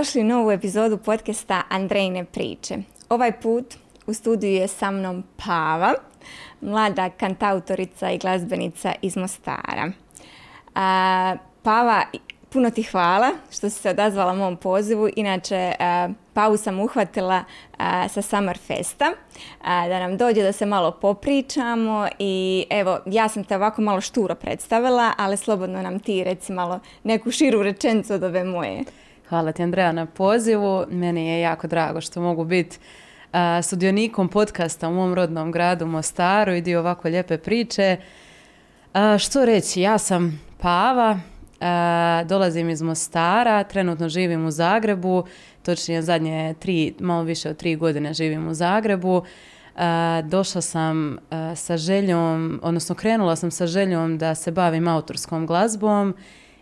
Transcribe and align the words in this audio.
Došli 0.00 0.24
novu 0.24 0.50
epizodu 0.50 0.98
podcasta 0.98 1.62
Andrejne 1.68 2.24
priče. 2.24 2.76
Ovaj 3.08 3.40
put 3.40 3.74
u 4.06 4.14
studiju 4.14 4.52
je 4.52 4.68
sa 4.68 4.90
mnom 4.90 5.24
Pava, 5.46 5.94
mlada 6.60 7.10
kantautorica 7.10 8.10
i 8.10 8.18
glazbenica 8.18 8.92
iz 9.02 9.16
Mostara. 9.16 9.92
Pava, 11.62 12.02
puno 12.50 12.70
ti 12.70 12.82
hvala 12.82 13.30
što 13.50 13.70
si 13.70 13.80
se 13.80 13.90
odazvala 13.90 14.34
mom 14.34 14.56
pozivu. 14.56 15.08
Inače, 15.16 15.72
Pavu 16.34 16.56
sam 16.56 16.80
uhvatila 16.80 17.44
sa 18.08 18.22
Summer 18.22 18.58
Festa 18.58 19.12
da 19.64 19.98
nam 19.98 20.16
dođe 20.16 20.42
da 20.42 20.52
se 20.52 20.66
malo 20.66 20.90
popričamo 20.90 22.08
i 22.18 22.64
evo, 22.70 22.98
ja 23.06 23.28
sam 23.28 23.44
te 23.44 23.56
ovako 23.56 23.82
malo 23.82 24.00
šturo 24.00 24.34
predstavila, 24.34 25.12
ali 25.18 25.36
slobodno 25.36 25.82
nam 25.82 26.00
ti 26.00 26.24
reci 26.24 26.52
malo 26.52 26.80
neku 27.02 27.30
širu 27.30 27.62
rečenicu 27.62 28.14
od 28.14 28.22
ove 28.22 28.44
moje. 28.44 28.84
Hvala 29.30 29.52
ti 29.52 29.62
Andreja 29.62 29.92
na 29.92 30.06
pozivu. 30.06 30.84
Meni 30.88 31.26
je 31.26 31.40
jako 31.40 31.66
drago 31.66 32.00
što 32.00 32.20
mogu 32.20 32.44
biti 32.44 32.78
sudionikom 33.62 34.28
podcasta 34.28 34.88
u 34.88 34.92
mom 34.92 35.14
rodnom 35.14 35.52
gradu 35.52 35.86
Mostaru 35.86 36.54
i 36.54 36.60
dio 36.60 36.80
ovako 36.80 37.08
lijepe 37.08 37.38
priče. 37.38 37.96
što 39.18 39.44
reći, 39.44 39.80
ja 39.80 39.98
sam 39.98 40.40
Pava, 40.58 41.20
dolazim 42.24 42.70
iz 42.70 42.82
Mostara, 42.82 43.64
trenutno 43.64 44.08
živim 44.08 44.46
u 44.46 44.50
Zagrebu, 44.50 45.24
točnije 45.62 46.02
zadnje 46.02 46.54
tri, 46.58 46.94
malo 47.00 47.22
više 47.22 47.50
od 47.50 47.56
tri 47.56 47.76
godine 47.76 48.14
živim 48.14 48.48
u 48.48 48.54
Zagrebu. 48.54 49.22
došla 50.24 50.60
sam 50.60 51.18
sa 51.54 51.76
željom, 51.76 52.60
odnosno 52.62 52.94
krenula 52.94 53.36
sam 53.36 53.50
sa 53.50 53.66
željom 53.66 54.18
da 54.18 54.34
se 54.34 54.50
bavim 54.50 54.88
autorskom 54.88 55.46
glazbom 55.46 56.14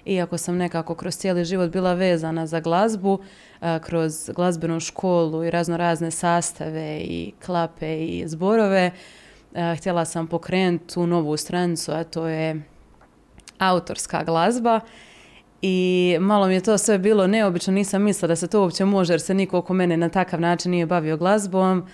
iako 0.08 0.38
sam 0.38 0.56
nekako 0.56 0.94
kroz 0.94 1.16
cijeli 1.16 1.44
život 1.44 1.70
bila 1.70 1.94
vezana 1.94 2.46
za 2.46 2.60
glazbu, 2.60 3.18
kroz 3.80 4.30
glazbenu 4.36 4.80
školu 4.80 5.44
i 5.44 5.50
razno 5.50 5.76
razne 5.76 6.10
sastave 6.10 7.00
i 7.00 7.32
klape 7.46 8.06
i 8.06 8.28
zborove, 8.28 8.90
htjela 9.76 10.04
sam 10.04 10.26
pokrenuti 10.26 10.94
tu 10.94 11.06
novu 11.06 11.36
stranicu, 11.36 11.92
a 11.92 12.04
to 12.04 12.26
je 12.26 12.62
autorska 13.58 14.24
glazba. 14.24 14.80
I 15.62 16.16
malo 16.20 16.46
mi 16.46 16.54
je 16.54 16.60
to 16.60 16.78
sve 16.78 16.98
bilo 16.98 17.26
neobično, 17.26 17.72
nisam 17.72 18.02
mislila 18.02 18.28
da 18.28 18.36
se 18.36 18.48
to 18.48 18.60
uopće 18.60 18.84
može 18.84 19.12
jer 19.12 19.20
se 19.20 19.34
niko 19.34 19.58
oko 19.58 19.74
mene 19.74 19.96
na 19.96 20.08
takav 20.08 20.40
način 20.40 20.70
nije 20.70 20.86
bavio 20.86 21.16
glazbom 21.16 21.86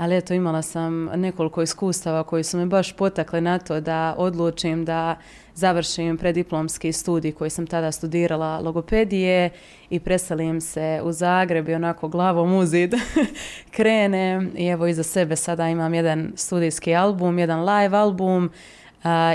ali 0.00 0.16
eto 0.16 0.34
imala 0.34 0.62
sam 0.62 1.04
nekoliko 1.04 1.62
iskustava 1.62 2.22
koji 2.22 2.44
su 2.44 2.58
me 2.58 2.66
baš 2.66 2.92
potakle 2.92 3.40
na 3.40 3.58
to 3.58 3.80
da 3.80 4.14
odlučim 4.18 4.84
da 4.84 5.16
završim 5.54 6.18
prediplomski 6.18 6.92
studij 6.92 7.32
koji 7.32 7.50
sam 7.50 7.66
tada 7.66 7.92
studirala 7.92 8.60
logopedije 8.60 9.50
i 9.90 10.00
preselim 10.00 10.60
se 10.60 11.00
u 11.04 11.12
Zagreb 11.12 11.68
i 11.68 11.74
onako 11.74 12.08
glavom 12.08 12.54
u 12.54 12.66
zid 12.66 12.94
krenem 13.76 14.52
i 14.56 14.66
evo 14.66 14.86
iza 14.86 15.02
sebe 15.02 15.36
sada 15.36 15.68
imam 15.68 15.94
jedan 15.94 16.32
studijski 16.36 16.94
album, 16.94 17.38
jedan 17.38 17.60
live 17.60 17.96
album 17.96 18.50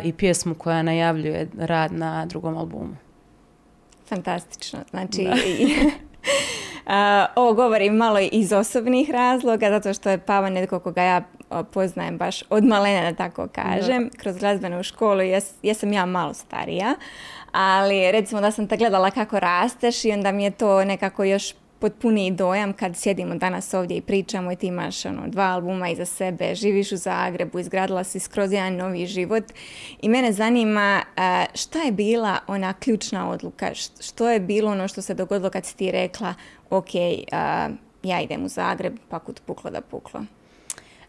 i 0.03 0.13
pjesmu 0.13 0.55
koja 0.55 0.81
najavljuje 0.81 1.47
rad 1.58 1.93
na 1.93 2.25
drugom 2.25 2.58
albumu. 2.58 2.95
Fantastično. 4.08 4.80
Znači, 4.89 5.27
ovo 7.36 7.53
govorim 7.53 7.95
malo 7.95 8.19
iz 8.31 8.53
osobnih 8.53 9.09
razloga, 9.09 9.69
zato 9.69 9.94
što 9.94 10.09
je 10.09 10.17
Pava 10.17 10.50
netko 10.50 10.80
koga 10.80 11.02
ja 11.02 11.22
poznajem 11.73 12.17
baš 12.17 12.44
od 12.50 12.64
malena, 12.64 13.11
da 13.11 13.17
tako 13.17 13.47
kažem, 13.47 14.09
kroz 14.17 14.38
glazbenu 14.38 14.83
školu. 14.83 15.21
Jesam 15.61 15.93
ja 15.93 16.05
malo 16.05 16.33
starija, 16.33 16.95
ali 17.52 18.11
recimo 18.11 18.42
da 18.42 18.52
sam 18.52 18.67
te 18.67 18.77
gledala 18.77 19.11
kako 19.11 19.39
rasteš 19.39 20.05
i 20.05 20.11
onda 20.11 20.32
mi 20.32 20.43
je 20.43 20.52
to 20.52 20.86
nekako 20.86 21.23
još 21.23 21.54
potpuniji 21.86 22.32
dojam 22.32 22.73
kad 22.73 22.98
sjedimo 22.98 23.36
danas 23.36 23.73
ovdje 23.73 23.98
i 23.98 24.02
pričamo 24.02 24.52
i 24.52 24.56
ti 24.56 24.68
imaš 24.68 25.06
ono, 25.06 25.28
dva 25.28 25.44
albuma 25.44 25.90
iza 25.90 26.06
sebe, 26.06 26.56
živiš 26.56 26.92
u 26.92 26.98
Zagrebu, 26.98 27.60
izgradila 27.60 28.04
si 28.04 28.20
skroz 28.20 28.52
jedan 28.52 28.76
novi 28.76 29.06
život 29.06 29.44
i 30.02 30.10
mene 30.10 30.32
zanima 30.32 31.02
šta 31.54 31.80
je 31.80 31.92
bila 31.92 32.38
ona 32.48 32.73
ključna 32.73 33.30
odluka, 33.30 33.72
što 34.02 34.30
je 34.30 34.40
bilo 34.40 34.72
ono 34.72 34.88
što 34.88 35.02
se 35.02 35.14
dogodilo 35.14 35.50
kad 35.50 35.66
si 35.66 35.78
ti 35.78 35.92
rekla 35.92 36.34
ok, 36.70 36.96
ja 38.04 38.22
idem 38.22 38.44
u 38.44 38.48
Zagreb, 38.48 38.98
pa 39.10 39.20
kud 39.20 39.42
puklo 39.46 39.72
da 39.72 39.82
puklo. 39.82 40.26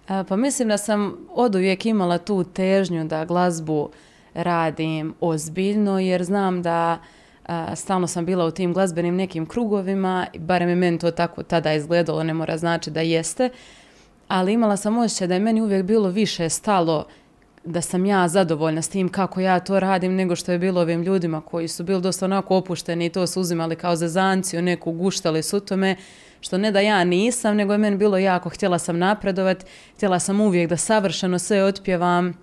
Pa 0.07 0.37
mislim 0.37 0.69
da 0.69 0.79
sam 0.79 1.29
od 1.31 1.55
uvijek 1.55 1.87
imala 1.87 2.19
tu 2.19 2.45
težnju 2.45 3.05
da 3.05 3.25
glazbu 3.25 3.91
radim 4.35 5.15
ozbiljno 5.21 5.99
jer 5.99 6.25
znam 6.25 6.63
da 6.63 6.99
stalno 7.75 8.07
sam 8.07 8.27
bila 8.27 8.47
u 8.47 8.51
tim 8.51 8.73
glazbenim 8.73 9.17
nekim 9.17 9.47
krugovima, 9.47 10.27
barem 10.39 10.69
je 10.69 10.75
meni 10.77 10.99
to 10.99 11.11
tako 11.11 11.43
tada 11.43 11.73
izgledalo, 11.73 12.23
ne 12.23 12.35
mora 12.35 12.59
znači 12.59 12.91
da 12.91 13.01
jeste, 13.01 13.51
ali 14.29 14.53
imala 14.53 14.77
sam 14.77 14.99
osjećaj 14.99 15.29
da 15.29 15.35
je 15.35 15.41
meni 15.41 15.63
uvijek 15.63 15.83
bilo 15.83 16.09
više 16.09 16.49
stalo 16.49 17.07
da 17.65 17.81
sam 17.81 18.07
ja 18.07 18.29
zadovoljna 18.29 18.83
s 18.83 18.89
tim 18.89 19.09
kako 19.09 19.41
ja 19.41 19.61
to 19.61 19.81
radim 19.81 20.15
nego 20.15 20.37
što 20.37 20.53
je 20.53 20.59
bilo 20.59 20.81
ovim 20.81 21.03
ljudima 21.03 21.41
koji 21.41 21.69
su 21.69 21.85
bili 21.85 22.01
dosta 22.01 22.25
onako 22.25 22.57
opušteni 22.57 23.07
i 23.07 23.11
to 23.11 23.27
su 23.27 23.41
uzimali 23.41 23.77
kao 23.77 23.97
zanciju, 23.97 24.63
neku 24.63 24.93
guštali 24.93 25.43
su 25.43 25.61
tome, 25.61 25.97
što 26.41 26.59
ne 26.59 26.73
da 26.73 26.81
ja 26.81 27.05
nisam, 27.05 27.57
nego 27.57 27.73
je 27.73 27.79
meni 27.79 27.97
bilo 27.97 28.19
jako, 28.19 28.49
htjela 28.49 28.79
sam 28.79 28.99
napredovat, 28.99 29.67
htjela 29.97 30.19
sam 30.19 30.41
uvijek 30.41 30.71
da 30.71 30.77
savršeno 30.77 31.39
sve 31.39 31.65
otpjevam, 31.65 32.35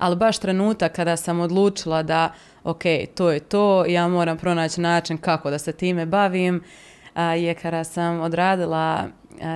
ali 0.00 0.16
baš 0.16 0.38
trenutak 0.38 0.92
kada 0.92 1.16
sam 1.16 1.40
odlučila 1.40 2.02
da 2.02 2.32
ok, 2.64 2.82
to 3.14 3.30
je 3.30 3.40
to, 3.40 3.84
ja 3.86 4.08
moram 4.08 4.38
pronaći 4.38 4.80
način 4.80 5.18
kako 5.18 5.50
da 5.50 5.58
se 5.58 5.72
time 5.72 6.06
bavim, 6.06 6.62
je 7.36 7.54
kada 7.54 7.84
sam 7.84 8.20
odradila 8.20 9.04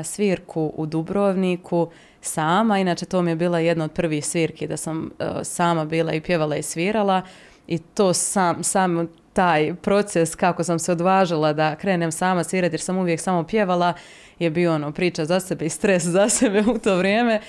svirku 0.05 0.73
u 0.77 0.87
Dubrovniku 0.87 1.91
sama, 2.21 2.79
inače 2.79 3.07
to 3.07 3.23
mi 3.23 3.31
je 3.31 3.37
bila 3.37 3.59
jedna 3.59 3.85
od 3.85 3.93
prvih 3.93 4.27
svirki 4.27 4.67
da 4.67 4.77
sam 4.77 5.11
sama 5.43 5.85
bila 5.85 6.13
i 6.13 6.21
pjevala 6.21 6.57
i 6.57 6.63
svirala. 6.63 7.23
I 7.67 7.79
to 7.79 8.15
sam, 8.15 8.65
sam 8.65 9.09
taj 9.33 9.75
proces 9.75 10.35
kako 10.35 10.65
sam 10.65 10.79
se 10.79 10.93
odvažila 10.93 11.53
da 11.53 11.77
krenem 11.77 12.13
sama 12.13 12.45
svirati 12.45 12.75
jer 12.75 12.81
sam 12.81 12.99
uvijek 12.99 13.21
samo 13.21 13.45
pjevala 13.45 13.93
je 14.39 14.51
bio 14.51 14.75
ono 14.75 14.93
priča 14.93 15.25
za 15.25 15.41
sebe 15.41 15.67
i 15.67 15.69
stres 15.69 16.03
za 16.03 16.29
sebe 16.29 16.65
u 16.75 16.79
to 16.79 16.97
vrijeme 16.97 17.41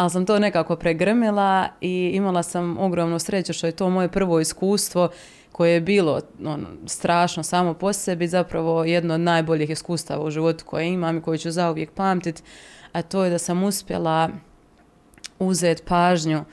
ali 0.00 0.10
sam 0.10 0.26
to 0.26 0.38
nekako 0.38 0.76
pregrmila 0.76 1.68
i 1.80 2.10
imala 2.14 2.42
sam 2.42 2.78
ogromnu 2.78 3.18
sreću 3.18 3.52
što 3.52 3.66
je 3.66 3.72
to 3.72 3.90
moje 3.90 4.08
prvo 4.08 4.40
iskustvo 4.40 5.08
koje 5.52 5.72
je 5.72 5.80
bilo 5.80 6.20
ono, 6.44 6.66
strašno 6.86 7.42
samo 7.42 7.74
po 7.74 7.92
sebi, 7.92 8.28
zapravo 8.28 8.84
jedno 8.84 9.14
od 9.14 9.20
najboljih 9.20 9.70
iskustava 9.70 10.24
u 10.24 10.30
životu 10.30 10.64
koje 10.64 10.88
imam 10.88 11.18
i 11.18 11.22
koje 11.22 11.38
ću 11.38 11.50
zauvijek 11.50 11.90
pamtiti, 11.90 12.42
a 12.92 13.02
to 13.02 13.24
je 13.24 13.30
da 13.30 13.38
sam 13.38 13.62
uspjela 13.62 14.28
uzeti 15.38 15.82
pažnju 15.88 16.44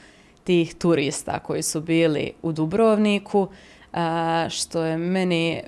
tih 0.44 0.75
turista 0.75 1.40
koji 1.40 1.64
su 1.64 1.81
bili 1.81 2.34
u 2.41 2.52
Dubrovniku, 2.52 3.47
što 4.50 4.84
je 4.84 4.97
meni, 4.97 5.62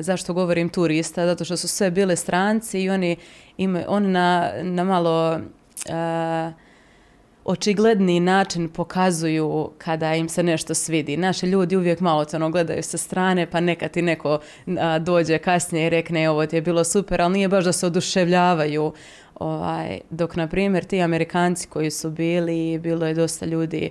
zašto 0.00 0.34
govorim 0.34 0.68
turista, 0.68 1.26
zato 1.26 1.44
što 1.44 1.56
su 1.56 1.68
sve 1.68 1.90
bile 1.90 2.16
stranci 2.16 2.80
i 2.80 2.90
oni, 2.90 3.16
imaju, 3.56 3.84
oni 3.88 4.08
na, 4.08 4.50
na 4.62 4.84
malo 4.84 5.40
očigledni 7.44 8.20
način 8.20 8.68
pokazuju 8.68 9.70
kada 9.78 10.14
im 10.14 10.28
se 10.28 10.42
nešto 10.42 10.74
svidi. 10.74 11.16
Naši 11.16 11.46
ljudi 11.46 11.76
uvijek 11.76 12.00
malo 12.00 12.26
ono 12.34 12.50
gledaju 12.50 12.82
sa 12.82 12.98
strane, 12.98 13.46
pa 13.50 13.60
neka 13.60 13.88
ti 13.88 14.02
neko 14.02 14.38
dođe 15.00 15.38
kasnije 15.38 15.86
i 15.86 15.90
rekne 15.90 16.30
ovo 16.30 16.46
ti 16.46 16.56
je 16.56 16.62
bilo 16.62 16.84
super, 16.84 17.22
ali 17.22 17.32
nije 17.32 17.48
baš 17.48 17.64
da 17.64 17.72
se 17.72 17.86
oduševljavaju. 17.86 18.92
Ovaj, 19.34 20.00
dok, 20.10 20.36
na 20.36 20.48
primjer, 20.48 20.84
ti 20.84 21.02
Amerikanci 21.02 21.68
koji 21.68 21.90
su 21.90 22.10
bili, 22.10 22.78
bilo 22.78 23.06
je 23.06 23.14
dosta 23.14 23.46
ljudi 23.46 23.90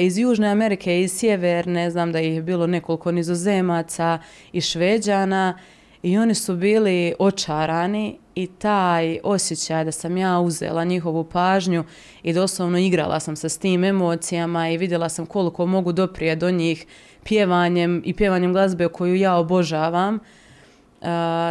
iz 0.00 0.18
Južne 0.18 0.48
Amerike, 0.48 1.00
iz 1.00 1.12
Sjeverne, 1.12 1.90
znam 1.90 2.12
da 2.12 2.20
ih 2.20 2.34
je 2.34 2.42
bilo 2.42 2.66
nekoliko 2.66 3.12
nizozemaca 3.12 4.18
i 4.52 4.60
šveđana 4.60 5.58
i 6.02 6.18
oni 6.18 6.34
su 6.34 6.56
bili 6.56 7.14
očarani 7.18 8.18
i 8.34 8.46
taj 8.46 9.18
osjećaj 9.22 9.84
da 9.84 9.92
sam 9.92 10.16
ja 10.16 10.40
uzela 10.40 10.84
njihovu 10.84 11.24
pažnju 11.24 11.84
i 12.22 12.32
doslovno 12.32 12.78
igrala 12.78 13.20
sam 13.20 13.36
se 13.36 13.48
s 13.48 13.58
tim 13.58 13.84
emocijama 13.84 14.68
i 14.68 14.76
vidjela 14.76 15.08
sam 15.08 15.26
koliko 15.26 15.66
mogu 15.66 15.92
doprije 15.92 16.36
do 16.36 16.50
njih 16.50 16.86
pjevanjem 17.24 18.02
i 18.04 18.14
pjevanjem 18.14 18.52
glazbe 18.52 18.88
koju 18.88 19.14
ja 19.14 19.36
obožavam. 19.36 20.18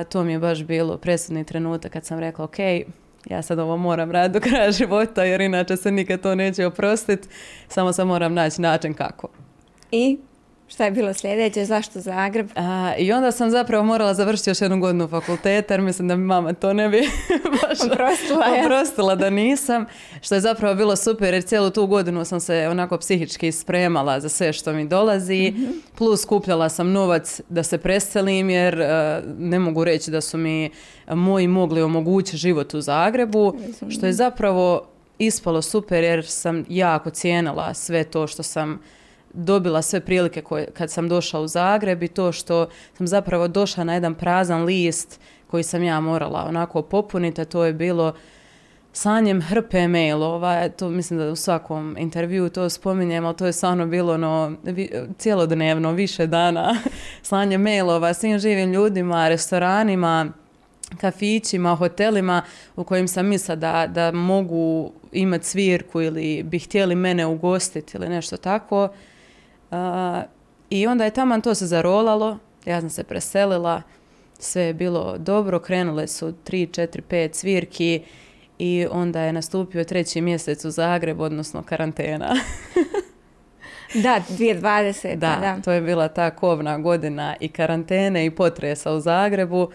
to 0.09 0.23
mi 0.23 0.31
je 0.31 0.39
baš 0.39 0.63
bilo 0.63 0.97
presudni 0.97 1.43
trenutak 1.43 1.91
kad 1.91 2.05
sam 2.05 2.19
rekla 2.19 2.45
ok, 2.45 2.59
ja 3.29 3.41
sad 3.41 3.59
ovo 3.59 3.77
moram 3.77 4.11
raditi 4.11 4.39
do 4.39 4.49
kraja 4.49 4.71
života 4.81 5.23
jer 5.23 5.41
inače 5.41 5.77
se 5.77 5.91
nikad 5.91 6.21
to 6.21 6.35
neće 6.35 6.65
oprostiti, 6.65 7.27
samo 7.67 7.93
sam 7.93 8.07
moram 8.07 8.33
naći 8.33 8.61
način 8.61 8.93
kako. 8.93 9.27
I 9.91 10.17
Šta 10.71 10.85
je 10.85 10.91
bilo 10.91 11.13
sljedeće? 11.13 11.65
Zašto 11.65 11.99
Zagreb? 11.99 12.49
I 12.97 13.11
onda 13.13 13.31
sam 13.31 13.49
zapravo 13.49 13.83
morala 13.83 14.13
završiti 14.13 14.49
još 14.49 14.61
jednu 14.61 14.79
godinu 14.79 15.07
fakulteta 15.07 15.73
jer 15.73 15.81
mislim 15.81 16.07
da 16.07 16.15
mi 16.15 16.25
mama 16.25 16.53
to 16.53 16.73
ne 16.73 16.89
bi 16.89 17.01
baš 17.61 17.79
oprostila, 17.91 18.45
oprostila 18.63 19.15
da 19.15 19.29
nisam. 19.29 19.85
Što 20.21 20.35
je 20.35 20.41
zapravo 20.41 20.75
bilo 20.75 20.95
super 20.95 21.33
jer 21.33 21.43
cijelu 21.43 21.69
tu 21.69 21.87
godinu 21.87 22.25
sam 22.25 22.39
se 22.39 22.67
onako 22.71 22.97
psihički 22.97 23.51
spremala 23.51 24.19
za 24.19 24.29
sve 24.29 24.53
što 24.53 24.73
mi 24.73 24.87
dolazi. 24.87 25.53
Mhm. 25.55 25.71
Plus 25.97 26.21
skupljala 26.21 26.69
sam 26.69 26.91
novac 26.91 27.41
da 27.49 27.63
se 27.63 27.77
preselim 27.77 28.49
jer 28.49 28.77
ne 29.37 29.59
mogu 29.59 29.83
reći 29.83 30.11
da 30.11 30.21
su 30.21 30.37
mi 30.37 30.69
moji 31.07 31.47
mogli 31.47 31.81
omogućiti 31.81 32.37
život 32.37 32.73
u 32.73 32.81
Zagrebu. 32.81 33.55
Što 33.89 34.05
je 34.05 34.13
zapravo 34.13 34.87
ispalo 35.19 35.61
super 35.61 36.03
jer 36.03 36.25
sam 36.25 36.65
jako 36.69 37.09
cijenila 37.09 37.73
sve 37.73 38.03
to 38.03 38.27
što 38.27 38.43
sam 38.43 38.79
dobila 39.33 39.81
sve 39.81 39.99
prilike 39.99 40.41
koje, 40.41 40.65
kad 40.65 40.91
sam 40.91 41.09
došla 41.09 41.39
u 41.39 41.47
Zagreb 41.47 42.03
i 42.03 42.07
to 42.07 42.31
što 42.31 42.67
sam 42.97 43.07
zapravo 43.07 43.47
došla 43.47 43.83
na 43.83 43.93
jedan 43.93 44.15
prazan 44.15 44.63
list 44.63 45.19
koji 45.47 45.63
sam 45.63 45.83
ja 45.83 45.99
morala 45.99 46.45
onako 46.47 46.81
popuniti, 46.81 47.41
a 47.41 47.45
to 47.45 47.65
je 47.65 47.73
bilo 47.73 48.13
sanjem 48.93 49.41
hrpe 49.41 49.87
mailova, 49.87 50.69
to 50.69 50.89
mislim 50.89 51.19
da 51.19 51.31
u 51.31 51.35
svakom 51.35 51.95
intervju 51.99 52.49
to 52.49 52.69
spominjem, 52.69 53.25
ali 53.25 53.37
to 53.37 53.45
je 53.45 53.53
stvarno 53.53 53.85
bilo 53.85 54.17
no, 54.17 54.53
cijelodnevno, 55.17 55.91
više 55.91 56.27
dana 56.27 56.75
slanje 57.23 57.57
mailova 57.57 58.13
svim 58.13 58.39
živim 58.39 58.73
ljudima, 58.73 59.29
restoranima, 59.29 60.31
kafićima, 60.97 61.75
hotelima 61.75 62.41
u 62.75 62.83
kojim 62.83 63.07
sam 63.07 63.27
mislila 63.27 63.55
da, 63.55 63.87
da 63.87 64.11
mogu 64.11 64.91
imati 65.11 65.45
svirku 65.45 66.01
ili 66.01 66.43
bi 66.43 66.59
htjeli 66.59 66.95
mene 66.95 67.25
ugostiti 67.25 67.97
ili 67.97 68.09
nešto 68.09 68.37
tako. 68.37 68.89
I 70.69 70.87
onda 70.87 71.05
je 71.05 71.11
taman 71.11 71.41
to 71.41 71.55
se 71.55 71.67
zarolalo, 71.67 72.37
ja 72.65 72.79
sam 72.81 72.89
se 72.89 73.03
preselila, 73.03 73.81
sve 74.39 74.61
je 74.61 74.73
bilo 74.73 75.17
dobro, 75.17 75.59
krenule 75.59 76.07
su 76.07 76.33
3, 76.45 76.81
4, 76.81 77.01
5 77.09 77.33
svirki 77.33 78.03
i 78.59 78.87
onda 78.91 79.21
je 79.21 79.33
nastupio 79.33 79.83
treći 79.83 80.21
mjesec 80.21 80.65
u 80.65 80.71
Zagreb, 80.71 81.21
odnosno 81.21 81.63
karantena. 81.63 82.35
da, 84.03 84.21
2020. 84.29 85.15
Da, 85.15 85.37
da, 85.41 85.61
to 85.63 85.71
je 85.71 85.81
bila 85.81 86.07
ta 86.07 86.31
kovna 86.31 86.77
godina 86.77 87.35
i 87.39 87.47
karantene 87.47 88.25
i 88.25 88.31
potresa 88.31 88.91
u 88.91 88.99
Zagrebu. 88.99 89.69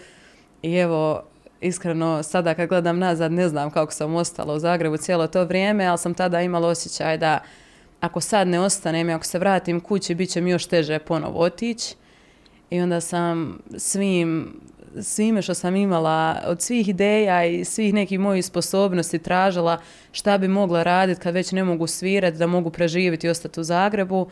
I 0.62 0.74
evo, 0.74 1.22
iskreno, 1.60 2.22
sada 2.22 2.54
kad 2.54 2.68
gledam 2.68 2.98
nazad, 2.98 3.32
ne 3.32 3.48
znam 3.48 3.70
kako 3.70 3.92
sam 3.92 4.14
ostala 4.14 4.54
u 4.54 4.58
Zagrebu 4.58 4.96
cijelo 4.96 5.26
to 5.26 5.44
vrijeme, 5.44 5.86
ali 5.86 5.98
sam 5.98 6.14
tada 6.14 6.40
imala 6.40 6.68
osjećaj 6.68 7.18
da 7.18 7.38
ako 8.00 8.20
sad 8.20 8.48
ne 8.48 8.60
ostanem 8.60 9.10
i 9.10 9.12
ako 9.12 9.24
se 9.24 9.38
vratim 9.38 9.80
kući, 9.80 10.14
bit 10.14 10.30
će 10.30 10.40
mi 10.40 10.50
još 10.50 10.66
teže 10.66 10.98
ponovo 10.98 11.40
otići. 11.40 11.94
I 12.70 12.80
onda 12.80 13.00
sam 13.00 13.58
svim, 13.76 14.60
svime 15.02 15.42
što 15.42 15.54
sam 15.54 15.76
imala, 15.76 16.42
od 16.46 16.62
svih 16.62 16.88
ideja 16.88 17.44
i 17.44 17.64
svih 17.64 17.94
nekih 17.94 18.18
mojih 18.18 18.44
sposobnosti 18.44 19.18
tražila 19.18 19.80
šta 20.12 20.38
bi 20.38 20.48
mogla 20.48 20.82
raditi 20.82 21.20
kad 21.20 21.34
već 21.34 21.52
ne 21.52 21.64
mogu 21.64 21.86
svirati, 21.86 22.36
da 22.36 22.46
mogu 22.46 22.70
preživjeti 22.70 23.26
i 23.26 23.30
ostati 23.30 23.60
u 23.60 23.64
Zagrebu. 23.64 24.28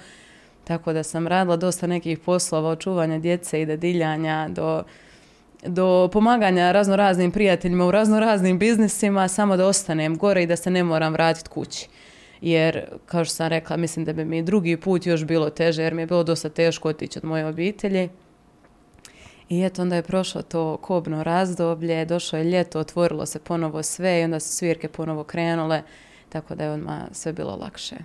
Tako 0.65 0.93
da 0.93 1.03
sam 1.03 1.27
radila 1.27 1.57
dosta 1.57 1.87
nekih 1.87 2.19
poslova 2.19 2.71
od 2.71 2.81
čuvanja 2.81 3.19
djece 3.19 3.63
i 3.63 3.67
dediljanja 3.67 4.49
do, 4.49 4.83
do 5.67 6.09
pomaganja 6.13 6.73
razno 6.73 6.97
raznim 6.97 7.31
prijateljima 7.31 7.87
u 7.87 7.91
razno 7.91 8.21
raznim 8.21 8.59
biznisima, 8.59 9.29
samo 9.29 9.57
da 9.57 9.67
ostanem 9.67 10.19
gore 10.19 10.43
i 10.43 10.47
da 10.47 10.57
se 10.57 10.71
ne 10.71 10.85
moram 10.85 11.13
vratiti 11.13 11.49
kući 11.49 11.89
jer 12.41 12.85
kao 13.07 13.25
što 13.25 13.35
sam 13.35 13.49
rekla 13.49 13.77
mislim 13.77 14.05
da 14.05 14.13
bi 14.13 14.25
mi 14.25 14.43
drugi 14.43 14.77
put 14.77 15.07
još 15.07 15.25
bilo 15.25 15.51
teže 15.51 15.83
jer 15.83 15.95
mi 15.95 16.03
je 16.03 16.07
bilo 16.07 16.25
dosta 16.25 16.49
teško 16.49 16.89
otići 16.89 17.19
od 17.19 17.25
moje 17.25 17.47
obitelji. 17.47 18.09
I 19.49 19.63
eto 19.63 19.83
onda 19.83 19.97
je 19.97 20.03
prošlo 20.03 20.43
to 20.43 20.77
kobno 20.77 21.23
razdoblje, 21.23 22.05
došlo 22.05 22.39
je 22.39 22.45
ljeto, 22.45 22.79
otvorilo 22.79 23.27
se 23.27 23.39
ponovo 23.39 23.83
sve 23.83 24.21
i 24.21 24.25
onda 24.25 24.41
su 24.41 24.49
svirke 24.49 24.89
ponovo 24.89 25.25
krenule, 25.25 25.83
tako 26.29 26.55
da 26.55 26.65
je 26.65 26.71
odmah 26.71 27.03
sve 27.13 27.33
bilo 27.33 27.57
lakše. 27.57 27.97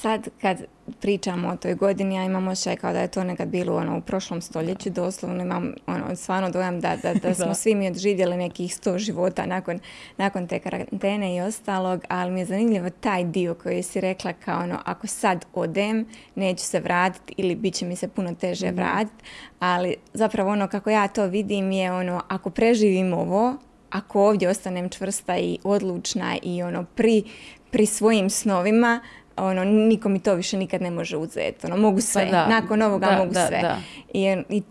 Sad 0.00 0.28
kad 0.40 0.64
pričamo 1.00 1.48
o 1.48 1.56
toj 1.56 1.74
godini, 1.74 2.14
ja 2.14 2.24
imam 2.24 2.48
osjećaj 2.48 2.76
kao 2.76 2.92
da 2.92 3.00
je 3.00 3.08
to 3.08 3.24
nekad 3.24 3.48
bilo 3.48 3.76
ono, 3.76 3.98
u 3.98 4.00
prošlom 4.00 4.40
stoljeću, 4.40 4.90
doslovno 4.90 5.42
imam 5.42 5.74
ono, 5.86 6.16
stvarno 6.16 6.50
dojam 6.50 6.80
da, 6.80 6.96
da, 7.02 7.14
da 7.14 7.34
smo 7.44 7.54
svi 7.54 7.74
mi 7.74 7.88
odživjeli 7.88 8.36
nekih 8.36 8.74
sto 8.74 8.98
života 8.98 9.46
nakon, 9.46 9.78
nakon 10.16 10.46
te 10.46 10.58
karantene 10.58 11.36
i 11.36 11.40
ostalog, 11.40 12.04
ali 12.08 12.30
mi 12.30 12.40
je 12.40 12.46
zanimljivo 12.46 12.90
taj 12.90 13.24
dio 13.24 13.54
koji 13.54 13.82
si 13.82 14.00
rekla 14.00 14.32
kao 14.32 14.62
ono, 14.62 14.78
ako 14.84 15.06
sad 15.06 15.46
odem, 15.54 16.06
neću 16.34 16.64
se 16.64 16.80
vratiti 16.80 17.34
ili 17.36 17.54
bit 17.54 17.74
će 17.74 17.86
mi 17.86 17.96
se 17.96 18.08
puno 18.08 18.34
teže 18.34 18.70
mm 18.70 18.76
vratiti, 18.76 19.24
ali 19.58 19.94
zapravo 20.12 20.50
ono 20.50 20.68
kako 20.68 20.90
ja 20.90 21.08
to 21.08 21.26
vidim 21.26 21.72
je 21.72 21.92
ono, 21.92 22.22
ako 22.28 22.50
preživim 22.50 23.12
ovo, 23.12 23.56
ako 23.90 24.28
ovdje 24.28 24.48
ostanem 24.48 24.88
čvrsta 24.88 25.38
i 25.38 25.58
odlučna 25.64 26.36
i 26.42 26.62
ono 26.62 26.84
pri, 26.84 27.22
pri 27.70 27.86
svojim 27.86 28.30
snovima, 28.30 29.00
ono, 29.36 29.64
niko 29.64 30.08
mi 30.08 30.18
to 30.18 30.34
više 30.34 30.56
nikad 30.56 30.82
ne 30.82 30.90
može 30.90 31.16
uzeti. 31.16 31.66
Ono, 31.66 31.76
mogu 31.76 32.00
sve. 32.00 32.28
Pa 32.30 32.46
Nakon 32.46 32.82
ovoga 32.82 33.10
mogu 33.10 33.32
sve. 33.32 33.76
I, 34.12 34.36
I 34.48 34.62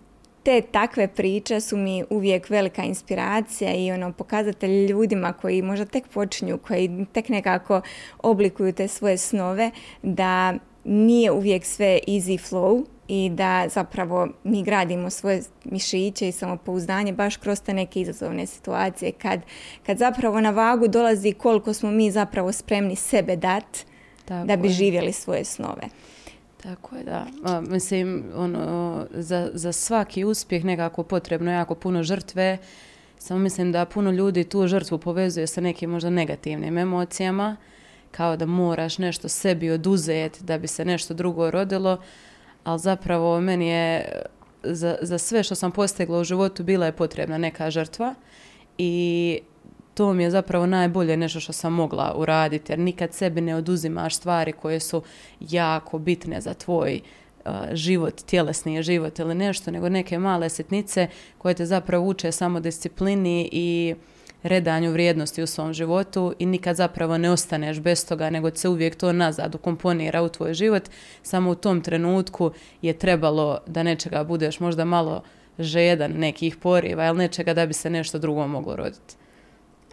te 0.44 0.62
takve 0.62 1.08
priče 1.08 1.62
su 1.62 1.78
mi 1.78 2.04
uvijek 2.10 2.50
velika 2.50 2.84
inspiracija 2.84 3.74
i 3.74 3.92
ono 3.92 4.12
pokazatelj 4.12 4.86
ljudima 4.86 5.34
koji 5.34 5.62
možda 5.62 5.86
tek 5.86 6.08
počinju, 6.08 6.58
koji 6.58 7.06
tek 7.12 7.30
nekako 7.30 7.82
oblikuju 8.24 8.74
te 8.74 8.88
svoje 8.88 9.18
snove, 9.18 9.72
da 10.02 10.54
nije 10.84 11.32
uvijek 11.32 11.66
sve 11.66 12.00
easy 12.08 12.40
flow 12.50 12.86
i 13.08 13.30
da 13.30 13.66
zapravo 13.70 14.28
mi 14.44 14.64
gradimo 14.64 15.10
svoje 15.10 15.42
mišiće 15.66 16.28
i 16.28 16.32
samopouzdanje 16.32 17.14
baš 17.14 17.38
kroz 17.38 17.62
te 17.62 17.74
neke 17.74 18.02
izazovne 18.02 18.46
situacije 18.46 19.12
kad, 19.12 19.42
kad 19.86 19.98
zapravo 19.98 20.42
na 20.42 20.50
vagu 20.50 20.88
dolazi 20.88 21.34
koliko 21.34 21.74
smo 21.74 21.92
mi 21.92 22.12
zapravo 22.12 22.52
spremni 22.52 22.96
sebe 22.96 23.36
dati 24.30 24.48
da 24.48 24.56
bi 24.58 24.70
živjeli 24.70 25.14
svoje 25.14 25.44
snove. 25.46 25.84
Tako 26.64 26.96
je, 26.96 27.04
da. 27.04 27.26
mislim, 27.62 28.24
ono, 28.36 29.06
za, 29.12 29.50
za 29.54 29.72
svaki 29.72 30.24
uspjeh 30.24 30.66
nekako 30.66 31.04
potrebno 31.04 31.52
jako 31.52 31.76
puno 31.76 32.04
žrtve. 32.04 32.58
Samo 33.18 33.40
mislim 33.40 33.72
da 33.72 33.86
puno 33.86 34.12
ljudi 34.12 34.44
tu 34.44 34.68
žrtvu 34.68 34.98
povezuje 34.98 35.48
sa 35.48 35.62
nekim 35.62 35.90
možda 35.90 36.10
negativnim 36.10 36.78
emocijama, 36.78 37.58
kao 38.12 38.38
da 38.38 38.46
moraš 38.46 38.98
nešto 38.98 39.30
sebi 39.30 39.72
oduzeti 39.72 40.44
da 40.44 40.58
bi 40.58 40.68
se 40.68 40.86
nešto 40.86 41.14
drugo 41.14 41.52
rodilo, 41.52 41.98
ali 42.64 42.80
zapravo 42.80 43.42
meni 43.42 43.68
je 43.68 44.12
za, 44.64 44.98
za 45.02 45.18
sve 45.18 45.44
što 45.44 45.56
sam 45.56 45.72
postigla 45.72 46.20
u 46.20 46.24
životu 46.24 46.64
bila 46.64 46.86
je 46.86 46.92
potrebna 46.92 47.38
neka 47.38 47.72
žrtva 47.72 48.16
i 48.78 49.40
to 50.00 50.14
mi 50.14 50.24
je 50.24 50.32
zapravo 50.32 50.66
najbolje 50.66 51.18
nešto 51.18 51.40
što 51.40 51.54
sam 51.54 51.74
mogla 51.74 52.14
uraditi 52.16 52.72
jer 52.72 52.80
nikad 52.80 53.14
sebi 53.14 53.42
ne 53.42 53.56
oduzimaš 53.56 54.16
stvari 54.16 54.52
koje 54.52 54.80
su 54.80 55.02
jako 55.40 56.00
bitne 56.00 56.42
za 56.42 56.54
tvoj 56.54 57.02
život, 57.72 58.22
tjelesni 58.26 58.84
život 58.84 59.20
ili 59.20 59.36
nešto, 59.36 59.72
nego 59.72 59.90
neke 59.90 60.20
male 60.20 60.50
sitnice 60.50 61.08
koje 61.38 61.54
te 61.54 61.66
zapravo 61.66 62.06
uče 62.06 62.32
samo 62.32 62.60
disciplini 62.60 63.50
i 63.52 63.96
redanju 64.44 64.92
vrijednosti 64.92 65.44
u 65.44 65.48
svom 65.48 65.74
životu 65.74 66.34
i 66.40 66.46
nikad 66.46 66.76
zapravo 66.76 67.18
ne 67.18 67.32
ostaneš 67.32 67.80
bez 67.80 68.08
toga, 68.08 68.30
nego 68.30 68.52
se 68.56 68.70
uvijek 68.70 68.96
to 68.96 69.14
nazad 69.14 69.56
ukomponira 69.56 70.22
u 70.22 70.30
tvoj 70.30 70.54
život. 70.54 70.84
Samo 71.24 71.50
u 71.52 71.56
tom 71.56 71.82
trenutku 71.82 72.52
je 72.82 72.94
trebalo 72.94 73.60
da 73.68 73.84
nečega 73.84 74.24
budeš 74.24 74.60
možda 74.60 74.86
malo 74.86 75.24
žedan 75.58 76.12
nekih 76.12 76.56
poriva 76.56 77.08
ili 77.08 77.18
nečega 77.18 77.54
da 77.54 77.66
bi 77.66 77.74
se 77.74 77.90
nešto 77.90 78.20
drugo 78.20 78.48
moglo 78.48 78.76
roditi. 78.76 79.19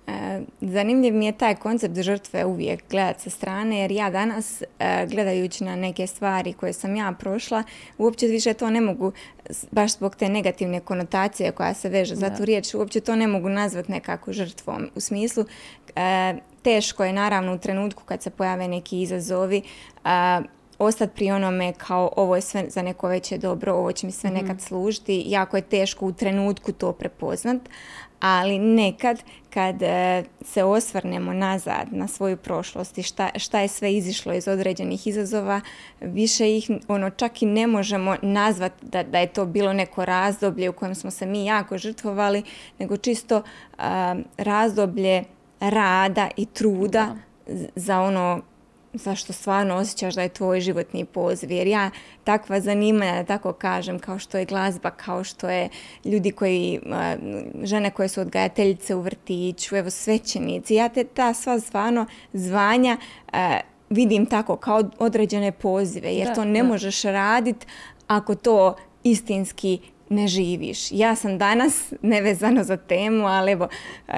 E, 0.07 0.41
zanimljiv 0.61 1.15
mi 1.15 1.27
je 1.27 1.33
taj 1.33 1.55
koncept 1.55 1.97
žrtve 1.97 2.45
uvijek 2.45 2.85
gledati 2.91 3.23
sa 3.23 3.31
strane 3.31 3.79
jer 3.79 3.91
ja 3.91 4.11
danas 4.11 4.63
e, 4.63 5.07
gledajući 5.07 5.65
na 5.65 5.77
neke 5.77 6.07
stvari 6.07 6.53
koje 6.53 6.73
sam 6.73 6.97
ja 6.97 7.15
prošla 7.19 7.63
uopće 7.99 8.27
više 8.27 8.55
to 8.55 8.71
ne 8.71 8.81
mogu 8.81 9.13
baš 9.71 9.93
zbog 9.93 10.17
te 10.17 10.29
negativne 10.29 10.81
konotacije 10.81 11.53
koja 11.53 11.75
se 11.75 11.89
veže 11.89 12.15
za 12.15 12.37
tu 12.37 12.45
riječ 12.45 12.75
uopće 12.75 13.01
to 13.01 13.17
ne 13.17 13.27
mogu 13.27 13.49
nazvati 13.49 13.93
nekako 13.93 14.33
žrtvom 14.33 14.91
u 14.95 15.01
smislu 15.01 15.45
e, 15.97 16.35
teško 16.63 17.05
je 17.05 17.13
naravno 17.13 17.55
u 17.55 17.59
trenutku 17.59 18.03
kad 18.05 18.23
se 18.23 18.31
pojave 18.31 18.69
neki 18.69 19.01
izazovi 19.01 19.63
ostati 20.79 21.15
pri 21.15 21.31
onome 21.31 21.73
kao 21.73 22.13
ovo 22.17 22.37
je 22.37 22.43
sve 22.43 22.65
za 22.69 22.83
neko 22.83 23.09
veće 23.09 23.39
dobro, 23.39 23.75
ovo 23.75 23.93
će 23.93 24.07
mi 24.07 24.13
sve 24.13 24.31
mhm. 24.31 24.39
nekad 24.41 24.61
služiti. 24.61 25.25
Jako 25.27 25.57
je 25.57 25.63
teško 25.63 26.07
u 26.07 26.13
trenutku 26.13 26.73
to 26.73 26.93
prepoznat, 26.93 27.61
ali 28.21 28.59
nekad 28.59 29.23
kad 29.51 29.83
e, 29.83 30.25
se 30.41 30.65
osvrnemo 30.65 31.33
nazad 31.33 31.87
na 31.91 32.09
svoju 32.09 32.37
prošlost 32.37 32.99
i 32.99 33.03
šta, 33.03 33.31
šta 33.37 33.61
je 33.61 33.69
sve 33.69 33.95
izišlo 33.95 34.33
iz 34.33 34.49
određenih 34.49 35.07
izazova, 35.07 35.61
više 36.01 36.57
ih 36.57 36.71
ono 36.89 37.11
čak 37.11 37.43
i 37.43 37.47
ne 37.47 37.67
možemo 37.67 38.17
nazvati 38.23 38.87
da, 38.87 39.03
da 39.03 39.19
je 39.19 39.27
to 39.27 39.47
bilo 39.47 39.73
neko 39.73 40.05
razdoblje 40.05 40.69
u 40.71 40.73
kojem 40.73 40.95
smo 40.95 41.11
se 41.11 41.27
mi 41.27 41.45
jako 41.45 41.79
žrtvovali, 41.79 42.43
nego 42.79 42.97
čisto 42.97 43.43
razdoblje 44.37 45.25
rada 45.61 46.29
i 46.37 46.47
truda 46.47 47.17
za 47.77 48.01
ono 48.01 48.43
zašto 48.99 49.33
stvarno 49.33 49.75
osjećaš 49.75 50.15
da 50.15 50.23
je 50.23 50.29
tvoj 50.29 50.61
životni 50.61 51.05
poziv. 51.05 51.51
Jer 51.51 51.67
ja 51.67 51.91
takva 52.25 52.61
zanimanja, 52.61 53.13
da 53.13 53.25
tako 53.25 53.53
kažem, 53.53 53.99
kao 53.99 54.19
što 54.19 54.39
je 54.39 54.45
glazba, 54.45 54.91
kao 54.91 55.25
što 55.25 55.49
je 55.49 55.69
ljudi 56.05 56.31
koji, 56.31 56.81
žene 57.63 57.91
koje 57.91 58.09
su 58.09 58.21
odgajateljice 58.21 58.95
u 58.95 59.01
vrtiću, 59.01 59.77
evo 59.77 59.91
svećenici, 59.91 60.75
ja 60.75 60.89
te 60.89 61.05
ta 61.05 61.35
sva 61.35 61.61
stvarno 61.61 62.07
zvanja 62.33 62.97
vidim 63.91 64.27
tako 64.27 64.57
kao 64.57 64.83
određene 64.99 65.53
pozive, 65.53 66.15
jer 66.15 66.35
to 66.35 66.45
ne 66.45 66.63
možeš 66.63 67.03
raditi 67.03 67.67
ako 68.07 68.35
to 68.35 68.77
istinski 69.03 69.79
ne 70.09 70.29
živiš. 70.29 70.93
Ja 70.93 71.15
sam 71.15 71.39
danas, 71.39 71.93
nevezano 72.03 72.65
za 72.65 72.77
temu, 72.77 73.27
ali 73.27 73.53
evo, 73.53 73.69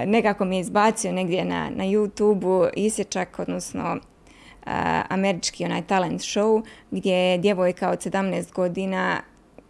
nekako 0.07 0.45
mi 0.45 0.57
je 0.57 0.61
izbacio 0.61 1.13
negdje 1.13 1.45
na, 1.45 1.71
na 1.71 1.85
YouTube-u 1.85 2.69
isječak, 2.77 3.39
odnosno 3.39 3.97
američki 5.09 5.65
onaj 5.65 5.83
talent 5.83 6.21
show, 6.21 6.63
gdje 6.91 7.15
je 7.15 7.39
djevojka 7.39 7.91
od 7.91 7.99
17 7.99 8.53
godina 8.53 9.21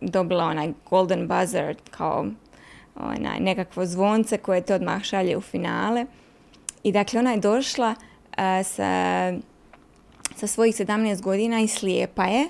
dobila 0.00 0.44
onaj 0.44 0.72
golden 0.90 1.28
buzzer 1.28 1.76
kao 1.90 2.26
onaj 2.96 3.40
nekakvo 3.40 3.86
zvonce 3.86 4.38
koje 4.38 4.60
te 4.60 4.74
odmah 4.74 5.02
šalje 5.02 5.36
u 5.36 5.40
finale. 5.40 6.06
I 6.82 6.92
dakle 6.92 7.20
ona 7.20 7.30
je 7.30 7.38
došla 7.38 7.94
sa, 8.64 9.32
sa 10.36 10.46
svojih 10.46 10.74
17 10.74 11.22
godina 11.22 11.60
i 11.60 11.68
slijepa 11.68 12.24
je, 12.24 12.48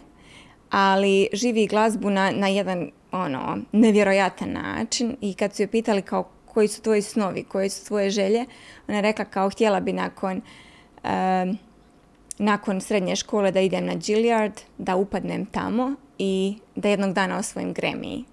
ali 0.70 1.28
živi 1.32 1.66
glazbu 1.66 2.10
na, 2.10 2.30
na 2.30 2.48
jedan 2.48 2.90
ono, 3.12 3.58
nevjerojatan 3.72 4.52
način 4.52 5.16
i 5.20 5.34
kad 5.34 5.54
su 5.54 5.62
je 5.62 5.66
pitali 5.66 6.02
kao 6.02 6.28
koji 6.46 6.68
su 6.68 6.82
tvoji 6.82 7.02
snovi, 7.02 7.44
koje 7.44 7.70
su 7.70 7.86
tvoje 7.86 8.10
želje, 8.10 8.44
ona 8.88 8.98
je 8.98 9.02
rekla 9.02 9.24
kao 9.24 9.50
htjela 9.50 9.80
bi 9.80 9.92
nakon, 9.92 10.40
nakon 12.38 12.80
srednje 12.80 13.16
škole 13.16 13.50
da 13.50 13.60
idem 13.60 13.86
na 13.86 13.94
Gilliard, 13.94 14.52
da 14.78 14.96
upadnem 14.96 15.46
tamo 15.46 15.94
i 16.18 16.58
da 16.74 16.88
jednog 16.88 17.12
dana 17.12 17.38
osvojim 17.38 17.74
Grammy. 17.74 18.24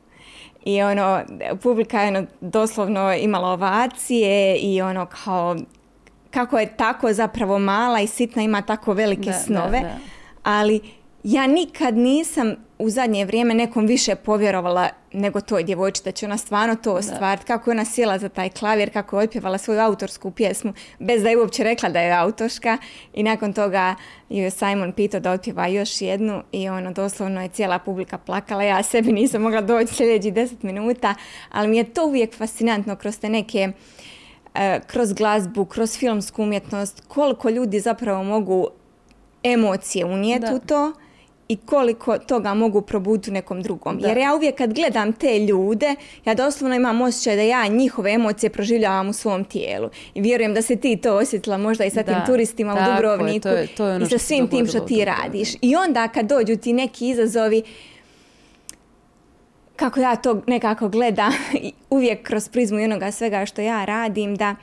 I 0.66 0.82
ono, 0.82 1.22
publika 1.64 2.02
je 2.02 2.08
ono, 2.08 2.28
doslovno 2.42 3.14
imala 3.14 3.50
ovacije 3.50 4.58
i 4.58 4.82
ono 4.82 5.06
kao 5.06 5.56
kako 6.32 6.60
je 6.60 6.78
tako 6.78 7.14
zapravo 7.14 7.60
mala 7.60 8.02
i 8.02 8.08
sitna 8.08 8.42
ima 8.42 8.62
tako 8.62 8.94
velike 8.94 9.34
snove, 9.34 9.84
ali 10.44 10.80
ja 11.24 11.48
nikad 11.48 11.98
nisam 11.98 12.56
u 12.77 12.89
zadnje 12.89 13.25
vrijeme 13.25 13.53
nekom 13.53 13.86
više 13.86 14.15
povjerovala 14.15 14.89
nego 15.13 15.41
toj 15.41 15.63
djevojči 15.63 16.01
da 16.05 16.12
će 16.12 16.25
ona 16.25 16.38
stvarno 16.38 16.75
to 16.75 16.94
ostvariti. 16.94 17.48
Kako 17.48 17.70
je 17.70 17.74
ona 17.74 17.86
sjela 17.86 18.20
za 18.20 18.29
taj 18.29 18.50
klavir, 18.50 18.94
kako 18.94 19.20
je 19.20 19.24
otpjevala 19.24 19.58
svoju 19.58 19.79
autorsku 19.79 20.32
pjesmu 20.32 20.74
bez 21.00 21.24
da 21.24 21.29
je 21.29 21.38
uopće 21.38 21.63
rekla 21.63 21.89
da 21.89 22.00
je 22.00 22.13
autorska 22.13 22.77
i 23.13 23.24
nakon 23.24 23.53
toga 23.53 23.96
ju 24.29 24.44
je 24.44 24.51
Simon 24.51 24.91
pitao 24.91 25.20
da 25.20 25.32
otpjeva 25.32 25.67
još 25.67 26.01
jednu 26.01 26.44
i 26.51 26.70
ono 26.70 26.91
doslovno 26.91 27.41
je 27.41 27.50
cijela 27.50 27.79
publika 27.79 28.17
plakala. 28.17 28.63
Ja 28.63 28.84
sebi 28.84 29.12
nisam 29.12 29.41
mogla 29.41 29.62
doći 29.62 29.94
sljedećih 29.94 30.34
deset 30.34 30.63
minuta, 30.63 31.15
ali 31.51 31.67
mi 31.67 31.77
je 31.77 31.94
to 31.94 32.05
uvijek 32.05 32.38
fascinantno 32.38 32.96
kroz 32.96 33.20
te 33.20 33.29
neke 33.29 33.72
e, 34.53 34.79
kroz 34.88 35.13
glazbu, 35.13 35.65
kroz 35.65 35.98
filmsku 35.98 36.44
umjetnost, 36.44 37.03
koliko 37.08 37.50
ljudi 37.50 37.79
zapravo 37.79 38.24
mogu 38.24 38.67
emocije 39.44 40.05
unijeti 40.05 40.53
u 40.53 40.60
to 40.60 40.94
i 41.48 41.58
koliko 41.58 42.18
toga 42.18 42.54
mogu 42.54 42.82
probuditi 42.82 43.30
u 43.30 43.34
nekom 43.34 43.62
drugom. 43.62 44.00
Jer 44.02 44.18
ja 44.18 44.36
uvijek 44.36 44.56
kad 44.56 44.74
gledam 44.74 45.14
te 45.14 45.40
ljude, 45.40 45.96
ja 46.25 46.34
doslovno 46.34 46.75
imam 46.75 47.02
osjećaj 47.02 47.36
da 47.36 47.42
ja 47.42 47.68
njihove 47.68 48.14
emocije 48.14 48.50
proživljavam 48.50 49.10
u 49.10 49.14
svom 49.14 49.44
tijelu. 49.44 49.90
I 50.14 50.22
vjerujem 50.22 50.54
da 50.54 50.62
se 50.62 50.75
ti 50.75 50.98
to 50.98 51.16
osjetila 51.16 51.58
možda 51.58 51.86
i 51.86 51.90
sa 51.90 52.04
tim 52.04 52.16
turistima 52.25 52.74
u 52.74 52.92
Dubrovniku 52.92 53.50
ono 53.80 54.06
i 54.06 54.10
sa 54.10 54.18
svim 54.18 54.48
tim 54.48 54.68
što 54.68 54.80
ti 54.80 55.06
radiš. 55.06 55.50
I 55.62 55.75
onda 55.75 56.08
kad 56.08 56.25
dođu 56.25 56.56
ti 56.56 56.74
neki 56.74 57.10
izazovi, 57.10 57.64
kako 59.75 60.00
ja 60.00 60.16
to 60.16 60.42
nekako 60.48 60.90
gledam, 60.90 61.32
uvijek 61.90 62.24
kroz 62.24 62.50
prizmu 62.50 62.80
i 62.80 62.84
onoga 62.84 63.12
svega 63.12 63.46
što 63.46 63.62
ja 63.62 63.86
radim, 63.86 64.36
da 64.36 64.56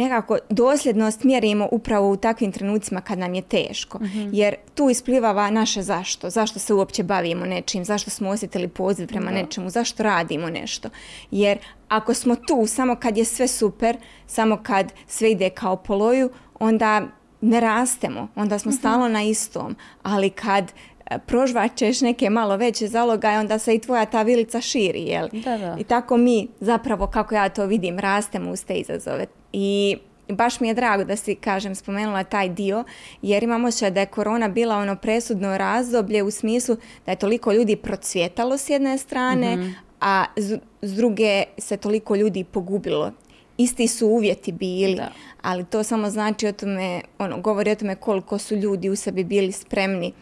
nekako 0.00 0.38
dosljednost 0.48 1.24
mjerimo 1.24 1.68
upravo 1.72 2.10
u 2.10 2.16
takvim 2.16 2.52
trenucima 2.52 3.00
kad 3.00 3.18
nam 3.18 3.34
je 3.34 3.42
teško. 3.42 3.98
Mhm. 3.98 4.28
Jer 4.32 4.54
tu 4.74 4.90
isplivava 4.90 5.50
naše 5.50 5.82
zašto. 5.82 6.30
Zašto 6.30 6.58
se 6.58 6.74
uopće 6.74 7.02
bavimo 7.02 7.46
nečim, 7.46 7.84
zašto 7.84 8.10
smo 8.10 8.28
osjetili 8.28 8.68
poziv 8.68 9.08
prema 9.08 9.30
nečemu, 9.30 9.70
zašto 9.70 10.02
radimo 10.02 10.50
nešto. 10.50 10.88
Jer 11.30 11.58
ako 11.88 12.14
smo 12.14 12.36
tu 12.36 12.66
samo 12.66 12.96
kad 12.96 13.16
je 13.16 13.24
sve 13.24 13.48
super, 13.48 13.96
samo 14.26 14.58
kad 14.62 14.92
sve 15.06 15.30
ide 15.30 15.50
kao 15.50 15.76
poloju, 15.76 16.30
onda 16.58 17.02
ne 17.40 17.60
rastemo, 17.60 18.28
onda 18.34 18.58
smo 18.58 18.70
uh 18.70 18.78
stalno 18.78 19.08
na 19.08 19.22
istom. 19.22 19.76
Ali 20.02 20.30
kad 20.30 20.72
e, 21.06 21.18
prožvačeš 21.18 22.00
neke 22.00 22.30
malo 22.30 22.56
veće 22.56 22.86
zalogaje, 22.86 23.38
onda 23.38 23.58
se 23.58 23.74
i 23.74 23.78
tvoja 23.78 24.04
ta 24.04 24.22
vilica 24.22 24.60
širi, 24.60 25.02
jel? 25.02 25.28
Da, 25.32 25.58
da. 25.58 25.76
I 25.78 25.84
tako 25.84 26.16
mi 26.16 26.48
zapravo, 26.60 27.06
kako 27.06 27.34
ja 27.34 27.48
to 27.48 27.66
vidim, 27.66 27.98
rastemo 27.98 28.50
uz 28.50 28.64
te 28.64 28.74
izazove. 28.74 29.26
I 29.52 29.96
baš 30.28 30.60
mi 30.60 30.68
je 30.68 30.74
drago 30.74 31.04
da 31.04 31.16
si, 31.16 31.34
kažem, 31.34 31.74
spomenula 31.74 32.24
taj 32.24 32.48
dio, 32.48 32.84
jer 33.22 33.42
imamo 33.42 33.68
osjećaj 33.68 33.90
da 33.90 34.00
je 34.00 34.06
korona 34.06 34.48
bila 34.48 34.76
ono 34.76 34.96
presudno 34.96 35.58
razdoblje 35.58 36.22
u 36.22 36.30
smislu 36.30 36.76
da 37.06 37.12
je 37.12 37.16
toliko 37.16 37.52
ljudi 37.52 37.76
procvjetalo 37.76 38.58
s 38.58 38.70
jedne 38.70 38.98
strane, 38.98 39.56
mhm. 39.56 39.70
a 40.00 40.24
s, 40.36 40.52
druge 40.82 41.44
se 41.58 41.76
toliko 41.76 42.16
ljudi 42.16 42.44
pogubilo. 42.44 43.12
Isti 43.58 43.88
su 43.88 44.06
uvjeti 44.06 44.52
bili, 44.52 45.00
ali 45.42 45.64
to 45.64 45.82
samo 45.82 46.10
znači 46.10 46.46
o 46.46 46.52
tome, 46.52 47.00
ono, 47.18 47.40
govori 47.40 47.70
o 47.70 47.74
tome 47.74 47.94
koliko 47.94 48.38
su 48.38 48.56
ljudi 48.56 48.88
u 48.88 48.96
sebi 48.96 49.24
bili 49.24 49.52
spremni 49.52 50.12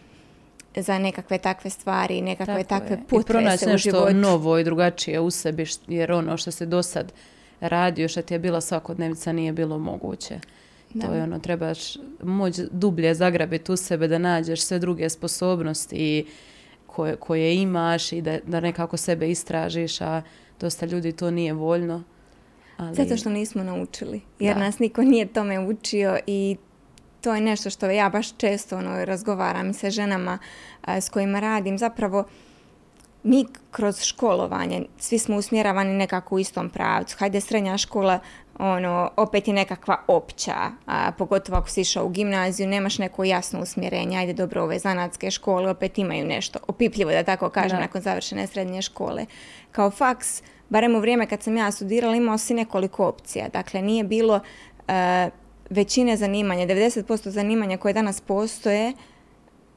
za 0.76 0.98
nekakve 0.98 1.38
takve 1.38 1.70
stvari, 1.70 2.22
nekakve 2.22 2.64
takve 2.64 2.96
je. 2.96 3.02
potrese 3.08 3.64
I 3.64 3.68
u 3.68 3.72
nešto 3.72 4.12
novo 4.12 4.58
i 4.58 4.64
drugačije 4.64 5.20
u 5.20 5.30
sebi, 5.30 5.66
jer 5.88 6.12
ono 6.12 6.36
što 6.36 6.50
se 6.50 6.66
do 6.66 6.82
sad 6.82 7.12
radio 7.60 8.08
što 8.08 8.22
ti 8.22 8.34
je 8.34 8.38
bila 8.38 8.60
svakodnevica 8.60 9.32
nije 9.32 9.52
bilo 9.52 9.78
moguće. 9.78 10.40
To 11.00 11.12
je 11.14 11.22
ono, 11.22 11.38
trebaš 11.38 11.96
moć 12.22 12.58
dublje 12.70 13.14
zagrabiti 13.14 13.72
u 13.72 13.76
sebe 13.76 14.08
da 14.08 14.18
nađeš 14.18 14.62
sve 14.62 14.78
druge 14.78 15.08
sposobnosti 15.08 16.26
koje, 16.86 17.16
koje 17.16 17.56
imaš 17.56 18.12
i 18.12 18.22
da, 18.22 18.38
da 18.46 18.60
nekako 18.60 18.96
sebe 18.96 19.30
istražiš, 19.30 20.00
a 20.00 20.22
dosta 20.60 20.86
ljudi 20.86 21.12
to 21.12 21.30
nije 21.30 21.52
voljno. 21.52 22.02
Ali... 22.76 22.94
Zato 22.94 23.16
što 23.16 23.30
nismo 23.30 23.62
naučili, 23.62 24.20
jer 24.38 24.56
nas 24.56 24.78
niko 24.78 25.02
nije 25.02 25.26
tome 25.26 25.60
učio 25.60 26.18
i 26.26 26.56
to 27.20 27.34
je 27.34 27.40
nešto 27.40 27.70
što 27.70 27.90
ja 27.90 28.08
baš 28.08 28.36
često 28.36 28.76
ono, 28.76 29.04
razgovaram 29.04 29.74
sa 29.74 29.90
ženama 29.90 30.38
s 30.86 31.08
kojima 31.08 31.40
radim. 31.40 31.78
Zapravo, 31.78 32.24
mi 33.22 33.46
kroz 33.70 34.02
školovanje, 34.02 34.84
svi 34.98 35.18
smo 35.18 35.36
usmjeravani 35.36 35.94
nekako 35.94 36.34
u 36.34 36.38
istom 36.38 36.70
pravcu. 36.70 37.16
Hajde 37.18 37.40
srednja 37.40 37.78
škola, 37.78 38.18
ono, 38.58 39.10
opet 39.16 39.48
je 39.48 39.54
nekakva 39.54 39.96
opća, 40.06 40.54
a 40.86 41.12
pogotovo 41.18 41.58
ako 41.58 41.68
si 41.68 41.80
išao 41.80 42.06
u 42.06 42.08
gimnaziju, 42.08 42.68
nemaš 42.68 42.98
neko 42.98 43.24
jasno 43.24 43.60
usmjerenje, 43.60 44.18
ajde 44.18 44.32
dobro, 44.32 44.62
ove 44.62 44.78
zanatske 44.78 45.30
škole 45.30 45.70
opet 45.70 45.98
imaju 45.98 46.24
nešto 46.24 46.58
opipljivo, 46.68 47.10
da 47.10 47.22
tako 47.22 47.50
kažem, 47.50 47.80
nakon 47.80 48.00
završene 48.00 48.46
srednje 48.46 48.82
škole. 48.82 49.26
Kao 49.72 49.90
faks, 49.90 50.42
barem 50.68 50.94
u 50.94 51.00
vrijeme 51.00 51.26
kad 51.26 51.42
sam 51.42 51.56
ja 51.56 51.70
studirala, 51.70 52.16
imao 52.16 52.38
si 52.38 52.54
nekoliko 52.54 53.06
opcija. 53.06 53.48
Dakle, 53.48 53.82
nije 53.82 54.04
bilo 54.04 54.40
e, 54.88 55.30
većine 55.70 56.16
zanimanja, 56.16 56.66
90% 56.66 57.28
zanimanja 57.28 57.76
koje 57.76 57.92
danas 57.94 58.20
postoje, 58.20 58.92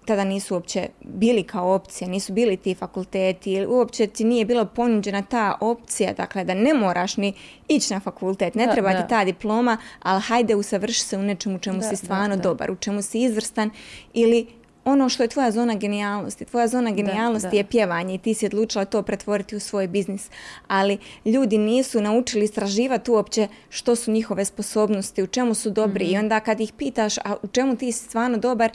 tada 0.06 0.24
nisu 0.24 0.54
uopće 0.54 0.88
bili 1.02 1.44
kao 1.44 1.74
opcija, 1.74 2.08
nisu 2.08 2.34
bili 2.34 2.58
ti 2.58 2.76
fakulteti 2.76 3.52
ili 3.52 3.66
uopće 3.66 4.08
ti 4.08 4.24
nije 4.24 4.46
bila 4.46 4.66
ponuđena 4.66 5.22
ta 5.22 5.58
opcija, 5.60 6.14
dakle 6.14 6.44
da 6.44 6.54
ne 6.54 6.74
moraš 6.74 7.18
ni 7.18 7.34
ići 7.68 7.94
na 7.94 8.00
fakultet, 8.00 8.56
ne 8.56 8.68
treba 8.74 9.02
ti 9.02 9.10
ta 9.10 9.26
diploma, 9.26 9.78
ali 10.00 10.22
hajde 10.22 10.56
usavrši 10.56 11.02
se 11.02 11.18
u 11.18 11.24
nečemu 11.24 11.56
u 11.56 11.60
čemu 11.60 11.82
si 11.82 11.96
stvarno 11.96 12.38
dobar, 12.38 12.72
u 12.72 12.76
čemu 12.76 13.02
si 13.02 13.22
izvrstan 13.22 13.72
ili 14.14 14.48
ono 14.86 15.10
što 15.10 15.24
je 15.24 15.30
tvoja 15.30 15.52
zona 15.52 15.76
genijalnosti. 15.76 16.46
Tvoja 16.46 16.68
zona 16.68 16.92
genijalnosti 16.92 17.58
je 17.58 17.64
pjevanje 17.64 18.16
i 18.16 18.18
ti 18.18 18.34
si 18.34 18.46
odlučila 18.46 18.86
to 18.86 19.02
pretvoriti 19.02 19.56
u 19.56 19.60
svoj 19.60 19.88
biznis. 19.88 20.30
Ali 20.68 20.98
ljudi 21.26 21.58
nisu 21.58 22.02
naučili 22.02 22.46
istraživati 22.46 23.12
uopće 23.12 23.48
što 23.70 23.96
su 23.96 24.12
njihove 24.12 24.46
sposobnosti, 24.46 25.24
u 25.24 25.28
čemu 25.28 25.54
su 25.54 25.70
dobri 25.70 26.06
i 26.06 26.16
mhm. 26.16 26.24
onda 26.24 26.40
kad 26.40 26.60
ih 26.60 26.74
pitaš 26.74 27.18
a 27.18 27.36
u 27.44 27.48
čemu 27.48 27.76
ti 27.76 27.92
si 27.92 28.04
stvarno 28.04 28.38
dobar, 28.38 28.72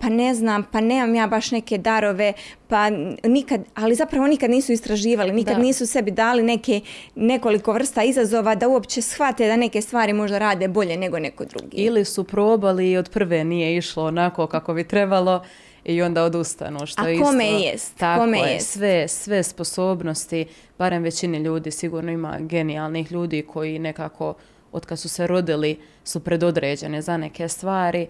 pa 0.00 0.08
ne 0.08 0.34
znam, 0.34 0.64
pa 0.72 0.80
nemam 0.80 1.14
ja 1.14 1.26
baš 1.26 1.50
neke 1.50 1.78
darove, 1.78 2.32
pa 2.68 2.90
nikad, 3.24 3.60
ali 3.74 3.94
zapravo 3.94 4.26
nikad 4.26 4.50
nisu 4.50 4.72
istraživali, 4.72 5.32
nikad 5.32 5.58
nisu 5.58 5.86
sebi 5.86 6.10
dali 6.10 6.42
neke, 6.42 6.80
nekoliko 7.14 7.72
vrsta 7.72 8.02
izazova 8.02 8.54
da 8.54 8.68
uopće 8.68 9.02
shvate 9.02 9.46
da 9.46 9.56
neke 9.56 9.82
stvari 9.82 10.12
možda 10.12 10.38
rade 10.38 10.68
bolje 10.68 10.96
nego 10.96 11.18
neko 11.18 11.44
drugi. 11.44 11.76
Ili 11.76 12.04
su 12.04 12.24
probali 12.24 12.90
i 12.90 12.96
od 12.96 13.10
prve 13.10 13.44
nije 13.44 13.76
išlo 13.76 14.04
onako 14.04 14.46
kako 14.46 14.74
bi 14.74 14.84
trebalo 14.84 15.42
i 15.84 16.02
onda 16.02 16.24
odustanu. 16.24 16.86
Što 16.86 17.02
A 17.02 17.22
kome 17.22 17.46
jest? 17.46 17.96
Tako 17.96 18.20
kome 18.20 18.38
je, 18.38 18.60
Sve, 18.60 19.08
sve 19.08 19.42
sposobnosti, 19.42 20.46
barem 20.78 21.02
većini 21.02 21.38
ljudi, 21.38 21.70
sigurno 21.70 22.12
ima 22.12 22.36
genijalnih 22.40 23.12
ljudi 23.12 23.42
koji 23.42 23.78
nekako 23.78 24.34
od 24.72 24.86
kad 24.86 24.98
su 24.98 25.08
se 25.08 25.26
rodili 25.26 25.78
su 26.04 26.20
predodređene 26.20 27.02
za 27.02 27.16
neke 27.16 27.48
stvari 27.48 28.06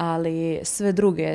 ali 0.00 0.60
sve 0.62 0.92
druge, 0.92 1.34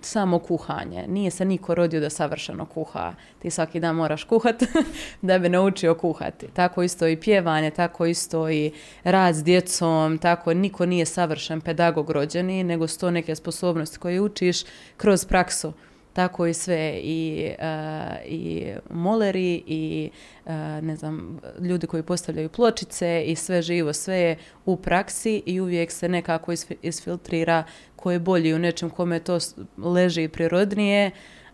samo 0.00 0.38
kuhanje. 0.38 1.04
Nije 1.08 1.30
se 1.30 1.44
niko 1.44 1.74
rodio 1.74 2.00
da 2.00 2.10
savršeno 2.10 2.66
kuha. 2.66 3.12
Ti 3.38 3.50
svaki 3.50 3.80
dan 3.80 3.96
moraš 3.96 4.24
kuhati 4.24 4.66
da 5.22 5.38
bi 5.38 5.48
naučio 5.48 5.94
kuhati. 5.94 6.46
Tako 6.52 6.82
isto 6.82 7.08
i 7.08 7.16
pjevanje, 7.16 7.70
tako 7.70 8.06
isto 8.06 8.50
i 8.50 8.72
rad 9.04 9.34
s 9.34 9.44
djecom, 9.44 10.18
tako 10.18 10.54
niko 10.54 10.86
nije 10.86 11.06
savršen 11.06 11.60
pedagog 11.60 12.10
rođeni, 12.10 12.64
nego 12.64 12.88
su 12.88 13.00
to 13.00 13.10
neke 13.10 13.34
sposobnosti 13.34 13.98
koje 13.98 14.20
učiš 14.20 14.62
kroz 14.96 15.24
praksu 15.24 15.72
tako 16.18 16.46
i 16.46 16.54
sve 16.54 17.00
i, 17.02 17.50
uh, 17.58 18.16
i 18.26 18.72
moleri 18.90 19.62
i 19.66 20.10
uh, 20.44 20.52
ne 20.82 20.96
znam, 20.96 21.40
ljudi 21.60 21.86
koji 21.86 22.02
postavljaju 22.02 22.48
pločice 22.48 23.24
i 23.26 23.36
sve 23.36 23.62
živo, 23.62 23.92
sve 23.92 24.16
je 24.16 24.36
u 24.64 24.76
praksi 24.76 25.42
i 25.46 25.60
uvijek 25.60 25.90
se 25.90 26.08
nekako 26.08 26.52
isfiltrira 26.82 27.64
ko 27.96 28.10
je 28.10 28.18
bolji 28.18 28.54
u 28.54 28.58
nečem 28.58 28.90
kome 28.90 29.20
to 29.20 29.38
leži 29.76 30.28
prirodnije, 30.28 31.10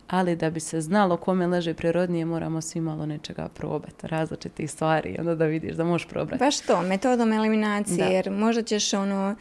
ali 0.09 0.37
da 0.37 0.51
bi 0.51 0.61
se 0.61 0.81
znalo 0.81 1.17
kome 1.17 1.47
leži 1.47 1.75
prirodnije 1.75 2.25
moramo 2.25 2.61
svi 2.61 2.81
malo 2.81 3.07
nečega 3.07 3.49
probati, 3.49 4.07
različitih 4.07 4.71
stvari, 4.71 5.17
onda 5.19 5.35
da 5.35 5.45
vidiš 5.45 5.75
da 5.75 5.85
možeš 5.85 6.09
probati. 6.09 6.39
Baš 6.39 6.61
to, 6.61 6.83
metodom 6.83 7.33
eliminacije, 7.33 8.07
jer 8.07 8.31
možda 8.31 8.63
ćeš 8.63 8.95
ono 8.95 9.37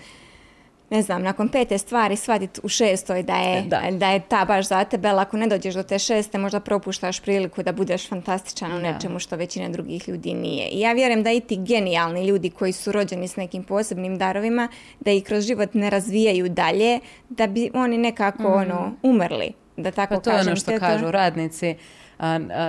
ne 0.93 1.01
znam, 1.01 1.23
nakon 1.23 1.49
pete 1.49 1.77
stvari 1.77 2.15
shvatiti 2.15 2.59
u 2.63 2.69
šestoj 2.69 3.23
da 3.23 3.35
je, 3.35 3.63
da. 3.91 4.07
je 4.07 4.19
ta 4.19 4.45
baš 4.45 4.67
za 4.67 4.83
tebe, 4.83 5.07
ali 5.07 5.21
ako 5.21 5.37
ne 5.37 5.47
dođeš 5.47 5.75
do 5.75 5.83
te 5.83 5.99
šeste, 5.99 6.37
možda 6.37 6.59
propuštaš 6.59 7.19
priliku 7.19 7.63
da 7.63 7.71
budeš 7.71 8.09
fantastičan 8.09 8.73
u 8.73 8.79
nečemu 8.79 9.19
što 9.19 9.35
većina 9.35 9.69
drugih 9.69 10.09
ljudi 10.09 10.33
nije. 10.33 10.67
I 10.67 10.79
ja 10.79 10.93
vjerujem 10.93 11.23
da 11.23 11.31
i 11.31 11.39
ti 11.39 11.57
genijalni 11.57 12.25
ljudi 12.25 12.49
koji 12.49 12.71
su 12.71 12.91
rođeni 12.91 13.27
s 13.27 13.35
nekim 13.35 13.63
posebnim 13.63 14.17
darovima, 14.17 14.67
da 14.99 15.11
ih 15.11 15.23
kroz 15.23 15.47
život 15.47 15.73
ne 15.73 15.89
razvijaju 15.89 16.49
dalje, 16.49 16.99
da 17.29 17.47
bi 17.47 17.71
oni 17.73 17.97
nekako 17.97 18.43
mhm. 18.43 18.53
ono, 18.53 18.93
umrli. 19.03 19.51
Da 19.77 19.91
tako 19.91 20.15
pa 20.15 20.21
to 20.21 20.31
je 20.31 20.41
ono 20.41 20.55
što 20.55 20.79
kažu 20.79 21.11
radnici 21.11 21.75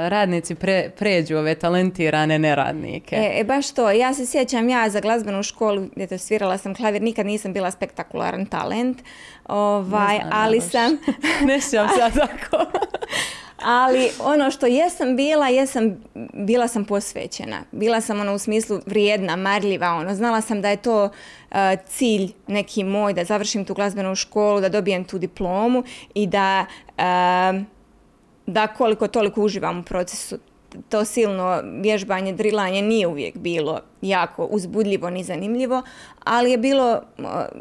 radnici 0.08 0.54
pre, 0.54 0.90
pređu 0.98 1.36
ove 1.36 1.54
talentirane 1.54 2.38
neradnike. 2.38 3.16
E, 3.16 3.40
e, 3.40 3.44
baš 3.44 3.70
to. 3.70 3.90
Ja 3.90 4.14
se 4.14 4.26
sjećam, 4.26 4.68
ja 4.68 4.90
za 4.90 5.00
glazbenu 5.00 5.42
školu, 5.42 5.88
gdje 5.96 6.18
svirala 6.18 6.58
sam 6.58 6.74
klavir, 6.74 7.02
nikad 7.02 7.26
nisam 7.26 7.52
bila 7.52 7.70
spektakularan 7.70 8.46
talent, 8.46 8.98
ovaj, 9.46 10.20
ali 10.32 10.60
sam... 10.60 10.98
ne 11.48 11.60
sjećam 11.60 11.88
se 11.88 12.18
tako. 12.18 12.66
ali 13.64 14.10
ono 14.20 14.50
što 14.50 14.66
jesam 14.66 15.16
bila, 15.16 15.48
jesam, 15.48 16.02
bila 16.32 16.68
sam 16.68 16.84
posvećena. 16.84 17.62
Bila 17.72 18.00
sam 18.00 18.20
ono 18.20 18.34
u 18.34 18.38
smislu 18.38 18.80
vrijedna, 18.86 19.36
marljiva, 19.36 19.90
ono, 19.90 20.14
znala 20.14 20.40
sam 20.40 20.62
da 20.62 20.70
je 20.70 20.76
to 20.76 21.10
cilj 21.86 22.32
neki 22.46 22.84
moj, 22.84 23.12
da 23.12 23.24
završim 23.24 23.64
tu 23.64 23.74
glazbenu 23.74 24.14
školu, 24.14 24.60
da 24.60 24.68
dobijem 24.68 25.04
tu 25.04 25.18
diplomu 25.18 25.82
i 26.14 26.26
da 26.26 26.66
da 28.46 28.66
koliko 28.66 29.08
toliko 29.08 29.42
uživam 29.42 29.78
u 29.78 29.82
procesu. 29.82 30.38
To 30.88 31.04
silno 31.04 31.60
vježbanje, 31.64 32.32
drilanje 32.32 32.82
nije 32.82 33.06
uvijek 33.06 33.36
bilo 33.36 33.80
jako 34.02 34.44
uzbudljivo 34.44 35.10
ni 35.10 35.24
zanimljivo, 35.24 35.82
ali 36.24 36.50
je 36.50 36.58
bilo 36.58 37.02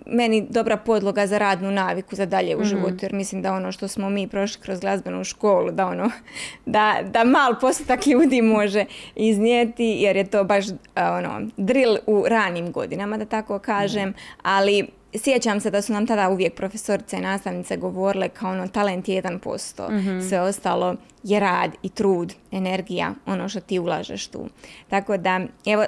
meni 0.06 0.48
dobra 0.50 0.78
podloga 0.78 1.28
za 1.28 1.38
radnu 1.38 1.72
naviku 1.72 2.16
za 2.16 2.26
dalje 2.26 2.56
u 2.56 2.60
mm 2.60 2.64
životu, 2.64 2.98
jer 3.02 3.14
mislim 3.14 3.42
da 3.42 3.54
ono 3.54 3.72
što 3.72 3.88
smo 3.88 4.10
mi 4.10 4.28
prošli 4.28 4.62
kroz 4.62 4.80
glazbenu 4.80 5.24
školu, 5.24 5.72
da 5.72 5.88
ono, 5.88 6.12
da, 6.66 6.96
da 7.04 7.24
mal 7.24 7.56
postotak 7.62 8.08
ljudi 8.08 8.42
može 8.42 8.86
iznijeti, 9.16 9.86
jer 9.86 10.16
je 10.16 10.26
to 10.26 10.44
baš 10.44 10.66
ono, 10.96 11.48
drill 11.58 11.98
u 12.08 12.24
ranim 12.28 12.72
godinama, 12.72 13.18
da 13.18 13.26
tako 13.26 13.60
kažem, 13.60 14.14
ali 14.44 14.88
sjećam 15.16 15.60
se 15.60 15.72
da 15.72 15.82
su 15.82 15.94
nam 15.94 16.08
tada 16.08 16.30
uvijek 16.30 16.56
profesorice 16.56 17.18
i 17.18 17.22
nastavnice 17.22 17.78
govorile 17.78 18.30
kao 18.30 18.52
ono 18.52 18.68
talent 18.68 19.10
je 19.10 19.24
1%, 19.24 19.92
mm 19.92 20.30
sve 20.30 20.42
ostalo 20.42 20.96
je 21.24 21.40
rad 21.40 21.72
i 21.84 21.90
trud, 21.90 22.34
energija, 22.52 23.14
ono 23.26 23.50
što 23.50 23.60
ti 23.60 23.80
ulažeš 23.80 24.28
tu. 24.28 24.50
Tako 24.90 25.18
da, 25.18 25.40
evo, 25.66 25.86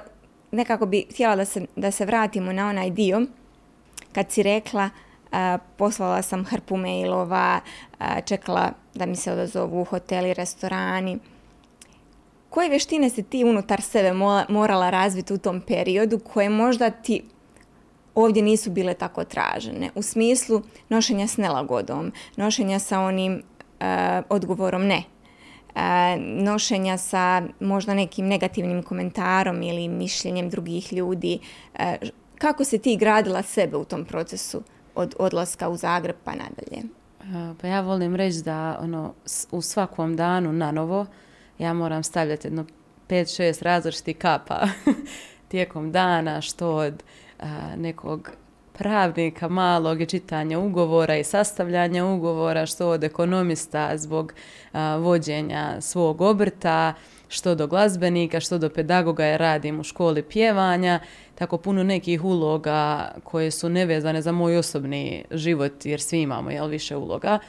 nekako 0.51 0.85
bi 0.85 1.05
htjela 1.11 1.35
da 1.35 1.45
se, 1.45 1.65
da 1.75 1.91
se 1.91 2.05
vratimo 2.05 2.53
na 2.53 2.69
onaj 2.69 2.89
dio 2.89 3.21
kad 4.11 4.31
si 4.31 4.43
rekla 4.43 4.89
poslala 5.77 6.21
sam 6.21 6.45
hrpu 6.45 6.77
mailova, 6.77 7.59
čekala 8.25 8.71
da 8.93 9.05
mi 9.05 9.15
se 9.15 9.31
odazovu 9.31 9.83
hoteli, 9.83 10.33
restorani. 10.33 11.19
Koje 12.49 12.69
vještine 12.69 13.09
si 13.09 13.23
ti 13.23 13.43
unutar 13.43 13.81
sebe 13.81 14.13
morala 14.49 14.89
razviti 14.89 15.33
u 15.33 15.37
tom 15.37 15.61
periodu 15.61 16.19
koje 16.19 16.49
možda 16.49 16.89
ti 16.89 17.21
ovdje 18.15 18.43
nisu 18.43 18.71
bile 18.71 18.93
tako 18.93 19.23
tražene. 19.23 19.89
U 19.95 20.01
smislu 20.01 20.61
nošenja 20.89 21.27
s 21.27 21.37
nelagodom, 21.37 22.11
nošenja 22.35 22.79
sa 22.79 22.99
onim 22.99 23.43
e, 23.79 24.21
odgovorom 24.29 24.87
ne, 24.87 25.03
e, 25.75 26.17
nošenja 26.19 26.97
sa 26.97 27.41
možda 27.59 27.93
nekim 27.93 28.27
negativnim 28.27 28.83
komentarom 28.83 29.61
ili 29.61 29.87
mišljenjem 29.87 30.49
drugih 30.49 30.93
ljudi. 30.93 31.39
E, 31.73 31.97
kako 32.37 32.63
se 32.63 32.77
ti 32.77 32.97
gradila 32.97 33.41
sebe 33.41 33.77
u 33.77 33.85
tom 33.85 34.05
procesu 34.05 34.61
od 34.95 35.15
odlaska 35.19 35.69
u 35.69 35.77
Zagreb 35.77 36.15
pa 36.23 36.31
nadalje? 36.31 36.83
Pa 37.61 37.67
ja 37.67 37.81
volim 37.81 38.15
reći 38.15 38.41
da 38.41 38.79
ono, 38.81 39.13
u 39.51 39.61
svakom 39.61 40.15
danu 40.15 40.53
na 40.53 40.71
novo 40.71 41.05
ja 41.59 41.73
moram 41.73 42.03
stavljati 42.03 42.47
jedno 42.47 42.65
5-6 43.09 43.63
različitih 43.63 44.17
kapa 44.17 44.67
tijekom 45.47 45.91
dana, 45.91 46.41
što 46.41 46.75
od 46.75 47.03
nekog 47.77 48.31
pravnika 48.77 49.47
malog 49.47 50.01
i 50.01 50.05
čitanja 50.05 50.59
ugovora 50.59 51.17
i 51.17 51.23
sastavljanja 51.23 52.05
ugovora, 52.05 52.65
što 52.65 52.89
od 52.89 53.03
ekonomista 53.03 53.97
zbog 53.97 54.33
vođenja 54.99 55.81
svog 55.81 56.21
obrta, 56.21 56.93
što 57.27 57.55
do 57.55 57.67
glazbenika, 57.67 58.39
što 58.39 58.57
do 58.57 58.69
pedagoga 58.69 59.25
ja 59.25 59.37
radim 59.37 59.79
u 59.79 59.83
školi 59.83 60.23
pjevanja, 60.23 60.99
tako 61.35 61.57
puno 61.57 61.83
nekih 61.83 62.23
uloga 62.23 63.11
koje 63.23 63.51
su 63.51 63.69
nevezane 63.69 64.21
za 64.21 64.31
moj 64.31 64.57
osobni 64.57 65.23
život, 65.31 65.85
jer 65.85 66.01
svi 66.01 66.21
imamo 66.21 66.51
jel, 66.51 66.67
više 66.67 66.95
uloga. 66.95 67.39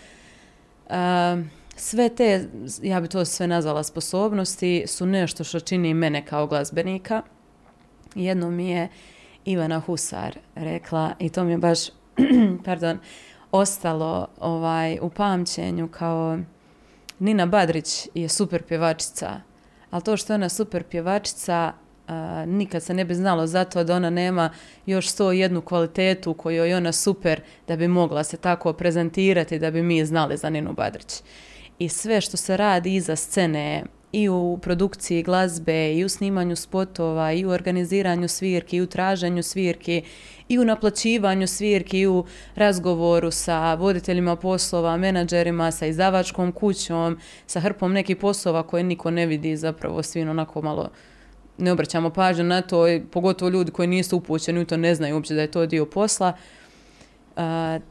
sve 1.76 2.08
te, 2.08 2.48
ja 2.82 3.00
bi 3.00 3.08
to 3.08 3.24
sve 3.24 3.46
nazvala 3.46 3.82
sposobnosti, 3.82 4.84
su 4.86 5.06
nešto 5.06 5.44
što 5.44 5.60
čini 5.60 5.94
mene 5.94 6.26
kao 6.26 6.46
glazbenika. 6.46 7.22
Jedno 8.14 8.50
mi 8.50 8.68
je 8.68 8.88
Ivana 9.46 9.80
Husar 9.80 10.38
rekla 10.54 11.14
i 11.18 11.28
to 11.28 11.44
mi 11.44 11.50
je 11.52 11.58
baš 11.58 11.78
pardon, 12.64 12.98
ostalo 13.52 14.28
ovaj, 14.40 14.98
u 15.02 15.10
pamćenju 15.10 15.88
kao 15.88 16.38
Nina 17.18 17.46
Badrić 17.46 18.08
je 18.14 18.28
super 18.28 18.62
pjevačica, 18.62 19.40
ali 19.90 20.02
to 20.02 20.16
što 20.16 20.32
je 20.32 20.34
ona 20.34 20.48
super 20.48 20.82
pjevačica 20.82 21.72
nikad 22.46 22.82
se 22.82 22.94
ne 22.94 23.04
bi 23.04 23.14
znalo 23.14 23.46
zato 23.46 23.84
da 23.84 23.96
ona 23.96 24.10
nema 24.10 24.50
još 24.86 25.08
sto 25.08 25.32
jednu 25.32 25.60
kvalitetu 25.60 26.34
kojoj 26.34 26.68
je 26.68 26.76
ona 26.76 26.92
super 26.92 27.40
da 27.68 27.76
bi 27.76 27.88
mogla 27.88 28.24
se 28.24 28.36
tako 28.36 28.72
prezentirati 28.72 29.58
da 29.58 29.70
bi 29.70 29.82
mi 29.82 30.04
znali 30.04 30.36
za 30.36 30.50
Ninu 30.50 30.72
Badrić. 30.72 31.22
I 31.78 31.88
sve 31.88 32.20
što 32.20 32.36
se 32.36 32.56
radi 32.56 32.94
iza 32.94 33.16
scene, 33.16 33.84
i 34.12 34.28
u 34.28 34.58
produkciji 34.62 35.22
glazbe 35.22 35.94
i 35.94 36.04
u 36.04 36.08
snimanju 36.08 36.56
spotova 36.56 37.32
i 37.32 37.44
u 37.44 37.50
organiziranju 37.50 38.28
svirki 38.28 38.76
i 38.76 38.80
u 38.80 38.86
traženju 38.86 39.42
svirki 39.42 40.02
i 40.48 40.58
u 40.58 40.64
naplaćivanju 40.64 41.46
svirki 41.46 41.98
i 42.00 42.06
u 42.06 42.24
razgovoru 42.54 43.30
sa 43.30 43.74
voditeljima 43.74 44.36
poslova, 44.36 44.96
menadžerima, 44.96 45.70
sa 45.70 45.86
izdavačkom 45.86 46.52
kućom, 46.52 47.18
sa 47.46 47.60
hrpom 47.60 47.92
nekih 47.92 48.16
poslova 48.16 48.62
koje 48.62 48.82
niko 48.82 49.10
ne 49.10 49.26
vidi 49.26 49.56
zapravo 49.56 50.02
svi 50.02 50.22
onako 50.22 50.62
malo 50.62 50.90
ne 51.58 51.72
obraćamo 51.72 52.10
pažnju 52.10 52.44
na 52.44 52.62
to, 52.62 52.84
pogotovo 53.10 53.48
ljudi 53.48 53.70
koji 53.70 53.88
nisu 53.88 54.16
upućeni 54.16 54.60
u 54.60 54.64
to 54.64 54.76
ne 54.76 54.94
znaju 54.94 55.14
uopće 55.14 55.34
da 55.34 55.40
je 55.40 55.50
to 55.50 55.66
dio 55.66 55.86
posla. 55.86 56.32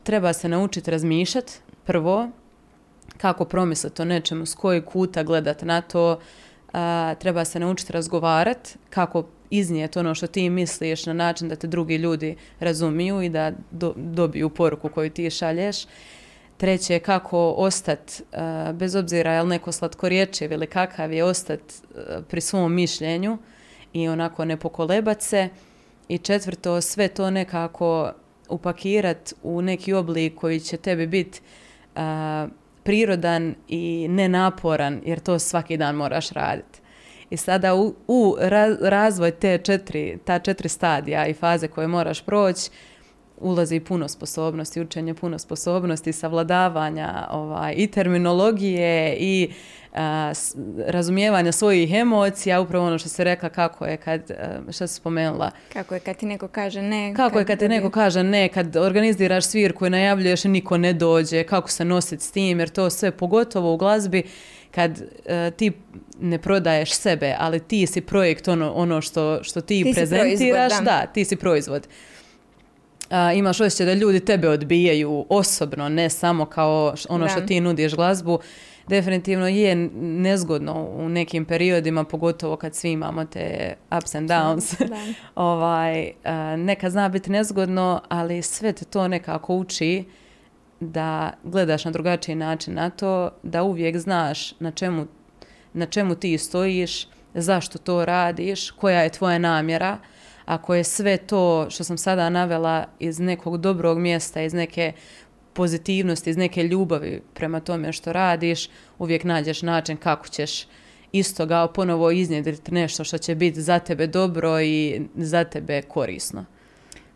treba 0.04 0.34
se 0.34 0.50
naučiti 0.50 0.92
razmišljati 0.92 1.54
prvo, 1.84 2.30
kako 3.18 3.46
promisliti 3.46 4.02
o 4.02 4.06
nečemu, 4.06 4.46
s 4.46 4.56
kojeg 4.56 4.86
kuta 4.86 5.24
gledati 5.24 5.66
na 5.66 5.82
to, 5.82 6.20
treba 7.20 7.46
se 7.46 7.60
naučiti 7.60 7.94
razgovarati, 7.94 8.76
kako 8.90 9.28
iznijeti 9.50 10.00
ono 10.00 10.16
što 10.16 10.28
ti 10.28 10.50
misliš 10.50 11.06
na 11.06 11.14
način 11.14 11.50
da 11.50 11.56
te 11.56 11.68
drugi 11.68 11.96
ljudi 11.96 12.36
razumiju 12.60 13.22
i 13.22 13.30
da 13.30 13.52
dobiju 13.96 14.50
poruku 14.50 14.90
koju 14.90 15.10
ti 15.10 15.30
šalješ. 15.30 15.78
Treće 16.58 16.94
je 16.94 17.00
kako 17.00 17.52
ostati, 17.52 18.24
bez 18.74 18.96
obzira 18.96 19.34
je 19.34 19.42
li 19.42 19.50
neko 19.50 19.72
slatkorječiv 19.72 20.52
ili 20.52 20.68
kakav 20.68 21.14
je 21.14 21.24
ostati 21.24 21.74
pri 22.30 22.42
svom 22.42 22.74
mišljenju 22.74 23.38
i 23.94 24.08
onako 24.08 24.46
ne 24.46 24.58
pokolebat 24.58 25.22
se. 25.22 25.50
I 26.08 26.18
četvrto, 26.18 26.82
sve 26.82 27.08
to 27.08 27.30
nekako 27.30 28.12
upakirati 28.50 29.34
u 29.44 29.62
neki 29.62 29.94
oblik 29.94 30.36
koji 30.36 30.60
će 30.60 30.78
tebi 30.78 31.08
biti 31.08 31.42
prirodan 32.86 33.56
i 33.68 34.08
nenaporan 34.10 35.02
jer 35.06 35.20
to 35.20 35.40
svaki 35.40 35.78
dan 35.78 35.96
moraš 35.96 36.30
raditi. 36.30 36.80
I 37.30 37.38
sada 37.38 37.76
u, 37.76 37.96
u 38.08 38.36
razvoj 38.82 39.32
te 39.32 39.58
četiri, 39.58 40.18
ta 40.26 40.40
četiri 40.40 40.70
stadija 40.70 41.28
i 41.28 41.34
faze 41.34 41.68
koje 41.68 41.88
moraš 41.88 42.22
proći, 42.22 42.70
ulazi 43.38 43.80
puno 43.80 44.08
sposobnosti, 44.08 44.82
učenje 44.82 45.14
puno 45.14 45.40
sposobnosti, 45.40 46.14
savladavanja 46.14 47.28
ovaj, 47.32 47.74
i 47.78 47.88
terminologije 47.88 49.18
i 49.20 49.50
razumijevanja 50.88 51.52
svojih 51.52 51.94
emocija, 51.94 52.62
upravo 52.62 52.86
ono 52.86 52.98
što 52.98 53.10
se 53.10 53.24
rekla 53.24 53.50
kako 53.50 53.86
je 53.86 53.98
kad, 53.98 54.32
što 54.72 54.88
si 54.88 54.94
spomenula. 54.94 55.52
Kako 55.74 55.94
je 55.94 56.00
kad 56.00 56.18
ti 56.18 56.26
neko 56.26 56.48
kaže 56.48 56.82
ne. 56.82 57.14
Kako 57.16 57.40
je 57.40 57.46
kad 57.46 57.60
ti 57.60 57.70
neko 57.70 57.90
kaže 57.90 58.24
ne, 58.24 58.50
kad 58.50 58.76
organiziraš 58.76 59.46
svirku 59.46 59.86
i 59.86 59.90
najavljuješ 59.90 60.46
i 60.46 60.50
niko 60.50 60.78
ne 60.78 60.94
dođe, 60.94 61.44
kako 61.44 61.70
se 61.70 61.86
nositi 61.86 62.24
s 62.24 62.32
tim, 62.32 62.60
jer 62.60 62.70
to 62.70 62.90
sve 62.90 63.12
pogotovo 63.12 63.74
u 63.74 63.78
glazbi 63.78 64.24
kad 64.72 65.02
ti 65.58 65.72
ne 66.20 66.38
prodaješ 66.38 66.92
sebe, 66.94 67.36
ali 67.40 67.60
ti 67.60 67.88
si 67.88 68.02
projekt 68.02 68.48
ono, 68.48 68.72
ono 68.72 69.02
što, 69.02 69.44
što 69.44 69.62
ti, 69.62 69.84
ti 69.84 69.94
prezentiraš, 69.94 70.74
da. 70.84 71.06
ti 71.06 71.26
si 71.26 71.36
proizvod. 71.36 71.88
imaš 73.36 73.62
osjećaj 73.62 73.86
da 73.86 73.94
ljudi 73.94 74.20
tebe 74.20 74.50
odbijaju 74.50 75.26
osobno, 75.30 75.90
ne 75.90 76.10
samo 76.10 76.46
kao 76.46 76.96
ono 77.10 77.30
što 77.30 77.42
ti 77.42 77.60
nudiš 77.60 77.96
glazbu 77.96 78.40
definitivno 78.88 79.48
je 79.48 79.76
nezgodno 80.02 80.88
u 80.92 81.10
nekim 81.10 81.46
periodima, 81.46 82.04
pogotovo 82.04 82.56
kad 82.56 82.76
svi 82.76 82.92
imamo 82.92 83.26
te 83.26 83.76
ups 83.98 84.16
and 84.16 84.30
downs. 84.30 84.90
ovaj, 85.36 86.12
neka 86.58 86.90
zna 86.90 87.10
biti 87.10 87.32
nezgodno, 87.32 88.02
ali 88.10 88.42
sve 88.42 88.74
te 88.74 88.86
to 88.86 89.08
nekako 89.08 89.56
uči 89.56 90.04
da 90.80 91.32
gledaš 91.44 91.86
na 91.86 91.92
drugačiji 91.92 92.36
način 92.36 92.74
na 92.74 92.90
to, 92.90 93.30
da 93.44 93.64
uvijek 93.64 93.98
znaš 93.98 94.60
na 94.60 94.72
čemu, 94.72 95.06
na 95.74 95.86
čemu 95.86 96.16
ti 96.16 96.38
stojiš, 96.38 97.08
zašto 97.34 97.78
to 97.78 98.06
radiš, 98.06 98.72
koja 98.72 99.02
je 99.02 99.10
tvoja 99.10 99.38
namjera. 99.38 99.98
Ako 100.46 100.76
je 100.76 100.84
sve 100.84 101.18
to 101.18 101.68
što 101.70 101.84
sam 101.84 101.98
sada 101.98 102.30
navela 102.30 102.86
iz 103.00 103.20
nekog 103.20 103.58
dobrog 103.58 104.00
mjesta, 104.00 104.42
iz 104.42 104.54
neke 104.54 104.94
pozitivnosti, 105.56 106.30
iz 106.30 106.38
neke 106.38 106.64
ljubavi 106.64 107.22
prema 107.34 107.60
tome 107.60 107.94
što 107.94 108.14
radiš, 108.14 108.70
uvijek 109.00 109.24
nađeš 109.24 109.62
način 109.62 109.98
kako 109.98 110.28
ćeš 110.28 110.68
isto 111.12 111.46
ga 111.46 111.68
ponovo 111.68 112.12
iznjedriti 112.12 112.72
nešto 112.72 113.04
što 113.04 113.18
će 113.18 113.36
biti 113.36 113.62
za 113.62 113.80
tebe 113.80 114.08
dobro 114.08 114.62
i 114.62 115.02
za 115.16 115.44
tebe 115.44 115.82
korisno. 115.82 116.46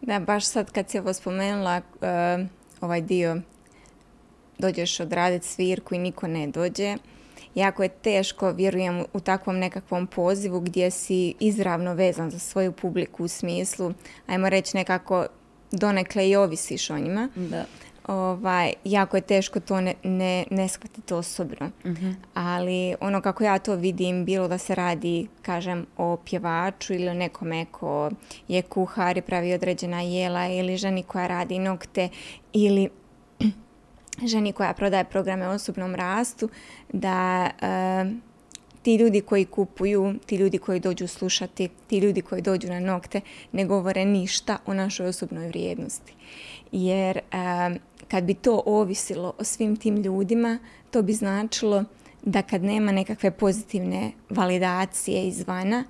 Da, 0.01 0.19
baš 0.19 0.45
sad 0.45 0.71
kad 0.71 0.89
si 0.89 0.99
ovo 0.99 1.13
spomenula, 1.13 1.81
uh, 1.81 2.47
ovaj 2.81 3.01
dio 3.01 3.41
dođeš 4.57 4.99
odraditi 4.99 5.47
svirku 5.47 5.95
i 5.95 5.99
niko 5.99 6.27
ne 6.27 6.47
dođe, 6.47 6.97
jako 7.55 7.83
je 7.83 7.89
teško, 7.89 8.51
vjerujem, 8.51 9.03
u 9.13 9.19
takvom 9.19 9.57
nekakvom 9.57 10.07
pozivu 10.07 10.59
gdje 10.59 10.91
si 10.91 11.33
izravno 11.39 11.93
vezan 11.93 12.31
za 12.31 12.39
svoju 12.39 12.71
publiku 12.71 13.23
u 13.23 13.27
smislu, 13.27 13.93
ajmo 14.27 14.49
reći 14.49 14.77
nekako 14.77 15.25
donekle 15.71 16.29
i 16.29 16.35
ovisiš 16.35 16.89
o 16.89 16.97
njima. 16.99 17.29
Da 17.35 17.65
ovaj, 18.09 18.73
jako 18.83 19.17
je 19.17 19.21
teško 19.21 19.59
to 19.59 19.81
ne, 19.81 19.93
ne, 20.03 20.45
ne 20.51 20.67
shvatiti 20.67 21.13
osobno. 21.13 21.71
Mhm. 21.85 22.11
Ali 22.33 22.95
ono 23.01 23.21
kako 23.21 23.43
ja 23.43 23.59
to 23.59 23.75
vidim, 23.75 24.25
bilo 24.25 24.47
da 24.47 24.57
se 24.57 24.75
radi, 24.75 25.27
kažem, 25.41 25.85
o 25.97 26.17
pjevaču 26.25 26.93
ili 26.93 27.09
o 27.09 27.13
nekome 27.13 27.65
ko 27.71 28.09
je 28.47 28.61
kuhar 28.61 29.17
i 29.17 29.21
pravi 29.21 29.53
određena 29.53 30.01
jela 30.01 30.47
ili 30.47 30.77
ženi 30.77 31.03
koja 31.03 31.27
radi 31.27 31.59
nokte 31.59 32.09
ili 32.53 32.89
ženi 34.31 34.53
koja 34.53 34.73
prodaje 34.73 35.03
programe 35.03 35.47
o 35.47 35.53
osobnom 35.53 35.95
rastu, 35.95 36.49
da 36.93 37.49
eh, 37.61 38.29
ti 38.81 38.95
ljudi 38.95 39.21
koji 39.21 39.45
kupuju, 39.45 40.15
ti 40.25 40.35
ljudi 40.35 40.57
koji 40.57 40.79
dođu 40.79 41.07
slušati, 41.07 41.69
ti 41.87 41.97
ljudi 41.97 42.21
koji 42.21 42.41
dođu 42.41 42.67
na 42.67 42.79
nokte 42.79 43.21
ne 43.51 43.65
govore 43.65 44.05
ništa 44.05 44.57
o 44.65 44.73
našoj 44.73 45.07
osobnoj 45.07 45.47
vrijednosti. 45.47 46.13
Jer 46.71 47.19
kad 48.07 48.23
bi 48.23 48.33
to 48.33 48.61
ovisilo 48.65 49.33
o 49.37 49.43
svim 49.43 49.75
tim 49.75 49.95
ljudima, 49.95 50.59
to 50.91 51.01
bi 51.01 51.13
značilo 51.13 51.83
da 52.23 52.41
kad 52.41 52.63
nema 52.63 52.91
nekakve 52.91 53.31
pozitivne 53.31 54.11
validacije 54.29 55.27
izvana, 55.27 55.83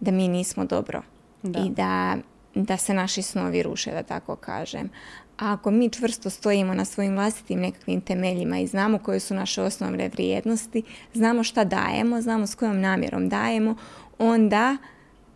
da 0.00 0.10
mi 0.10 0.28
nismo 0.28 0.64
dobro. 0.64 1.02
I 1.42 1.70
da, 1.70 2.16
da 2.54 2.76
se 2.76 2.94
naši 2.94 3.22
snovi 3.22 3.62
ruše, 3.62 3.92
da 3.92 4.02
tako 4.02 4.36
kažem. 4.36 4.90
A 5.38 5.52
ako 5.52 5.70
mi 5.70 5.90
čvrsto 5.90 6.30
stojimo 6.30 6.74
na 6.74 6.84
svojim 6.84 7.14
vlastitim 7.14 7.60
nekakvim 7.60 8.00
temeljima 8.00 8.58
i 8.58 8.66
znamo 8.66 8.98
koje 8.98 9.20
su 9.20 9.34
naše 9.34 9.62
osnovne 9.62 10.08
vrijednosti, 10.08 10.82
znamo 11.14 11.42
šta 11.42 11.64
dajemo, 11.64 12.20
znamo 12.22 12.46
s 12.46 12.54
kojom 12.54 12.80
namjerom 12.80 13.28
dajemo, 13.28 13.74
onda 14.18 14.76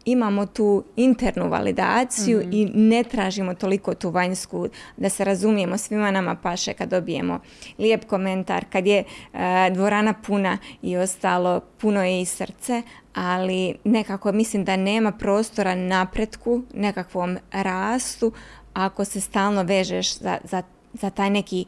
imamo 0.04 0.46
tu 0.46 0.84
internu 0.96 1.48
validaciju 1.48 2.38
mhm. 2.40 2.52
i 2.52 2.70
ne 2.74 3.04
tražimo 3.04 3.54
toliko 3.54 3.94
tu 3.94 4.10
vanjsku 4.10 4.68
da 4.96 5.08
se 5.08 5.24
razumijemo 5.24 5.78
svima 5.78 6.10
nama 6.10 6.34
paše 6.34 6.72
kad 6.72 6.88
dobijemo 6.88 7.40
lijep 7.78 8.04
komentar, 8.04 8.64
kad 8.72 8.86
je 8.86 8.98
e, 9.32 9.70
dvorana 9.70 10.14
puna 10.26 10.58
i 10.82 10.96
ostalo 10.96 11.60
puno 11.60 12.04
je 12.04 12.20
i 12.20 12.24
srce, 12.24 12.82
ali 13.14 13.74
nekako 13.84 14.32
mislim 14.32 14.64
da 14.64 14.76
nema 14.76 15.12
prostora 15.12 15.74
napretku, 15.74 16.62
nekakvom 16.74 17.38
rastu 17.52 18.32
ako 18.74 19.04
se 19.04 19.20
stalno 19.20 19.62
vežeš 19.62 20.18
za, 20.18 20.38
za, 20.44 20.62
za 20.92 21.10
taj 21.10 21.30
neki 21.30 21.64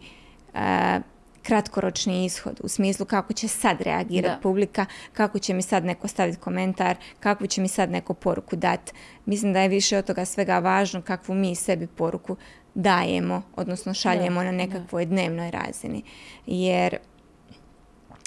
e, 0.54 1.00
kratkoročni 1.42 2.24
ishod 2.24 2.60
u 2.62 2.68
smislu 2.68 3.06
kako 3.06 3.32
će 3.32 3.48
sad 3.48 3.80
reagirati 3.80 4.42
publika, 4.42 4.86
kako 5.12 5.38
će 5.38 5.54
mi 5.54 5.62
sad 5.62 5.84
neko 5.84 6.08
staviti 6.08 6.38
komentar, 6.38 6.96
kako 7.20 7.46
će 7.46 7.60
mi 7.60 7.68
sad 7.68 7.90
neko 7.90 8.14
poruku 8.14 8.56
dati. 8.56 8.92
Mislim 9.26 9.52
da 9.52 9.60
je 9.60 9.68
više 9.68 9.98
od 9.98 10.04
toga 10.04 10.24
svega 10.24 10.58
važno 10.58 11.02
kakvu 11.02 11.34
mi 11.34 11.54
sebi 11.54 11.86
poruku 11.86 12.36
dajemo, 12.74 13.42
odnosno 13.56 13.94
šaljemo 13.94 14.42
na 14.42 14.52
nekakvoj 14.52 15.06
dnevnoj 15.06 15.50
razini. 15.50 16.02
Jer 16.46 16.96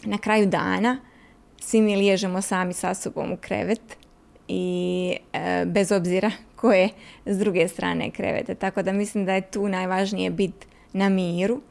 na 0.04 0.18
kraju 0.18 0.46
dana 0.46 0.98
svi 1.62 1.82
mi 1.82 1.96
liježemo 1.96 2.42
sami 2.42 2.74
sa 2.74 2.94
sobom 2.94 3.32
u 3.32 3.38
krevet 3.38 3.98
i 4.48 5.16
e, 5.34 5.66
bez 5.66 5.92
obzira 5.92 6.32
ko 6.60 6.72
je 6.72 6.90
s 7.26 7.38
druge 7.38 7.68
strane 7.68 8.12
krevete. 8.12 8.56
Tako 8.56 8.82
da 8.82 8.92
mislim 8.92 9.26
da 9.26 9.34
je 9.34 9.52
tu 9.52 9.68
najvažnije 9.68 10.30
biti 10.30 10.68
na 10.94 11.10
miru 11.10 11.62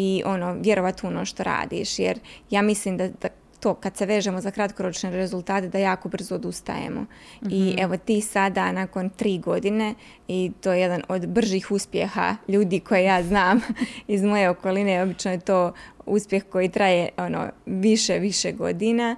i 0.00 0.22
ono, 0.26 0.52
vjerovati 0.52 1.06
u 1.06 1.08
ono 1.08 1.24
što 1.24 1.42
radiš. 1.42 1.98
Jer 1.98 2.18
ja 2.50 2.62
mislim 2.62 2.96
da, 2.96 3.08
da 3.08 3.28
to 3.60 3.74
kad 3.74 3.96
se 3.96 4.06
vežemo 4.06 4.40
za 4.40 4.50
kratkoročne 4.50 5.10
rezultate 5.10 5.68
da 5.68 5.78
jako 5.78 6.08
brzo 6.08 6.34
odustajemo. 6.34 7.06
I 7.50 7.70
mhm. 7.70 7.78
evo 7.78 7.96
ti 7.96 8.20
sada 8.20 8.72
nakon 8.72 9.10
tri 9.10 9.38
godine 9.38 9.94
i 10.28 10.52
to 10.60 10.72
je 10.72 10.80
jedan 10.80 11.02
od 11.08 11.26
bržih 11.26 11.70
uspjeha 11.70 12.36
ljudi 12.48 12.80
koje 12.80 13.04
ja 13.04 13.22
znam 13.22 13.60
iz 14.06 14.22
moje 14.22 14.50
okoline. 14.50 15.02
Obično 15.02 15.30
je 15.30 15.40
to 15.40 15.72
uspjeh 16.06 16.44
koji 16.44 16.68
traje 16.68 17.08
ono 17.16 17.48
više, 17.66 18.18
više 18.18 18.52
godina 18.52 19.16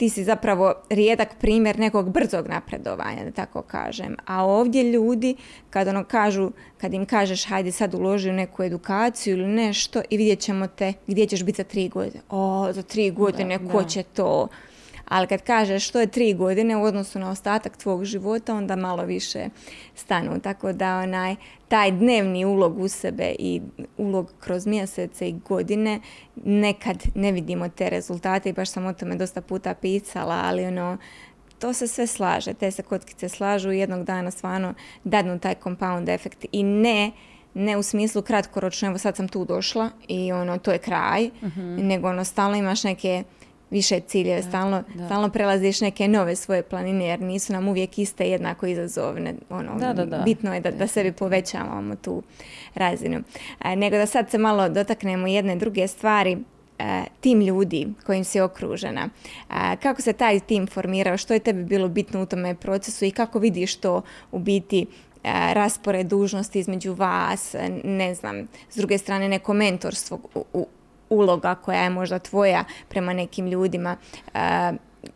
ti 0.00 0.08
si 0.08 0.24
zapravo 0.24 0.74
rijedak 0.90 1.28
primjer 1.40 1.78
nekog 1.78 2.10
brzog 2.10 2.48
napredovanja, 2.48 3.24
da 3.24 3.30
tako 3.30 3.62
kažem. 3.62 4.16
A 4.26 4.44
ovdje 4.44 4.92
ljudi, 4.92 5.36
kad 5.70 5.88
ono 5.88 6.04
kažu, 6.04 6.50
kad 6.78 6.94
im 6.94 7.06
kažeš 7.06 7.46
hajde 7.46 7.72
sad 7.72 7.94
uloži 7.94 8.30
u 8.30 8.32
neku 8.32 8.62
edukaciju 8.62 9.36
ili 9.36 9.46
nešto 9.46 10.02
i 10.10 10.16
vidjet 10.16 10.40
ćemo 10.40 10.66
te 10.66 10.92
gdje 11.06 11.26
ćeš 11.26 11.44
biti 11.44 11.56
za 11.56 11.64
tri 11.64 11.88
godine. 11.88 12.22
O, 12.30 12.68
za 12.72 12.82
tri 12.82 13.10
godine, 13.10 13.58
ko 13.72 13.84
će 13.84 14.02
to? 14.02 14.48
Ali 15.10 15.26
kad 15.26 15.42
kažeš 15.42 15.88
što 15.88 16.00
je 16.00 16.06
tri 16.06 16.34
godine 16.34 16.76
u 16.76 16.82
odnosu 16.82 17.18
na 17.18 17.30
ostatak 17.30 17.76
tvog 17.76 18.04
života, 18.04 18.54
onda 18.54 18.76
malo 18.76 19.04
više 19.04 19.48
stanu. 19.94 20.40
Tako 20.40 20.72
da 20.72 20.98
onaj, 20.98 21.36
taj 21.68 21.92
dnevni 21.92 22.44
ulog 22.44 22.78
u 22.78 22.88
sebe 22.88 23.34
i 23.38 23.60
ulog 23.96 24.32
kroz 24.40 24.66
mjesece 24.66 25.28
i 25.28 25.38
godine, 25.48 26.00
nekad 26.44 27.02
ne 27.14 27.32
vidimo 27.32 27.68
te 27.68 27.90
rezultate 27.90 28.48
i 28.48 28.52
baš 28.52 28.70
sam 28.70 28.86
o 28.86 28.92
tome 28.92 29.16
dosta 29.16 29.40
puta 29.40 29.74
pisala, 29.74 30.42
ali 30.44 30.66
ono, 30.66 30.96
to 31.58 31.72
se 31.72 31.86
sve 31.88 32.06
slaže, 32.06 32.54
te 32.54 32.70
se 32.70 32.82
kockice 32.82 33.28
slažu 33.28 33.72
i 33.72 33.78
jednog 33.78 34.04
dana 34.04 34.30
stvarno 34.30 34.74
dadnu 35.04 35.38
taj 35.38 35.54
compound 35.62 36.08
efekt 36.08 36.46
i 36.52 36.62
ne 36.62 37.12
ne 37.54 37.76
u 37.76 37.82
smislu 37.82 38.22
kratkoročno, 38.22 38.88
evo 38.88 38.98
sad 38.98 39.16
sam 39.16 39.28
tu 39.28 39.44
došla 39.44 39.90
i 40.08 40.32
ono, 40.32 40.58
to 40.58 40.72
je 40.72 40.78
kraj, 40.78 41.30
mhm. 41.42 41.86
nego 41.86 42.08
ono, 42.08 42.24
stalno 42.24 42.56
imaš 42.56 42.84
neke 42.84 43.24
više 43.70 44.00
ciljeve, 44.00 44.42
stalno, 44.42 44.82
stalno 45.06 45.28
prelaziš 45.28 45.80
neke 45.80 46.08
nove 46.08 46.36
svoje 46.36 46.62
planine 46.62 47.06
jer 47.06 47.20
nisu 47.20 47.52
nam 47.52 47.68
uvijek 47.68 47.98
iste 47.98 48.28
jednako 48.28 48.66
izazovne. 48.66 49.34
Ono, 49.50 49.72
bitno 50.24 50.54
je 50.54 50.60
da, 50.60 50.70
da 50.70 50.86
sebi 50.86 51.12
povećavamo 51.12 51.96
tu 51.96 52.22
razinu. 52.74 53.20
E, 53.64 53.76
nego 53.76 53.96
da 53.96 54.06
sad 54.06 54.30
se 54.30 54.38
malo 54.38 54.68
dotaknemo 54.68 55.26
jedne 55.26 55.56
druge 55.56 55.88
stvari, 55.88 56.38
e, 56.78 57.02
tim 57.20 57.40
ljudi 57.40 57.88
kojim 58.06 58.24
si 58.24 58.40
okružena. 58.40 59.08
E, 59.50 59.76
kako 59.82 60.02
se 60.02 60.12
taj 60.12 60.40
tim 60.40 60.66
formirao, 60.66 61.16
što 61.16 61.34
je 61.34 61.40
tebi 61.40 61.64
bilo 61.64 61.88
bitno 61.88 62.22
u 62.22 62.26
tome 62.26 62.54
procesu 62.54 63.04
i 63.04 63.10
kako 63.10 63.38
vidiš 63.38 63.76
to 63.76 64.02
u 64.32 64.38
biti 64.38 64.86
raspored 65.52 66.06
dužnosti 66.06 66.58
između 66.58 66.94
vas, 66.94 67.54
ne 67.84 68.14
znam, 68.14 68.48
s 68.70 68.76
druge 68.76 68.98
strane 68.98 69.28
neko 69.28 69.52
mentorstvo 69.52 70.18
u, 70.52 70.66
uloga 71.10 71.54
koja 71.54 71.82
je 71.82 71.90
možda 71.90 72.18
tvoja 72.18 72.64
prema 72.88 73.12
nekim 73.12 73.46
ljudima. 73.46 73.96
E, 74.34 74.72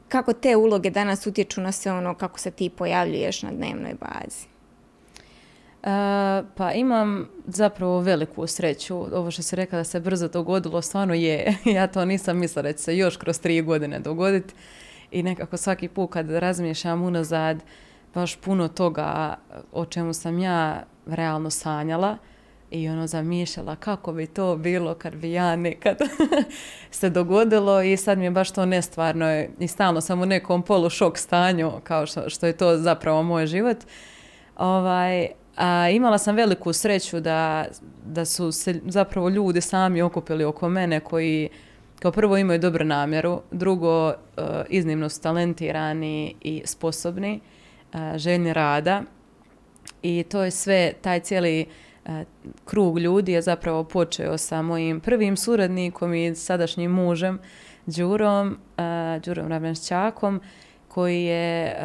kako 0.08 0.32
te 0.32 0.56
uloge 0.56 0.90
danas 0.90 1.26
utječu 1.26 1.60
na 1.60 1.72
sve 1.72 1.92
ono 1.92 2.14
kako 2.14 2.38
se 2.38 2.50
ti 2.50 2.70
pojavljuješ 2.70 3.42
na 3.42 3.50
dnevnoj 3.50 3.94
bazi? 4.00 4.54
pa 6.54 6.72
imam 6.74 7.28
zapravo 7.46 8.00
veliku 8.00 8.46
sreću. 8.46 8.96
Ovo 8.96 9.30
što 9.30 9.42
se 9.42 9.56
rekla 9.56 9.78
da 9.78 9.84
se 9.84 10.00
brzo 10.00 10.28
dogodilo, 10.28 10.82
stvarno 10.82 11.14
je. 11.14 11.54
ja 11.76 11.86
to 11.86 12.04
nisam 12.04 12.38
mislila 12.38 12.62
da 12.62 12.72
će 12.72 12.78
se 12.78 12.96
još 12.96 13.16
kroz 13.16 13.40
tri 13.40 13.62
godine 13.62 13.98
dogoditi. 13.98 14.54
I 15.10 15.22
nekako 15.22 15.56
svaki 15.56 15.88
put 15.88 16.12
kad 16.12 16.30
razmišljam 16.30 17.02
unazad, 17.02 17.62
baš 18.14 18.36
puno 18.36 18.68
toga 18.68 19.38
o 19.72 19.86
čemu 19.86 20.12
sam 20.12 20.38
ja 20.38 20.82
realno 21.06 21.50
sanjala 21.50 22.16
i 22.74 22.88
ono 22.88 23.06
zamišljala 23.06 23.76
kako 23.76 24.12
bi 24.12 24.26
to 24.26 24.56
bilo 24.56 24.94
kad 24.94 25.14
bi 25.14 25.32
ja 25.32 25.56
nekad 25.56 25.98
se 26.90 27.10
dogodilo 27.10 27.82
i 27.82 27.96
sad 27.96 28.18
mi 28.18 28.24
je 28.24 28.30
baš 28.30 28.50
to 28.50 28.66
nestvarno 28.66 29.26
i 29.58 29.68
stalno 29.68 30.00
sam 30.00 30.22
u 30.22 30.26
nekom 30.26 30.62
polu 30.62 30.90
šok 30.90 31.18
stanju 31.18 31.72
kao 31.84 32.06
što, 32.06 32.28
što 32.30 32.46
je 32.46 32.56
to 32.56 32.76
zapravo 32.76 33.22
moj 33.22 33.46
život. 33.46 33.76
Ovaj, 34.56 35.28
a, 35.56 35.88
imala 35.88 36.18
sam 36.18 36.36
veliku 36.36 36.72
sreću 36.72 37.20
da, 37.20 37.64
da 38.06 38.24
su 38.24 38.52
se 38.52 38.80
zapravo 38.86 39.28
ljudi 39.28 39.60
sami 39.60 40.02
okupili 40.02 40.44
oko 40.44 40.68
mene 40.68 41.00
koji 41.00 41.48
kao 42.00 42.12
prvo 42.12 42.36
imaju 42.36 42.58
dobru 42.58 42.84
namjeru, 42.84 43.40
drugo 43.50 44.08
e, 44.10 44.14
iznimno 44.68 45.08
su 45.08 45.20
talentirani 45.20 46.34
i 46.40 46.62
sposobni, 46.64 47.40
uh, 47.92 48.00
željni 48.16 48.52
rada 48.52 49.02
i 50.02 50.24
to 50.30 50.42
je 50.42 50.50
sve, 50.50 50.92
taj 51.02 51.20
cijeli 51.20 51.60
e, 51.60 51.64
krug 52.64 52.98
ljudi 52.98 53.32
je 53.32 53.42
zapravo 53.42 53.84
počeo 53.84 54.38
sa 54.38 54.62
mojim 54.62 55.00
prvim 55.00 55.36
suradnikom 55.36 56.14
i 56.14 56.34
sadašnjim 56.34 56.90
mužem 56.90 57.38
Đurom, 57.86 58.58
Đurom 59.24 59.48
Ravenšćakom 59.48 60.40
koji 60.88 61.22
je 61.22 61.76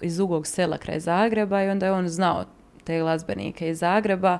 iz 0.00 0.18
ugog 0.18 0.46
sela 0.46 0.78
kraj 0.78 1.00
Zagreba 1.00 1.62
i 1.62 1.68
onda 1.68 1.86
je 1.86 1.92
on 1.92 2.08
znao 2.08 2.44
te 2.84 3.00
glazbenike 3.00 3.68
iz 3.70 3.78
Zagreba 3.78 4.38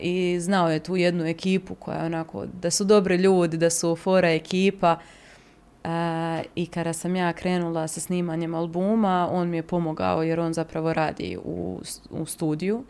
i 0.00 0.40
znao 0.40 0.70
je 0.70 0.80
tu 0.80 0.96
jednu 0.96 1.26
ekipu 1.26 1.74
koja 1.74 1.98
je 1.98 2.06
onako, 2.06 2.46
da 2.62 2.70
su 2.70 2.84
dobri 2.84 3.16
ljudi, 3.16 3.56
da 3.56 3.70
su 3.70 3.96
fora 3.96 4.30
ekipa 4.30 4.98
i 6.54 6.66
kada 6.66 6.92
sam 6.92 7.16
ja 7.16 7.32
krenula 7.32 7.88
sa 7.88 8.00
snimanjem 8.00 8.54
albuma, 8.54 9.28
on 9.32 9.48
mi 9.48 9.56
je 9.56 9.62
pomogao 9.62 10.22
jer 10.22 10.40
on 10.40 10.52
zapravo 10.52 10.92
radi 10.92 11.38
u 12.10 12.26
studiju 12.26 12.84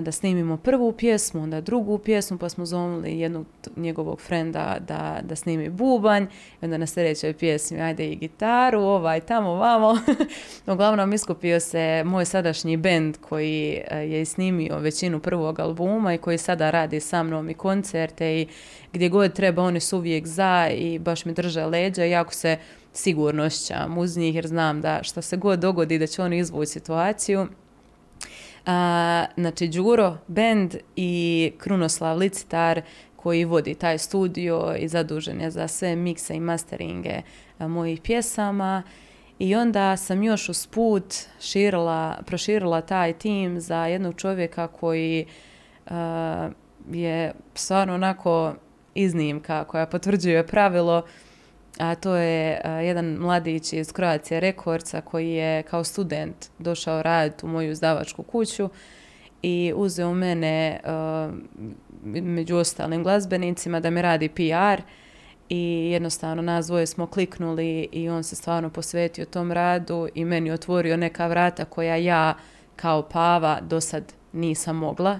da 0.00 0.12
snimimo 0.12 0.56
prvu 0.56 0.92
pjesmu, 0.92 1.42
onda 1.42 1.60
drugu 1.60 1.98
pjesmu, 1.98 2.38
pa 2.38 2.48
smo 2.48 2.66
zovnuli 2.66 3.18
jednog 3.18 3.46
njegovog 3.76 4.20
frenda 4.20 4.76
da, 4.88 5.20
da 5.22 5.36
snimi 5.36 5.68
bubanj, 5.68 6.22
i 6.22 6.64
onda 6.64 6.78
na 6.78 6.86
sljedećoj 6.86 7.32
pjesmi 7.32 7.80
ajde 7.80 8.08
i 8.08 8.16
gitaru, 8.16 8.80
ovaj, 8.80 9.20
tamo, 9.20 9.54
vamo. 9.54 9.98
Uglavnom 10.72 11.12
iskupio 11.12 11.60
se 11.60 12.02
moj 12.04 12.24
sadašnji 12.24 12.76
bend 12.76 13.16
koji 13.20 13.82
je 13.90 14.24
snimio 14.24 14.78
većinu 14.78 15.20
prvog 15.20 15.60
albuma 15.60 16.14
i 16.14 16.18
koji 16.18 16.38
sada 16.38 16.70
radi 16.70 17.00
sa 17.00 17.22
mnom 17.22 17.50
i 17.50 17.54
koncerte 17.54 18.40
i 18.40 18.46
gdje 18.92 19.08
god 19.08 19.32
treba 19.32 19.62
oni 19.62 19.80
su 19.80 19.98
uvijek 19.98 20.26
za 20.26 20.68
i 20.72 20.98
baš 20.98 21.24
mi 21.24 21.32
drže 21.32 21.64
leđa. 21.64 22.04
I 22.04 22.10
jako 22.10 22.34
se 22.34 22.58
sigurno 22.92 23.42
osjećam 23.42 23.98
uz 23.98 24.16
njih 24.16 24.34
jer 24.34 24.46
znam 24.46 24.80
da 24.80 25.02
što 25.02 25.22
se 25.22 25.36
god 25.36 25.58
dogodi 25.58 25.98
da 25.98 26.06
će 26.06 26.22
oni 26.22 26.38
izvući 26.38 26.72
situaciju 26.72 27.46
a, 28.66 29.24
znači 29.36 29.68
Đuro 29.68 30.16
band 30.26 30.74
i 30.96 31.52
Krunoslav 31.58 32.18
Licitar 32.18 32.82
koji 33.16 33.44
vodi 33.44 33.74
taj 33.74 33.98
studio 33.98 34.74
i 34.78 34.88
zadužen 34.88 35.40
je 35.40 35.50
za 35.50 35.68
sve 35.68 35.96
mikse 35.96 36.36
i 36.36 36.40
masteringe 36.40 37.22
mojih 37.58 38.00
pjesama. 38.00 38.82
I 39.38 39.54
onda 39.54 39.96
sam 39.96 40.22
još 40.22 40.48
usput 40.48 41.14
širila, 41.40 42.18
proširila 42.26 42.80
taj 42.80 43.12
tim 43.12 43.60
za 43.60 43.86
jednog 43.86 44.14
čovjeka 44.16 44.66
koji 44.66 45.26
je 46.90 47.32
stvarno 47.54 47.94
onako 47.94 48.54
iznimka 48.94 49.64
koja 49.64 49.86
potvrđuje 49.86 50.46
pravilo 50.46 51.02
a 51.78 51.94
to 51.94 52.16
je 52.16 52.60
jedan 52.64 53.06
mladić 53.06 53.72
iz 53.72 53.92
Croatia 53.92 54.38
Rekordca 54.38 55.00
koji 55.00 55.30
je 55.30 55.62
kao 55.62 55.84
student 55.84 56.36
došao 56.58 57.02
raditi 57.02 57.46
u 57.46 57.48
moju 57.48 57.70
izdavačku 57.70 58.22
kuću 58.22 58.68
i 59.42 59.72
uzeo 59.76 60.14
mene 60.14 60.80
među 62.04 62.56
ostalim 62.56 63.02
glazbenicima 63.02 63.80
da 63.80 63.90
mi 63.90 64.02
radi 64.02 64.28
PR 64.28 64.82
i 65.48 65.90
jednostavno 65.92 66.42
nas 66.42 66.66
dvoje 66.66 66.86
smo 66.86 67.06
kliknuli 67.06 67.88
i 67.92 68.08
on 68.08 68.22
se 68.22 68.36
stvarno 68.36 68.70
posvetio 68.70 69.24
tom 69.24 69.52
radu 69.52 70.08
i 70.14 70.24
meni 70.24 70.50
otvorio 70.50 70.96
neka 70.96 71.26
vrata 71.26 71.64
koja 71.64 71.96
ja 71.96 72.34
kao 72.76 73.02
pava 73.02 73.60
do 73.60 73.80
sad 73.80 74.12
nisam 74.32 74.76
mogla. 74.76 75.18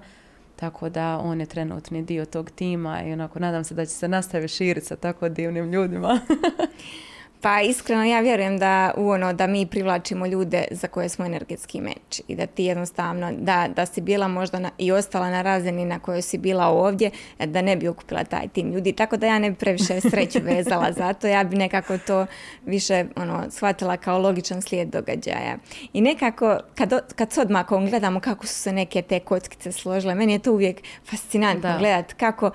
Tako 0.56 0.88
da 0.88 1.18
on 1.18 1.40
je 1.40 1.46
trenutni 1.46 2.02
dio 2.02 2.24
tog 2.24 2.50
tima 2.50 3.02
i 3.02 3.12
onako 3.12 3.38
nadam 3.38 3.64
se 3.64 3.74
da 3.74 3.86
će 3.86 3.92
se 3.92 4.08
nastaviti 4.08 4.52
širiti 4.52 4.86
sa 4.86 4.96
tako 4.96 5.28
divnim 5.28 5.72
ljudima. 5.72 6.20
Pa 7.44 7.60
iskreno 7.60 8.04
ja 8.04 8.20
vjerujem 8.20 8.58
da 8.58 8.94
u 8.96 9.10
ono 9.10 9.32
da 9.32 9.46
mi 9.46 9.66
privlačimo 9.66 10.26
ljude 10.26 10.64
za 10.70 10.88
koje 10.88 11.08
smo 11.08 11.26
energetski 11.26 11.80
meč 11.80 12.20
i 12.28 12.36
da 12.36 12.46
ti 12.46 12.64
jednostavno 12.64 13.32
da, 13.38 13.68
da 13.76 13.86
si 13.86 14.00
bila 14.00 14.28
možda 14.28 14.58
na, 14.58 14.70
i 14.78 14.92
ostala 14.92 15.30
na 15.30 15.42
razini 15.42 15.84
na 15.84 15.98
kojoj 15.98 16.22
si 16.22 16.38
bila 16.38 16.66
ovdje 16.66 17.10
da 17.46 17.62
ne 17.62 17.76
bi 17.76 17.88
okupila 17.88 18.24
taj 18.24 18.48
tim 18.48 18.72
ljudi. 18.72 18.92
Tako 18.92 19.16
da 19.16 19.26
ja 19.26 19.38
ne 19.38 19.50
bi 19.50 19.56
previše 19.56 20.00
sreću 20.10 20.38
vezala 20.42 20.92
za 20.92 21.12
to. 21.12 21.26
Ja 21.26 21.44
bi 21.44 21.56
nekako 21.56 21.98
to 21.98 22.26
više 22.66 23.04
ono, 23.16 23.50
shvatila 23.50 23.96
kao 23.96 24.18
logičan 24.18 24.62
slijed 24.62 24.88
događaja. 24.88 25.56
I 25.92 26.00
nekako 26.00 26.58
kad, 26.74 27.14
kad 27.14 27.32
s 27.32 27.38
odmakom 27.38 27.86
gledamo 27.86 28.20
kako 28.20 28.46
su 28.46 28.54
se 28.54 28.72
neke 28.72 29.02
te 29.02 29.20
kockice 29.20 29.72
složile, 29.72 30.14
meni 30.14 30.32
je 30.32 30.38
to 30.38 30.52
uvijek 30.52 30.82
fascinantno 31.04 31.78
gledati 31.78 32.14
kako 32.14 32.50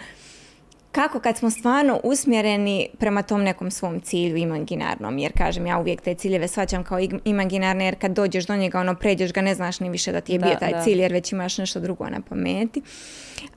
kako 0.91 1.19
kad 1.19 1.37
smo 1.37 1.49
stvarno 1.49 1.99
usmjereni 2.03 2.87
prema 2.97 3.21
tom 3.21 3.43
nekom 3.43 3.71
svom 3.71 4.01
cilju 4.01 4.37
imaginarnom, 4.37 5.17
jer 5.17 5.31
kažem 5.37 5.65
ja 5.65 5.79
uvijek 5.79 6.01
te 6.01 6.15
ciljeve 6.15 6.47
shvaćam 6.47 6.83
kao 6.83 6.99
imaginarne 7.25 7.85
jer 7.85 7.95
kad 7.99 8.11
dođeš 8.11 8.45
do 8.45 8.55
njega 8.55 8.79
ono 8.79 8.95
pređeš 8.95 9.33
ga 9.33 9.41
ne 9.41 9.55
znaš 9.55 9.79
ni 9.79 9.89
više 9.89 10.11
da 10.11 10.21
ti 10.21 10.33
je 10.33 10.39
bio 10.39 10.55
taj 10.59 10.73
cilj 10.83 11.01
jer 11.01 11.13
već 11.13 11.31
imaš 11.31 11.57
nešto 11.57 11.79
drugo 11.79 12.09
na 12.09 12.21
pameti. 12.29 12.81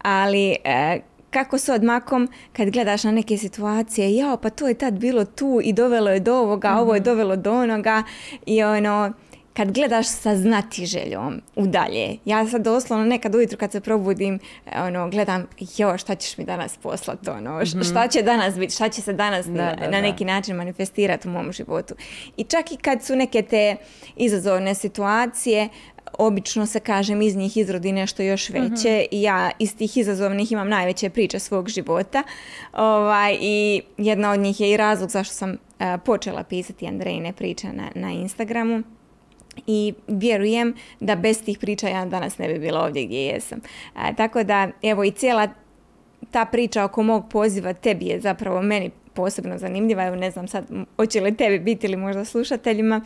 Ali 0.02 0.56
e, 0.64 1.00
kako 1.30 1.58
s 1.58 1.68
odmakom 1.68 2.28
kad 2.52 2.70
gledaš 2.70 3.04
na 3.04 3.12
neke 3.12 3.36
situacije, 3.36 4.16
jao 4.16 4.36
pa 4.36 4.50
to 4.50 4.68
je 4.68 4.74
tad 4.74 4.94
bilo 4.94 5.24
tu 5.24 5.60
i 5.64 5.72
dovelo 5.72 6.10
je 6.10 6.20
do 6.20 6.34
ovoga, 6.34 6.78
ovo 6.78 6.94
je 6.94 7.00
mhm. 7.00 7.04
dovelo 7.04 7.36
do 7.36 7.52
onoga 7.52 8.02
i 8.46 8.62
ono 8.62 9.12
kad 9.54 9.72
gledaš 9.72 10.08
sa 10.08 10.36
znatiželjom 10.36 11.42
u 11.56 11.66
dalje. 11.66 12.16
Ja 12.24 12.46
sad 12.46 12.62
doslovno 12.62 13.04
nekad 13.04 13.34
ujutro 13.34 13.58
kad 13.58 13.72
se 13.72 13.80
probudim, 13.80 14.38
ono, 14.76 15.08
gledam, 15.08 15.46
jo, 15.76 15.98
šta 15.98 16.14
ćeš 16.14 16.38
mi 16.38 16.44
danas 16.44 16.76
poslati, 16.76 17.30
ono, 17.30 17.60
mm 17.60 17.82
šta 17.90 18.08
će 18.08 18.22
danas 18.22 18.58
biti, 18.58 18.74
šta 18.74 18.88
će 18.88 19.02
se 19.02 19.12
danas 19.12 19.46
na, 19.46 19.76
na 19.90 20.00
neki 20.00 20.24
način 20.24 20.56
manifestirati 20.56 21.28
u 21.28 21.30
mom 21.30 21.52
životu. 21.52 21.94
I 22.36 22.44
čak 22.44 22.72
i 22.72 22.76
kad 22.76 23.04
su 23.04 23.16
neke 23.16 23.42
te 23.42 23.76
izazovne 24.16 24.74
situacije, 24.74 25.68
obično 26.18 26.66
se 26.66 26.80
kažem 26.80 27.22
iz 27.22 27.36
njih 27.36 27.56
izrodi 27.56 27.92
nešto 27.92 28.22
još 28.22 28.48
mhm. 28.48 28.62
veće 28.62 29.06
i 29.10 29.22
ja 29.22 29.50
iz 29.58 29.76
tih 29.76 29.96
izazovnih 29.96 30.52
imam 30.52 30.68
najveće 30.68 31.10
priče 31.10 31.38
svog 31.38 31.68
života 31.68 32.22
ovaj, 32.72 33.36
i 33.40 33.82
jedna 33.98 34.30
od 34.30 34.40
njih 34.40 34.60
je 34.60 34.70
i 34.70 34.76
razlog 34.76 35.10
zašto 35.10 35.34
sam 35.34 35.56
počela 36.04 36.44
pisati 36.44 36.86
Andrejne 36.86 37.32
priče 37.32 37.66
na, 37.72 37.88
na 37.94 38.10
Instagramu 38.10 38.82
i 39.66 39.94
vjerujem 40.08 40.74
da 41.00 41.16
bez 41.16 41.44
tih 41.44 41.58
priča 41.58 41.88
ja 41.88 42.04
danas 42.04 42.38
ne 42.38 42.48
bi 42.48 42.58
bila 42.58 42.84
ovdje 42.84 43.04
gdje 43.04 43.26
jesam. 43.26 43.60
tako 44.16 44.44
da, 44.44 44.68
evo 44.82 45.04
i 45.04 45.10
cijela 45.10 45.48
ta 46.30 46.44
priča 46.44 46.84
oko 46.84 47.02
mog 47.02 47.28
poziva 47.30 47.72
tebi 47.72 48.06
je 48.06 48.20
zapravo 48.20 48.62
meni 48.62 48.90
posebno 49.14 49.58
zanimljiva, 49.58 50.04
evo 50.04 50.16
ne 50.16 50.30
znam 50.30 50.48
sad 50.48 50.64
hoće 50.96 51.20
li 51.20 51.36
tebi 51.36 51.58
biti 51.58 51.86
ili 51.86 51.96
možda 51.96 52.24
slušateljima. 52.24 53.00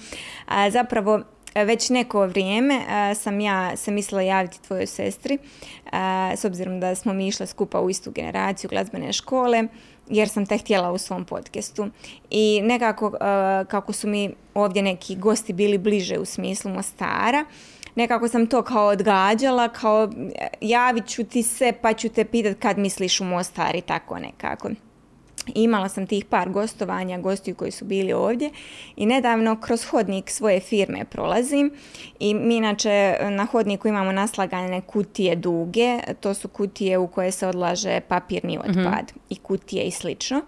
Zapravo 0.71 1.23
već 1.55 1.91
neko 1.91 2.27
vrijeme 2.27 2.81
sam 3.15 3.41
ja 3.41 3.77
se 3.77 3.91
mislila 3.91 4.23
javiti 4.23 4.63
tvojoj 4.63 4.87
sestri 4.87 5.39
s 6.37 6.45
obzirom 6.45 6.81
da 6.81 6.95
smo 6.95 7.13
mi 7.13 7.29
išle 7.29 7.47
skupa 7.47 7.81
u 7.81 7.91
istu 7.91 8.11
generaciju 8.11 8.71
glazbene 8.71 9.13
škole 9.13 9.63
jer 10.09 10.29
sam 10.29 10.47
te 10.47 10.59
htjela 10.59 10.93
u 10.93 10.99
svom 10.99 11.25
podcastu. 11.25 11.89
I 12.31 12.61
nekako 12.63 13.13
kako 13.69 13.93
su 13.93 14.09
mi 14.09 14.35
ovdje 14.55 14.83
neki 14.83 15.17
gosti 15.17 15.53
bili 15.53 15.79
bliže 15.79 16.19
u 16.19 16.25
smislu 16.25 16.71
Mostara, 16.71 17.45
nekako 17.95 18.29
sam 18.29 18.47
to 18.47 18.63
kao 18.63 18.87
odgađala, 18.87 19.69
kao 19.69 20.11
javit 20.61 21.07
ću 21.07 21.25
ti 21.25 21.43
se 21.43 21.73
pa 21.83 21.93
ću 21.93 22.09
te 22.09 22.25
pitat 22.25 22.57
kad 22.59 22.79
misliš 22.79 23.21
u 23.21 23.25
Mostar 23.25 23.77
i 23.77 23.81
tako 23.81 24.19
nekako. 24.19 24.69
Imala 25.55 25.89
sam 25.89 26.07
tih 26.07 26.25
par 26.25 26.51
gostovanja, 26.51 27.19
gostiju 27.19 27.55
koji 27.55 27.71
su 27.71 27.85
bili 27.85 28.13
ovdje 28.13 28.51
i 28.97 29.07
nedavno 29.07 29.61
kroz 29.61 29.85
hodnik 29.85 30.31
svoje 30.31 30.61
firme 30.61 31.05
prolazim 31.05 31.71
i 32.19 32.35
mi 32.35 32.57
inače 32.57 33.17
na 33.31 33.45
hodniku 33.45 33.89
imamo 33.89 34.13
naslagane 34.13 34.81
kutije 34.81 35.37
duge, 35.37 35.99
to 36.21 36.35
su 36.35 36.49
kutije 36.49 36.99
u 36.99 37.07
koje 37.07 37.31
se 37.31 37.47
odlaže 37.47 38.01
papirni 38.01 38.59
mhm. 38.59 38.71
otpad 38.71 39.13
i 39.29 39.37
kutije 39.37 39.85
i 39.85 39.91
slično. 39.91 40.41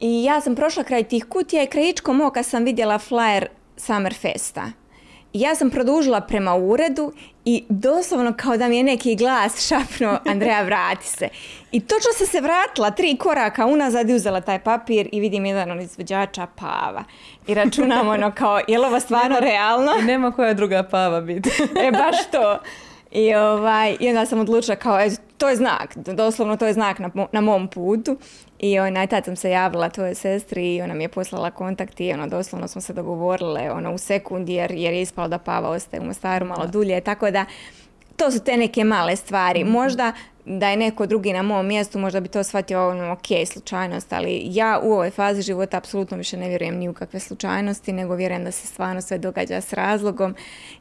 I 0.00 0.24
ja 0.24 0.40
sam 0.40 0.54
prošla 0.54 0.84
kraj 0.84 1.04
tih 1.04 1.24
kutija 1.24 1.62
i 1.62 1.66
krajičkom 1.66 2.20
oka 2.20 2.42
sam 2.42 2.64
vidjela 2.64 2.98
flyer 2.98 3.46
Summerfesta 3.76 4.62
I 4.66 4.87
ja 5.32 5.54
sam 5.54 5.70
produžila 5.70 6.20
prema 6.20 6.54
uredu 6.54 7.12
i 7.44 7.64
doslovno 7.68 8.34
kao 8.36 8.56
da 8.56 8.68
mi 8.68 8.76
je 8.76 8.82
neki 8.82 9.16
glas 9.16 9.68
šapnuo 9.68 10.18
Andreja 10.32 10.62
vrati 10.62 11.06
se. 11.06 11.28
I 11.72 11.80
točno 11.80 12.12
sam 12.16 12.26
se 12.26 12.40
vratila 12.40 12.90
tri 12.90 13.16
koraka 13.16 13.66
unazad 13.66 14.10
i 14.10 14.14
uzela 14.14 14.40
taj 14.40 14.58
papir 14.58 15.08
i 15.12 15.20
vidim 15.20 15.46
jedan 15.46 15.70
od 15.70 15.80
izvođača 15.82 16.46
pava. 16.56 17.04
I 17.46 17.54
računam 17.54 18.08
ono 18.08 18.32
kao, 18.32 18.60
je 18.68 18.78
li 18.78 18.86
ovo 18.86 19.00
stvarno 19.00 19.40
realno? 19.40 19.92
I 20.00 20.04
nema 20.04 20.32
koja 20.32 20.54
druga 20.54 20.82
pava 20.82 21.20
biti. 21.20 21.50
e, 21.84 21.90
baš 21.90 22.30
to. 22.30 22.58
I, 23.10 23.34
ovaj, 23.34 23.96
I 24.00 24.08
onda 24.08 24.26
sam 24.26 24.40
odlučila 24.40 24.76
kao, 24.76 25.00
eto, 25.00 25.22
to 25.38 25.48
je 25.48 25.56
znak, 25.56 25.96
doslovno 25.96 26.56
to 26.56 26.66
je 26.66 26.72
znak 26.72 26.98
na, 26.98 27.10
na 27.32 27.40
mom 27.40 27.68
putu. 27.68 28.16
I 28.58 28.78
onaj, 28.78 29.06
tad 29.06 29.24
sam 29.24 29.36
se 29.36 29.50
javila 29.50 29.88
tvojoj 29.88 30.14
sestri 30.14 30.76
i 30.76 30.82
ona 30.82 30.94
mi 30.94 31.04
je 31.04 31.08
poslala 31.08 31.50
kontakt 31.50 32.00
i 32.00 32.12
ono, 32.12 32.26
doslovno 32.26 32.68
smo 32.68 32.80
se 32.80 32.92
dogovorile 32.92 33.70
ono, 33.70 33.94
u 33.94 33.98
sekundi 33.98 34.52
jer, 34.52 34.70
jer 34.70 34.94
je 34.94 35.02
ispalo 35.02 35.28
da 35.28 35.38
Pava 35.38 35.68
ostaje 35.68 36.00
u 36.00 36.04
Mostaru 36.04 36.46
malo 36.46 36.66
dulje. 36.66 37.00
Tako 37.00 37.30
da, 37.30 37.44
to 38.16 38.30
su 38.30 38.40
te 38.40 38.56
neke 38.56 38.84
male 38.84 39.16
stvari. 39.16 39.64
Mhm. 39.64 39.72
Možda 39.72 40.12
da 40.44 40.68
je 40.68 40.76
neko 40.76 41.06
drugi 41.06 41.32
na 41.32 41.42
mom 41.42 41.66
mjestu, 41.66 41.98
možda 41.98 42.20
bi 42.20 42.28
to 42.28 42.44
shvatio 42.44 42.88
ono, 42.88 43.12
ok, 43.12 43.48
slučajnost, 43.52 44.12
ali 44.12 44.40
ja 44.44 44.80
u 44.82 44.92
ovoj 44.92 45.10
fazi 45.10 45.42
života 45.42 45.76
apsolutno 45.76 46.16
više 46.16 46.36
ne 46.36 46.48
vjerujem 46.48 46.76
ni 46.76 46.88
u 46.88 46.94
kakve 46.94 47.20
slučajnosti, 47.20 47.92
nego 47.92 48.14
vjerujem 48.14 48.44
da 48.44 48.50
se 48.50 48.66
stvarno 48.66 49.00
sve 49.00 49.18
događa 49.18 49.60
s 49.60 49.72
razlogom 49.72 50.34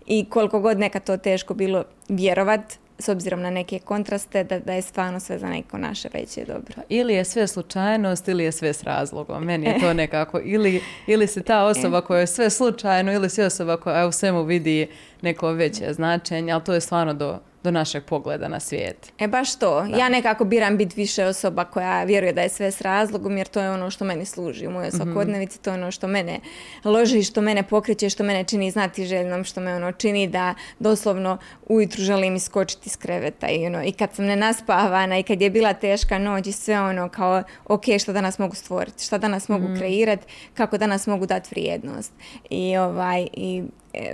i 0.06 0.26
koliko 0.30 0.60
god 0.60 0.80
neka 0.80 1.00
to 1.00 1.18
teško 1.18 1.54
bilo 1.54 1.84
vjerovat, 2.10 2.62
s 3.00 3.10
obzirom 3.10 3.42
na 3.42 3.50
neke 3.50 3.80
kontraste, 3.80 4.44
da, 4.44 4.60
da 4.60 4.74
je 4.74 4.82
stvarno 4.82 5.20
sve 5.20 5.40
za 5.40 5.50
neko 5.50 5.78
naše 5.78 6.10
veće 6.14 6.46
dobro. 6.46 6.74
Pa 6.76 6.82
ili 6.90 7.14
je 7.14 7.26
sve 7.26 7.48
slučajnost 7.48 8.28
ili 8.28 8.44
je 8.44 8.52
sve 8.52 8.74
s 8.74 8.84
razlogom. 8.84 9.44
Meni 9.44 9.66
je 9.66 9.80
to 9.80 9.94
nekako, 10.04 10.40
ili, 10.44 10.82
ili 11.08 11.28
si 11.28 11.44
ta 11.44 11.64
osoba 11.64 12.02
koja 12.02 12.20
je 12.20 12.28
sve 12.28 12.50
slučajno 12.50 13.14
ili 13.14 13.30
si 13.30 13.42
osoba 13.42 13.78
koja 13.78 14.08
u 14.08 14.12
svemu 14.12 14.44
vidi 14.44 14.88
neko 15.22 15.52
veće 15.52 15.94
značenje, 15.94 16.52
ali 16.52 16.64
to 16.64 16.74
je 16.74 16.82
stvarno 16.82 17.14
do, 17.14 17.40
do 17.68 17.72
našeg 17.72 18.04
pogleda 18.06 18.48
na 18.48 18.60
svijet. 18.60 19.12
E 19.20 19.28
baš 19.28 19.60
to. 19.60 19.86
Ja 19.98 20.10
nekako 20.10 20.46
biram 20.46 20.78
biti 20.78 20.96
više 20.96 21.26
osoba 21.26 21.66
koja 21.66 22.04
vjeruje 22.04 22.34
da 22.34 22.42
je 22.42 22.50
sve 22.50 22.72
s 22.72 22.82
razlogom 22.82 23.38
jer 23.38 23.48
to 23.48 23.62
je 23.62 23.72
ono 23.72 23.90
što 23.90 24.06
meni 24.06 24.26
služi 24.26 24.68
u 24.68 24.72
mojoj 24.72 24.88
mhm. 24.88 24.98
svakodnevici, 24.98 25.62
to 25.62 25.70
je 25.70 25.74
ono 25.74 25.92
što 25.92 26.08
mene 26.08 26.40
loži, 26.84 27.24
što 27.24 27.42
mene 27.42 27.64
pokreće, 27.64 28.10
što 28.10 28.24
mene 28.24 28.44
čini 28.44 28.72
znati 28.72 29.06
željnom, 29.06 29.44
što 29.44 29.62
me 29.62 29.76
ono 29.76 29.92
čini 29.92 30.28
da 30.28 30.56
doslovno 30.80 31.38
ujutru 31.68 32.02
želim 32.02 32.36
iskočiti 32.36 32.84
iz 32.86 32.98
kreveta 32.98 33.48
i 33.50 33.66
ono 33.66 33.84
i 33.84 33.92
kad 33.92 34.14
sam 34.14 34.26
nenaspavana 34.26 35.18
i 35.20 35.24
kad 35.24 35.42
je 35.42 35.50
bila 35.50 35.74
teška 35.74 36.20
noć 36.20 36.48
i 36.48 36.52
sve 36.52 36.82
ono 36.82 37.10
kao 37.10 37.44
ok, 37.66 37.84
što 38.00 38.14
danas 38.14 38.40
mogu 38.40 38.56
stvoriti, 38.56 39.04
što 39.04 39.18
danas 39.18 39.50
mogu 39.50 39.68
mm 39.68 39.78
kreirati, 39.78 40.26
kako 40.54 40.78
danas 40.78 41.08
mogu 41.08 41.26
dati 41.26 41.50
vrijednost. 41.52 42.14
I 42.50 42.78
ovaj 42.78 43.28
i 43.34 43.64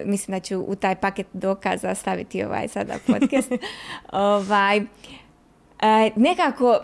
mislim 0.05 0.37
da 0.37 0.39
ću 0.39 0.59
u 0.59 0.75
taj 0.75 0.95
paket 0.95 1.27
dokaza 1.33 1.95
staviti 1.95 2.43
ovaj 2.43 2.67
sada 2.67 2.93
podcast. 3.07 3.51
ovaj, 4.11 4.77
e, 4.77 4.83
nekako 6.15 6.79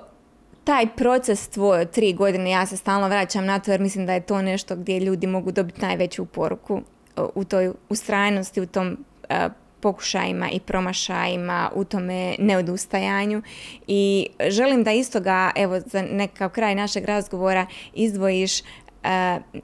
taj 0.64 0.88
proces 0.88 1.48
tvoj 1.48 1.82
od 1.82 1.92
tri 1.92 2.14
godine, 2.14 2.52
ja 2.52 2.66
se 2.66 2.78
stalno 2.78 3.08
vraćam 3.08 3.46
na 3.46 3.60
to 3.60 3.72
jer 3.72 3.82
mislim 3.82 4.06
da 4.06 4.14
je 4.14 4.22
to 4.22 4.42
nešto 4.42 4.76
gdje 4.76 5.00
ljudi 5.00 5.28
mogu 5.28 5.52
dobiti 5.52 5.82
najveću 5.82 6.26
poruku 6.26 6.82
u 7.36 7.44
toj 7.44 7.72
ustrajnosti, 7.90 8.62
u 8.62 8.66
tom 8.66 8.98
e, 9.30 9.50
pokušajima 9.80 10.50
i 10.50 10.60
promašajima, 10.60 11.72
u 11.76 11.84
tome 11.84 12.36
neodustajanju 12.40 13.42
i 13.88 14.28
želim 14.50 14.84
da 14.84 14.92
istoga, 14.92 15.52
evo 15.56 15.80
za 15.80 16.02
nekakav 16.02 16.50
kraj 16.50 16.76
našeg 16.76 17.06
razgovora 17.06 17.66
izdvojiš 17.94 18.62
E, 18.62 18.89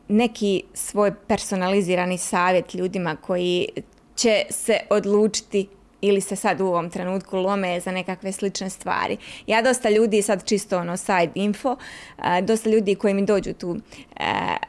neki 0.07 0.63
svoj 0.73 1.13
personalizirani 1.27 2.17
savjet 2.17 2.73
ljudima 2.73 3.15
koji 3.15 3.67
će 4.15 4.45
se 4.49 4.79
odlučiti 4.89 5.67
ili 6.01 6.21
se 6.21 6.35
sad 6.35 6.61
u 6.61 6.65
ovom 6.65 6.89
trenutku 6.89 7.37
lome 7.37 7.79
za 7.79 7.91
nekakve 7.91 8.31
slične 8.31 8.69
stvari. 8.69 9.17
Ja 9.47 9.61
dosta 9.61 9.89
ljudi, 9.89 10.21
sad 10.21 10.45
čisto 10.45 10.77
ono 10.77 10.97
side 10.97 11.31
info, 11.35 11.75
dosta 12.43 12.69
ljudi 12.69 12.95
koji 12.95 13.13
mi 13.13 13.25
dođu 13.25 13.53
tu 13.53 13.77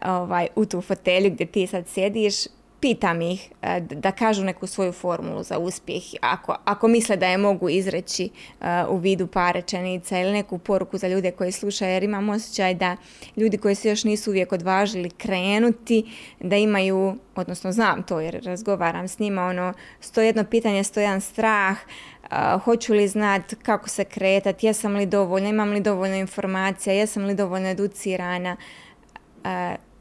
ovaj, 0.04 0.46
u 0.56 0.66
tu 0.66 0.80
fotelju 0.80 1.30
gdje 1.30 1.46
ti 1.46 1.66
sad 1.66 1.88
sjediš, 1.88 2.34
pitam 2.80 3.20
ih 3.20 3.52
e, 3.62 3.80
da 3.80 4.12
kažu 4.12 4.44
neku 4.44 4.66
svoju 4.66 4.92
formulu 4.92 5.42
za 5.42 5.58
uspjeh 5.58 6.02
ako, 6.20 6.56
ako 6.64 6.88
misle 6.88 7.16
da 7.16 7.26
je 7.26 7.38
mogu 7.38 7.68
izreći 7.68 8.24
e, 8.60 8.84
u 8.88 8.96
vidu 8.96 9.26
par 9.26 9.54
rečenica 9.54 10.20
ili 10.20 10.32
neku 10.32 10.58
poruku 10.58 10.98
za 10.98 11.08
ljude 11.08 11.30
koji 11.30 11.52
slušaju 11.52 11.92
jer 11.92 12.02
imam 12.02 12.28
osjećaj 12.28 12.74
da 12.74 12.96
ljudi 13.36 13.58
koji 13.58 13.74
se 13.74 13.88
još 13.88 14.04
nisu 14.04 14.30
uvijek 14.30 14.52
odvažili 14.52 15.10
krenuti 15.10 16.04
da 16.40 16.56
imaju, 16.56 17.16
odnosno 17.34 17.72
znam 17.72 18.02
to 18.02 18.20
jer 18.20 18.42
razgovaram 18.44 19.08
s 19.08 19.18
njima, 19.18 19.42
ono, 19.42 19.72
sto 20.00 20.20
jedno 20.20 20.44
pitanje, 20.44 20.84
sto 20.84 21.00
jedan 21.00 21.20
strah, 21.20 21.76
e, 21.76 22.26
hoću 22.64 22.94
li 22.94 23.08
znat 23.08 23.54
kako 23.62 23.88
se 23.88 24.04
kretati, 24.04 24.66
jesam 24.66 24.94
li 24.94 25.06
dovoljno, 25.06 25.48
imam 25.48 25.70
li 25.70 25.80
dovoljno 25.80 26.16
informacija, 26.16 26.94
jesam 26.94 27.24
li 27.24 27.34
dovoljno 27.34 27.68
educirana. 27.68 28.56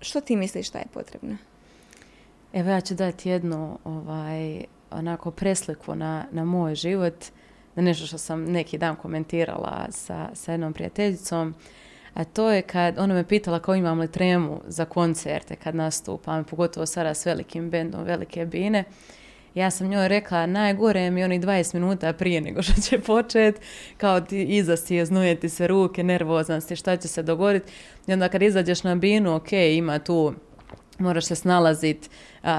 što 0.02 0.22
ti 0.22 0.36
misliš 0.36 0.70
da 0.72 0.80
je 0.80 0.86
potrebno? 0.94 1.38
Evo 2.56 2.70
ja 2.70 2.82
ću 2.82 2.96
dati 2.96 3.30
jednu 3.30 3.80
ovaj, 3.84 4.64
onako 4.92 5.32
presliku 5.32 5.96
na, 5.96 6.26
na 6.32 6.46
moj 6.46 6.76
život, 6.76 7.26
na 7.76 7.84
nešto 7.84 8.06
što 8.06 8.18
sam 8.18 8.44
neki 8.44 8.78
dan 8.78 8.96
komentirala 8.96 9.88
sa, 9.92 10.30
sa 10.34 10.52
jednom 10.52 10.74
prijateljicom, 10.74 11.56
a 12.14 12.24
to 12.24 12.52
je 12.52 12.62
kad 12.62 12.98
ona 12.98 13.14
me 13.14 13.28
pitala 13.28 13.60
kao 13.60 13.76
imam 13.76 14.00
li 14.00 14.12
tremu 14.12 14.62
za 14.68 14.86
koncerte 14.86 15.56
kad 15.56 15.76
nastupam, 15.76 16.44
pogotovo 16.44 16.86
sada 16.86 17.14
s 17.14 17.26
velikim 17.26 17.70
bendom, 17.70 18.04
velike 18.04 18.46
bine. 18.46 18.84
Ja 19.56 19.72
sam 19.72 19.88
njoj 19.88 20.08
rekla 20.08 20.46
najgore 20.46 21.12
mi 21.12 21.24
onih 21.24 21.42
20 21.42 21.74
minuta 21.74 22.14
prije 22.14 22.42
nego 22.42 22.62
što 22.62 22.82
će 22.82 23.00
počet, 23.00 23.62
kao 23.98 24.22
ti 24.22 24.44
iza 24.44 24.78
si 24.78 25.06
znujeti 25.06 25.50
se 25.50 25.68
ruke, 25.68 26.04
nervozan 26.04 26.62
si, 26.62 26.76
šta 26.76 26.98
će 26.98 27.08
se 27.08 27.24
dogoditi. 27.24 27.72
I 28.08 28.14
onda 28.14 28.30
kad 28.30 28.42
izađeš 28.42 28.84
na 28.84 28.96
binu, 28.96 29.36
ok, 29.36 29.52
ima 29.52 30.00
tu 30.00 30.34
moraš 31.00 31.26
se 31.26 31.36
snalazit, 31.36 32.10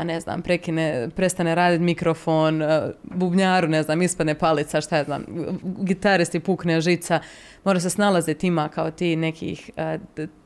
ne 0.05 0.21
znam, 0.21 0.43
prekine, 0.43 1.09
prestane 1.17 1.55
raditi 1.55 1.85
mikrofon, 1.85 2.63
bubnjaru, 3.03 3.69
ne 3.69 3.83
znam, 3.83 4.03
ispadne 4.03 4.35
palica, 4.35 4.81
šta 4.81 4.97
ja 4.97 5.05
znam, 5.05 5.25
gitaristi 5.63 6.41
pukne 6.41 6.81
žica, 6.81 7.21
moraš 7.65 7.83
se 7.83 7.91
snalaziti, 7.91 8.47
ima 8.47 8.69
kao 8.69 8.91
ti 8.91 9.17
nekih 9.17 9.71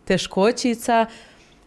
teškoćica, 0.05 1.07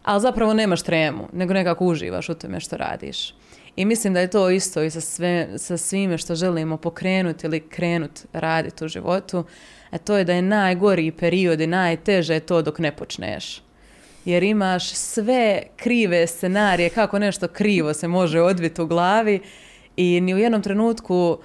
ali 0.03 0.21
zapravo 0.21 0.53
nemaš 0.53 0.81
tremu, 0.81 1.27
nego 1.33 1.53
nekako 1.53 1.86
uživaš 1.86 2.29
u 2.29 2.33
tome 2.33 2.59
što 2.59 2.77
radiš. 2.77 3.33
I 3.75 3.86
mislim 3.86 4.13
da 4.13 4.19
je 4.19 4.29
to 4.29 4.49
isto 4.49 4.83
i 4.83 4.89
sa, 4.89 5.01
sve, 5.01 5.49
sa 5.57 5.77
svime 5.77 6.17
što 6.17 6.36
želimo 6.36 6.77
pokrenuti 6.77 7.47
ili 7.47 7.59
krenuti 7.59 8.21
raditi 8.33 8.86
u 8.86 8.88
životu, 8.88 9.43
a 9.89 9.97
to 9.97 10.17
je 10.17 10.23
da 10.23 10.33
je 10.33 10.41
najgori 10.41 11.12
period 11.12 11.62
i 11.62 11.67
najteže 11.67 12.39
to 12.39 12.62
dok 12.62 12.79
ne 12.79 12.91
počneš 12.95 13.62
jer 14.25 14.43
imaš 14.43 14.93
sve 14.93 15.63
krive 15.75 16.27
scenarije 16.27 16.89
kako 16.89 17.19
nešto 17.19 17.47
krivo 17.47 17.93
se 17.93 18.07
može 18.07 18.41
odviti 18.41 18.81
u 18.81 18.88
glavi 18.88 19.41
i 19.97 20.21
ni 20.21 20.33
u 20.33 20.38
jednom 20.38 20.62
trenutku 20.62 21.38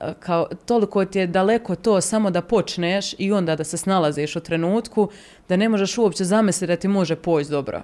e, 0.00 0.12
kao 0.20 0.48
toliko 0.66 1.04
ti 1.04 1.18
je 1.18 1.26
daleko 1.26 1.74
to 1.74 2.00
samo 2.00 2.30
da 2.30 2.42
počneš 2.42 3.14
i 3.18 3.32
onda 3.32 3.56
da 3.56 3.64
se 3.64 3.76
snalaziš 3.76 4.36
u 4.36 4.40
trenutku 4.40 5.10
da 5.48 5.56
ne 5.56 5.68
možeš 5.68 5.98
uopće 5.98 6.24
zamisliti 6.24 6.72
da 6.72 6.76
ti 6.76 6.88
može 6.88 7.16
poći 7.16 7.50
dobro. 7.50 7.82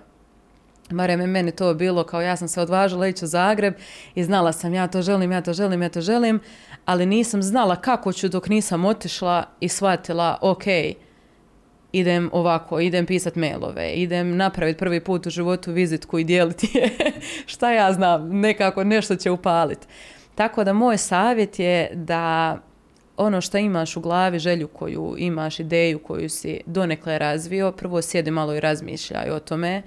Barem 0.90 1.20
je 1.20 1.26
meni 1.26 1.52
to 1.52 1.74
bilo 1.74 2.04
kao 2.04 2.20
ja 2.20 2.36
sam 2.36 2.48
se 2.48 2.60
odvažila 2.60 3.08
ići 3.08 3.24
u 3.24 3.28
Zagreb 3.28 3.74
i 4.14 4.24
znala 4.24 4.52
sam 4.52 4.74
ja 4.74 4.86
to 4.86 5.02
želim, 5.02 5.32
ja 5.32 5.40
to 5.40 5.52
želim, 5.52 5.82
ja 5.82 5.88
to 5.88 6.00
želim, 6.00 6.40
ali 6.84 7.06
nisam 7.06 7.42
znala 7.42 7.76
kako 7.76 8.12
ću 8.12 8.28
dok 8.28 8.48
nisam 8.48 8.84
otišla 8.84 9.44
i 9.60 9.68
shvatila 9.68 10.38
ok, 10.40 10.64
idem 11.92 12.31
ovako, 12.33 12.81
idem 12.81 13.07
pisat 13.07 13.37
mailove, 13.37 13.92
idem 13.92 14.37
napraviti 14.37 14.78
prvi 14.78 15.00
put 15.00 15.26
u 15.26 15.31
životu 15.31 15.72
vizitku 15.72 16.18
i 16.18 16.24
dijeliti 16.24 16.70
je, 16.74 16.90
šta 17.52 17.72
ja 17.72 17.92
znam, 17.92 18.40
nekako 18.40 18.85
nešto 18.85 19.16
će 19.16 19.31
upaliti. 19.31 19.87
Tako 20.35 20.64
da 20.64 20.72
moj 20.72 20.98
savjet 20.98 21.59
je 21.59 21.90
da 21.94 22.59
ono 23.16 23.40
što 23.40 23.59
imaš 23.59 23.96
u 23.96 24.00
glavi, 24.00 24.38
želju 24.38 24.68
koju 24.68 25.14
imaš, 25.18 25.61
ideju 25.61 25.98
koju 25.98 26.28
si 26.28 26.61
donekle 26.66 27.18
razvio, 27.18 27.72
prvo 27.72 28.02
sjedi 28.02 28.31
malo 28.31 28.54
i 28.54 28.60
razmišljaj 28.60 29.31
o 29.31 29.38
tome 29.40 29.83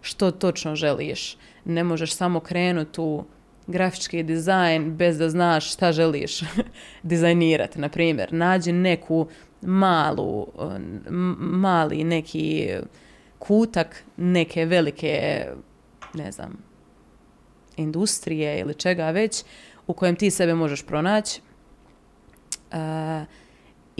što 0.00 0.30
točno 0.30 0.76
želiš. 0.76 1.36
Ne 1.64 1.84
možeš 1.84 2.14
samo 2.14 2.40
krenuti 2.40 3.00
u 3.00 3.24
grafički 3.66 4.22
dizajn 4.22 4.96
bez 4.96 5.18
da 5.18 5.28
znaš 5.28 5.72
šta 5.72 5.92
želiš 5.92 6.40
dizajnirati. 7.02 7.80
Na 7.80 7.88
primjer, 7.88 8.32
nađi 8.32 8.72
neku 8.72 9.28
malu, 9.62 10.46
mali 11.38 12.04
neki 12.04 12.70
kutak 13.38 14.04
neke 14.16 14.64
velike, 14.64 15.46
ne 16.14 16.32
znam, 16.32 16.58
industrije 17.76 18.60
ili 18.60 18.74
čega 18.74 19.10
već 19.10 19.44
u 19.86 19.92
kojem 19.92 20.16
ti 20.16 20.30
sebe 20.30 20.54
možeš 20.54 20.86
pronaći. 20.86 21.40
Uh, 22.72 22.76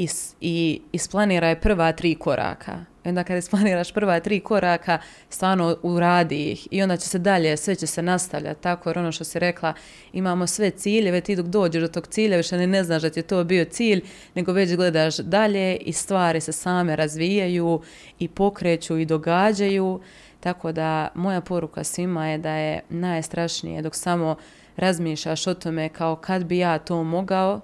i, 0.01 0.09
i 0.41 0.81
isplaniraj 0.93 1.61
prva 1.61 1.93
tri 1.93 2.15
koraka. 2.15 2.85
I 3.05 3.09
onda 3.09 3.25
kad 3.25 3.39
isplaniraš 3.39 3.93
prva 3.93 4.21
tri 4.21 4.41
koraka, 4.41 4.99
stvarno 5.29 5.77
uradi 5.83 6.51
ih 6.51 6.69
i 6.71 6.83
onda 6.83 6.97
će 6.97 7.09
se 7.09 7.19
dalje, 7.19 7.57
sve 7.57 7.75
će 7.75 7.87
se 7.87 8.03
nastavljati 8.03 8.63
tako, 8.63 8.89
jer 8.89 8.99
ono 8.99 9.13
što 9.13 9.25
si 9.25 9.39
rekla, 9.39 9.75
imamo 10.13 10.47
sve 10.47 10.71
ciljeve, 10.71 11.21
ti 11.21 11.37
dok 11.37 11.47
dođeš 11.47 11.83
do 11.83 11.89
tog 11.89 12.07
cilja, 12.07 12.37
više 12.37 12.57
ne, 12.57 12.67
ne 12.67 12.85
znaš 12.85 13.03
da 13.03 13.11
ti 13.11 13.19
je 13.19 13.23
to 13.23 13.45
bio 13.45 13.65
cilj, 13.65 14.05
nego 14.35 14.53
već 14.53 14.77
gledaš 14.77 15.17
dalje 15.17 15.77
i 15.77 15.93
stvari 15.93 16.41
se 16.41 16.53
same 16.53 16.97
razvijaju 16.97 17.81
i 18.19 18.29
pokreću 18.29 18.99
i 18.99 19.07
događaju, 19.07 20.01
tako 20.41 20.73
da 20.73 21.09
moja 21.15 21.41
poruka 21.41 21.85
svima 21.85 22.29
je 22.29 22.39
da 22.39 22.53
je 22.53 22.81
najstrašnije 22.89 23.83
dok 23.83 23.95
samo 23.95 24.37
razmišljaš 24.77 25.47
o 25.47 25.55
tome 25.55 25.89
kao 25.89 26.17
kad 26.17 26.45
bi 26.45 26.59
ja 26.59 26.79
to 26.79 27.03
mogao, 27.03 27.61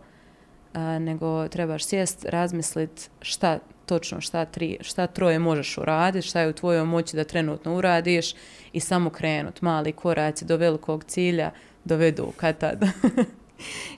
nego 1.01 1.49
trebaš 1.49 1.85
sjest, 1.85 2.25
razmislit 2.25 3.11
šta 3.21 3.59
točno 3.87 4.21
šta, 4.21 4.45
tri, 4.45 4.79
šta 4.81 5.07
troje 5.07 5.39
možeš 5.39 5.79
uraditi, 5.79 6.29
šta 6.29 6.41
je 6.41 6.49
u 6.49 6.53
tvojoj 6.53 6.85
moći 6.85 7.17
da 7.17 7.25
trenutno 7.25 7.77
uradiš 7.77 8.35
i 8.73 8.81
samo 8.81 9.11
krenut. 9.11 9.63
Mali 9.63 9.93
koraci 9.93 10.45
do 10.45 10.57
velikog 10.57 11.05
cilja 11.05 11.51
dovedu 11.85 12.33
kad 12.37 12.59
tad. 12.59 12.85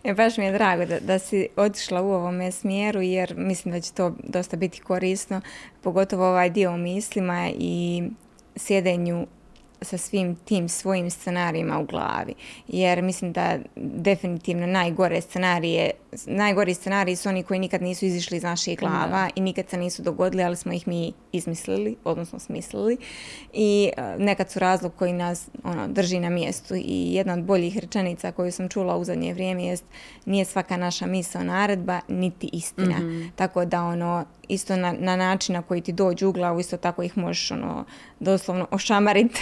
E, 0.05 0.15
baš 0.15 0.37
mi 0.37 0.45
je 0.45 0.53
drago 0.53 0.85
da, 0.85 1.01
da 1.01 1.19
si 1.19 1.49
otišla 1.57 2.03
u 2.03 2.11
ovome 2.11 2.53
smjeru 2.53 3.03
jer 3.03 3.35
mislim 3.37 3.75
da 3.75 3.81
će 3.81 3.93
to 3.93 4.15
dosta 4.25 4.57
biti 4.57 4.81
korisno, 4.81 5.41
pogotovo 5.83 6.29
ovaj 6.29 6.51
dio 6.51 6.73
o 6.73 6.77
mislima 6.77 7.51
i 7.59 8.03
sjedenju 8.57 9.27
sa 9.83 9.99
svim 9.99 10.37
tim 10.37 10.69
svojim 10.69 11.11
scenarijima 11.11 11.79
u 11.79 11.85
glavi. 11.85 12.35
Jer 12.69 13.03
mislim 13.03 13.33
da 13.33 13.59
definitivno 13.77 14.67
najgore 14.67 15.21
scenarije, 15.21 15.91
najgori 16.27 16.75
scenariji 16.75 17.17
su 17.17 17.29
oni 17.29 17.43
koji 17.43 17.61
nikad 17.61 17.83
nisu 17.83 18.07
izišli 18.07 18.37
iz 18.37 18.43
naših 18.43 18.79
glava 18.79 19.29
i 19.35 19.41
nikad 19.41 19.69
se 19.69 19.77
nisu 19.77 20.03
dogodili, 20.03 20.45
ali 20.45 20.57
smo 20.57 20.73
ih 20.73 20.89
mi 20.89 21.13
izmislili, 21.33 21.97
odnosno 22.05 22.39
smislili. 22.39 22.97
I 23.53 23.91
e, 23.97 24.17
nekad 24.19 24.51
su 24.51 24.59
razlog 24.59 24.93
koji 24.95 25.13
nas 25.13 25.49
ono, 25.65 25.89
drži 25.89 26.21
na 26.21 26.31
mjestu. 26.31 26.75
I 26.77 27.15
jedna 27.15 27.33
od 27.33 27.43
boljih 27.43 27.79
rečenica 27.79 28.33
koju 28.33 28.53
sam 28.53 28.69
čula 28.69 28.97
u 28.97 29.05
zadnje 29.05 29.35
vrijeme 29.35 29.65
jest 29.65 29.85
nije 30.25 30.45
svaka 30.45 30.77
naša 30.77 31.07
misao 31.07 31.43
naredba, 31.43 32.01
niti 32.09 32.49
istina. 32.53 32.99
Mhm. 32.99 33.23
Tako 33.37 33.65
da 33.65 33.83
ono, 33.83 34.25
isto 34.49 34.77
na, 34.77 34.95
na 34.99 35.17
način 35.17 35.53
na 35.53 35.63
koji 35.63 35.81
ti 35.81 35.93
dođu 35.93 36.29
u 36.29 36.33
glavu, 36.33 36.61
isto 36.61 36.77
tako 36.77 37.03
ih 37.03 37.19
možeš 37.19 37.51
ono, 37.51 37.85
doslovno 38.21 38.67
ošamarit, 38.71 39.39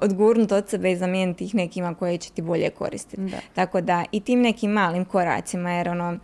odgurnut 0.00 0.52
od 0.52 0.68
sebe 0.68 0.92
i 0.92 0.96
zamijeniti 0.96 1.44
ih 1.44 1.54
nekima 1.54 1.94
koje 1.94 2.18
će 2.18 2.30
ti 2.30 2.42
bolje 2.42 2.70
koristiti. 2.70 3.22
Tako 3.54 3.80
da 3.80 4.04
i 4.12 4.20
tim 4.20 4.40
nekim 4.40 4.70
malim 4.70 5.04
koracima, 5.04 5.70
jer 5.70 5.88
ono, 5.88 6.18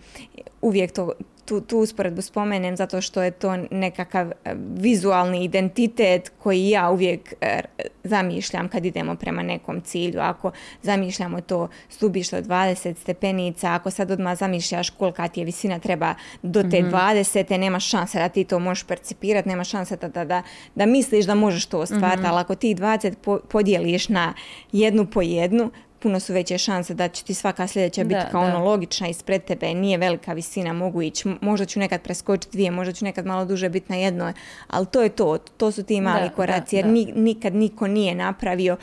uvijek 0.62 0.92
to, 0.92 1.12
tu, 1.48 1.60
tu 1.60 1.78
usporedbu 1.78 2.22
spomenem 2.22 2.76
zato 2.76 3.00
što 3.00 3.22
je 3.22 3.30
to 3.30 3.56
nekakav 3.70 4.30
e, 4.30 4.54
vizualni 4.74 5.44
identitet 5.44 6.32
koji 6.38 6.68
ja 6.68 6.90
uvijek 6.90 7.34
e, 7.40 7.60
zamišljam 8.04 8.68
kad 8.68 8.86
idemo 8.86 9.14
prema 9.14 9.42
nekom 9.42 9.80
cilju. 9.80 10.20
Ako 10.20 10.50
zamišljamo 10.82 11.40
to 11.40 11.68
stubište 11.88 12.36
od 12.36 12.44
20 12.44 12.96
stepenica, 12.96 13.74
ako 13.74 13.90
sad 13.90 14.10
odmah 14.10 14.38
zamišljaš 14.38 14.90
kolika 14.90 15.28
ti 15.28 15.40
je 15.40 15.44
visina 15.44 15.78
treba 15.78 16.14
do 16.42 16.62
te 16.62 16.82
mm 16.82 16.88
20, 16.88 17.58
nema 17.58 17.80
šanse 17.80 18.18
da 18.18 18.28
ti 18.28 18.44
to 18.44 18.58
možeš 18.58 18.84
percipirati, 18.84 19.48
nema 19.48 19.64
šanse 19.64 19.96
da, 19.96 20.24
da, 20.24 20.42
da, 20.74 20.86
misliš 20.86 21.24
da 21.24 21.34
možeš 21.34 21.66
to 21.66 21.78
ostvariti, 21.78 22.22
mm 22.22 22.26
ali 22.26 22.40
ako 22.40 22.54
ti 22.54 22.74
20 22.74 23.38
podijeliš 23.48 24.08
na 24.08 24.34
jednu 24.72 25.06
po 25.06 25.22
jednu, 25.22 25.70
puno 25.98 26.20
su 26.20 26.32
veće 26.32 26.58
šanse 26.58 26.94
da 26.94 27.08
će 27.08 27.24
ti 27.24 27.34
svaka 27.34 27.66
sljedeća 27.66 28.04
biti 28.04 28.20
kao 28.30 28.42
ono 28.42 28.64
logična 28.64 29.08
ispred 29.08 29.44
tebe, 29.44 29.74
nije 29.74 29.98
velika 29.98 30.32
visina, 30.32 30.72
mogu 30.72 31.02
ići, 31.02 31.28
možda 31.40 31.66
ću 31.66 31.78
nekad 31.78 32.02
preskočiti 32.02 32.56
dvije, 32.56 32.70
možda 32.70 32.92
ću 32.92 33.04
nekad 33.04 33.26
malo 33.26 33.44
duže 33.44 33.68
biti 33.68 33.92
na 33.92 33.96
jednoj, 33.96 34.32
ali 34.66 34.86
to 34.86 35.02
je 35.02 35.08
to, 35.08 35.38
to 35.38 35.72
su 35.72 35.82
ti 35.82 36.00
mali 36.00 36.30
koraci, 36.36 36.76
jer 36.76 36.86
nikad 37.14 37.54
niko 37.54 37.86
nije 37.86 38.14
napravio 38.14 38.76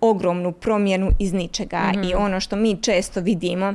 ogromnu 0.00 0.52
promjenu 0.52 1.10
iz 1.18 1.32
ničega 1.32 1.90
i 1.94 1.98
mhm. 1.98 2.22
ono 2.22 2.40
što 2.40 2.56
mi 2.56 2.82
često 2.82 3.20
vidimo 3.20 3.74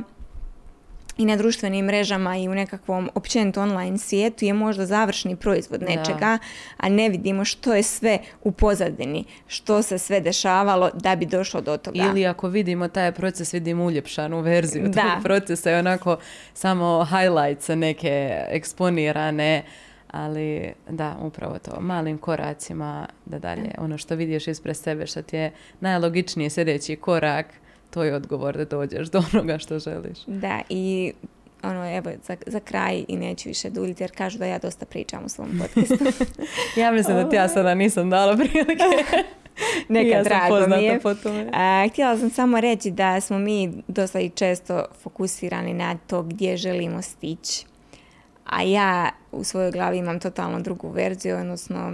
i 1.18 1.24
na 1.24 1.36
društvenim 1.36 1.84
mrežama 1.84 2.36
i 2.36 2.48
u 2.48 2.54
nekakvom 2.54 3.10
općenito 3.14 3.62
online 3.62 3.98
svijetu 3.98 4.44
je 4.44 4.52
možda 4.52 4.86
završni 4.86 5.36
proizvod 5.36 5.82
nečega, 5.82 6.38
a 6.76 6.88
ne 6.88 7.08
vidimo 7.08 7.44
što 7.44 7.74
je 7.74 7.82
sve 7.82 8.18
u 8.42 8.52
pozadini, 8.52 9.24
što 9.46 9.82
se 9.82 9.98
sve 9.98 10.20
dešavalo 10.20 10.90
da 10.94 11.16
bi 11.16 11.26
došlo 11.26 11.60
do 11.60 11.76
toga. 11.76 11.98
Ili 11.98 12.26
ako 12.26 12.48
vidimo 12.48 12.88
taj 12.88 13.12
proces, 13.12 13.54
vidimo 13.54 13.84
uljepšanu 13.84 14.40
verziju 14.40 14.88
da. 14.88 15.02
tog 15.02 15.22
procesa 15.22 15.70
i 15.70 15.74
onako 15.74 16.16
samo 16.54 17.04
highlights 17.04 17.68
neke 17.68 18.44
eksponirane, 18.48 19.62
ali 20.10 20.72
da, 20.88 21.16
upravo 21.20 21.58
to, 21.58 21.80
malim 21.80 22.18
koracima 22.18 23.06
da 23.24 23.38
dalje, 23.38 23.70
ono 23.78 23.98
što 23.98 24.14
vidiš 24.14 24.48
ispred 24.48 24.76
sebe, 24.76 25.06
što 25.06 25.22
ti 25.22 25.36
je 25.36 25.52
najlogičniji 25.80 26.50
sljedeći 26.50 26.96
korak, 26.96 27.46
to 27.94 28.04
je 28.04 28.14
odgovor 28.14 28.56
da 28.56 28.64
dođeš 28.64 29.08
do 29.08 29.22
onoga 29.32 29.58
što 29.58 29.78
želiš. 29.78 30.18
Da, 30.26 30.60
i 30.68 31.12
ono, 31.62 31.96
evo, 31.96 32.10
za, 32.26 32.36
za 32.46 32.60
kraj 32.60 33.04
i 33.08 33.16
neću 33.16 33.48
više 33.48 33.70
duljiti 33.70 34.02
jer 34.02 34.16
kažu 34.16 34.38
da 34.38 34.46
ja 34.46 34.58
dosta 34.58 34.86
pričam 34.86 35.24
u 35.24 35.28
svom 35.28 35.48
podcastu. 35.58 36.04
ja 36.80 36.92
mislim 36.92 37.16
da 37.16 37.28
ti 37.28 37.36
ja 37.36 37.48
sada 37.48 37.74
nisam 37.74 38.10
dala 38.10 38.36
prilike. 38.36 38.84
Neka 39.88 40.16
ja 40.16 40.22
drago 40.22 40.76
mi 40.76 40.84
je. 40.84 41.00
A, 41.52 41.86
htjela 41.90 42.18
sam 42.18 42.30
samo 42.30 42.60
reći 42.60 42.90
da 42.90 43.20
smo 43.20 43.38
mi 43.38 43.72
dosta 43.88 44.20
i 44.20 44.30
često 44.30 44.84
fokusirani 45.02 45.74
na 45.74 45.96
to 46.06 46.22
gdje 46.22 46.56
želimo 46.56 47.02
stići. 47.02 47.66
A 48.46 48.62
ja 48.62 49.10
u 49.32 49.44
svojoj 49.44 49.70
glavi 49.70 49.98
imam 49.98 50.20
totalno 50.20 50.60
drugu 50.60 50.90
verziju, 50.90 51.36
odnosno 51.36 51.92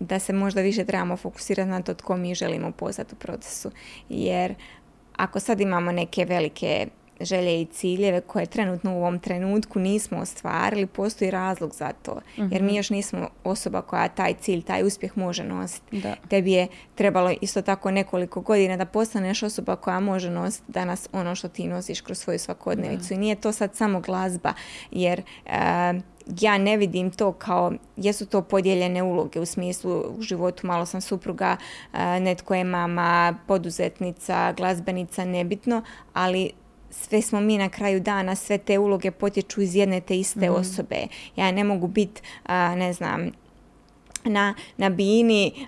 da 0.00 0.18
se 0.18 0.32
možda 0.32 0.60
više 0.60 0.84
trebamo 0.84 1.16
fokusirati 1.16 1.70
na 1.70 1.82
to 1.82 1.94
tko 1.94 2.16
mi 2.16 2.34
želimo 2.34 2.72
postati 2.72 3.14
u 3.14 3.18
procesu. 3.18 3.70
Jer 4.08 4.54
ako 5.16 5.40
sad 5.40 5.60
imamo 5.60 5.92
neke 5.92 6.24
velike 6.24 6.88
želje 7.20 7.60
i 7.60 7.66
ciljeve 7.66 8.20
koje 8.20 8.46
trenutno 8.46 8.94
u 8.94 8.96
ovom 8.96 9.18
trenutku 9.18 9.78
nismo 9.78 10.18
ostvarili, 10.18 10.86
postoji 10.86 11.30
razlog 11.30 11.74
za 11.74 11.92
to. 12.02 12.20
Jer 12.36 12.62
mi 12.62 12.68
mhm. 12.68 12.76
još 12.76 12.90
nismo 12.90 13.28
osoba 13.44 13.82
koja 13.82 14.08
taj 14.08 14.34
cilj, 14.34 14.62
taj 14.62 14.82
uspjeh 14.82 15.18
može 15.18 15.44
nositi. 15.44 16.00
Da. 16.00 16.14
Tebi 16.28 16.52
je 16.52 16.68
trebalo 16.94 17.32
isto 17.40 17.62
tako 17.62 17.90
nekoliko 17.90 18.40
godina 18.40 18.76
da 18.76 18.84
postaneš 18.84 19.42
osoba 19.42 19.76
koja 19.76 20.00
može 20.00 20.30
nositi 20.30 20.72
danas 20.72 21.08
ono 21.12 21.34
što 21.34 21.48
ti 21.48 21.68
nosiš 21.68 22.00
kroz 22.00 22.18
svoju 22.18 22.38
svakodnevicu. 22.38 23.14
I 23.14 23.18
nije 23.18 23.34
to 23.34 23.52
sad 23.52 23.74
samo 23.74 24.00
glazba, 24.00 24.52
jer... 24.90 25.22
Eh, 25.46 26.00
ja 26.40 26.58
ne 26.58 26.76
vidim 26.76 27.10
to 27.10 27.32
kao, 27.32 27.72
jesu 27.96 28.26
to 28.26 28.42
podijeljene 28.42 29.02
uloge 29.02 29.40
u 29.40 29.46
smislu 29.46 30.04
u 30.18 30.22
životu, 30.22 30.66
malo 30.66 30.86
sam 30.86 31.00
supruga, 31.00 31.56
netko 32.20 32.54
je 32.54 32.64
mama, 32.64 33.34
poduzetnica, 33.46 34.52
glazbenica, 34.52 35.24
nebitno, 35.24 35.82
ali 36.12 36.50
sve 37.02 37.22
smo 37.22 37.40
mi 37.40 37.58
na 37.58 37.68
kraju 37.68 38.00
dana, 38.00 38.34
sve 38.34 38.58
te 38.58 38.78
uloge 38.78 39.10
potječu 39.10 39.60
iz 39.60 39.76
jedne 39.76 40.00
te 40.00 40.18
iste 40.18 40.50
mhm. 40.50 40.60
osobe. 40.60 40.96
Ja 41.36 41.50
ne 41.50 41.64
mogu 41.64 41.86
biti, 41.86 42.22
ne 42.76 42.92
znam, 42.92 43.30
na, 44.24 44.54
na 44.76 44.88
bini 44.88 45.66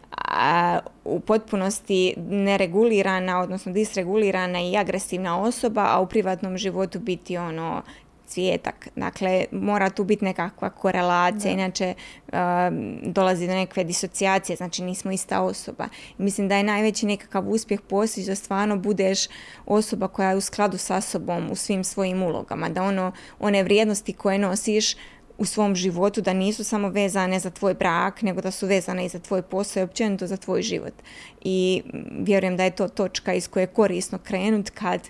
u 1.05 1.21
potpunosti 1.21 2.15
neregulirana, 2.17 3.41
odnosno 3.41 3.73
disregulirana 3.73 4.61
i 4.61 4.77
agresivna 4.77 5.41
osoba, 5.41 5.87
a 5.91 6.01
u 6.01 6.07
privatnom 6.07 6.59
životu 6.59 6.99
biti 6.99 7.37
ono 7.37 7.83
cvijetak. 8.29 8.89
Dakle, 8.97 9.45
mora 9.53 9.91
tu 9.91 10.05
biti 10.05 10.25
nekakva 10.25 10.71
korelacija, 10.71 11.53
inače 11.53 11.95
um, 12.33 12.99
dolazi 13.03 13.47
do 13.47 13.53
nekakve 13.53 13.85
disocijacije, 13.85 14.57
znači 14.57 14.83
nismo 14.83 15.11
ista 15.13 15.43
osoba. 15.43 15.89
Mislim 16.19 16.49
da 16.49 16.57
je 16.57 16.63
najveći 16.63 17.07
nekakav 17.07 17.51
uspjeh 17.51 17.81
postići 17.81 18.29
da 18.29 18.35
stvarno 18.35 18.77
budeš 18.77 19.27
osoba 19.67 20.09
koja 20.09 20.31
je 20.31 20.37
u 20.37 20.41
skladu 20.41 20.79
sa 20.79 21.01
sobom 21.01 21.51
u 21.51 21.55
svim 21.55 21.85
svojim 21.85 22.23
ulogama, 22.23 22.69
da 22.69 22.83
ono, 22.83 23.13
one 23.39 23.63
vrijednosti 23.63 24.13
koje 24.13 24.39
nosiš 24.39 24.95
u 25.39 25.45
svom 25.45 25.75
životu 25.75 26.21
da 26.21 26.33
nisu 26.33 26.65
samo 26.65 26.89
vezane 26.89 27.39
za 27.39 27.51
tvoj 27.51 27.75
brak, 27.75 28.23
nego 28.23 28.41
da 28.41 28.51
su 28.51 28.67
vezane 28.67 29.05
i 29.05 29.09
za 29.09 29.19
tvoj 29.19 29.43
posao 29.43 29.81
i 29.81 29.85
općenito 29.85 30.27
za 30.27 30.37
tvoj 30.37 30.63
život. 30.63 30.95
I 31.41 31.83
vjerujem 32.21 32.57
da 32.57 32.65
je 32.65 32.71
to 32.71 32.89
točka 32.89 33.35
iz 33.35 33.49
koje 33.49 33.63
je 33.63 33.67
korisno 33.67 34.19
krenut 34.19 34.71
kad 34.71 35.01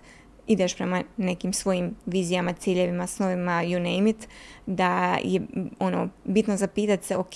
ideš 0.49 0.77
prema 0.77 1.03
nekim 1.17 1.53
svojim 1.53 1.95
vizijama, 2.07 2.53
ciljevima, 2.53 3.07
snovima, 3.07 3.63
you 3.63 3.79
name 3.79 4.11
it, 4.11 4.29
da 4.67 5.19
je 5.25 5.41
ono, 5.79 6.09
bitno 6.25 6.57
zapitati 6.57 7.07
se, 7.07 7.17
ok, 7.17 7.35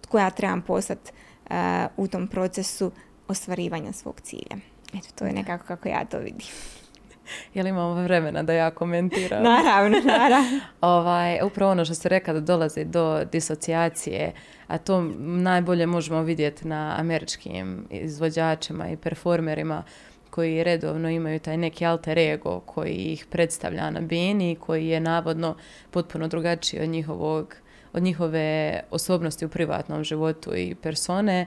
tko 0.00 0.18
ja 0.18 0.30
trebam 0.30 0.62
postati 0.62 1.12
uh, 1.50 1.56
u 1.96 2.08
tom 2.08 2.28
procesu 2.28 2.92
ostvarivanja 3.28 3.92
svog 3.92 4.20
cilja. 4.20 4.56
Eto, 4.94 5.08
to 5.14 5.24
je 5.24 5.32
nekako 5.32 5.64
kako 5.66 5.88
ja 5.88 6.04
to 6.04 6.18
vidim. 6.18 6.46
Jel 7.54 7.66
imamo 7.66 8.02
vremena 8.02 8.42
da 8.42 8.52
ja 8.52 8.70
komentiram? 8.70 9.42
naravno, 9.64 9.98
naravno. 10.04 10.60
ovaj, 10.80 11.38
upravo 11.42 11.72
ono 11.72 11.84
što 11.84 11.94
ste 11.94 12.08
rekla 12.08 12.34
da 12.34 12.40
dolazi 12.40 12.84
do 12.84 13.24
disocijacije, 13.24 14.32
a 14.66 14.78
to 14.78 15.00
najbolje 15.18 15.86
možemo 15.86 16.22
vidjeti 16.22 16.68
na 16.68 16.94
američkim 16.98 17.86
izvođačima 17.90 18.88
i 18.88 18.96
performerima 18.96 19.82
koji 20.30 20.64
redovno 20.64 21.10
imaju 21.10 21.38
taj 21.38 21.56
neki 21.56 21.86
alter 21.86 22.18
ego 22.18 22.60
koji 22.60 22.94
ih 22.94 23.26
predstavlja 23.30 23.90
na 23.90 24.00
bini, 24.00 24.56
koji 24.60 24.88
je 24.88 25.00
navodno 25.00 25.56
potpuno 25.90 26.28
drugačiji 26.28 26.82
od 26.82 26.88
njihovog 26.88 27.54
od 27.92 28.02
njihove 28.02 28.80
osobnosti 28.90 29.44
u 29.44 29.48
privatnom 29.48 30.04
životu 30.04 30.56
i 30.56 30.74
persone, 30.82 31.46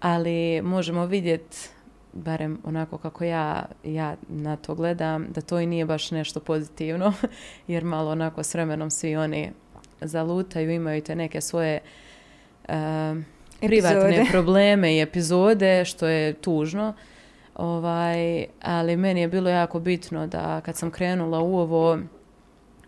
ali 0.00 0.62
možemo 0.62 1.06
vidjeti 1.06 1.56
barem 2.12 2.58
onako 2.64 2.98
kako 2.98 3.24
ja, 3.24 3.64
ja 3.84 4.16
na 4.28 4.56
to 4.56 4.74
gledam, 4.74 5.26
da 5.34 5.40
to 5.40 5.60
i 5.60 5.66
nije 5.66 5.84
baš 5.84 6.10
nešto 6.10 6.40
pozitivno, 6.40 7.12
jer 7.68 7.84
malo 7.84 8.10
onako 8.10 8.42
s 8.42 8.54
vremenom 8.54 8.90
svi 8.90 9.16
oni 9.16 9.50
zalutaju, 10.00 10.70
imaju 10.70 11.02
te 11.02 11.16
neke 11.16 11.40
svoje 11.40 11.80
uh, 12.68 12.74
privatne 13.60 14.26
probleme 14.32 14.96
i 14.96 15.00
epizode, 15.00 15.84
što 15.84 16.06
je 16.06 16.32
tužno. 16.32 16.94
Ovaj, 17.56 18.46
ali 18.62 18.96
meni 18.96 19.20
je 19.20 19.28
bilo 19.28 19.50
jako 19.50 19.80
bitno 19.80 20.26
da 20.26 20.60
kad 20.60 20.76
sam 20.76 20.90
krenula 20.90 21.40
u 21.40 21.58
ovo, 21.58 21.98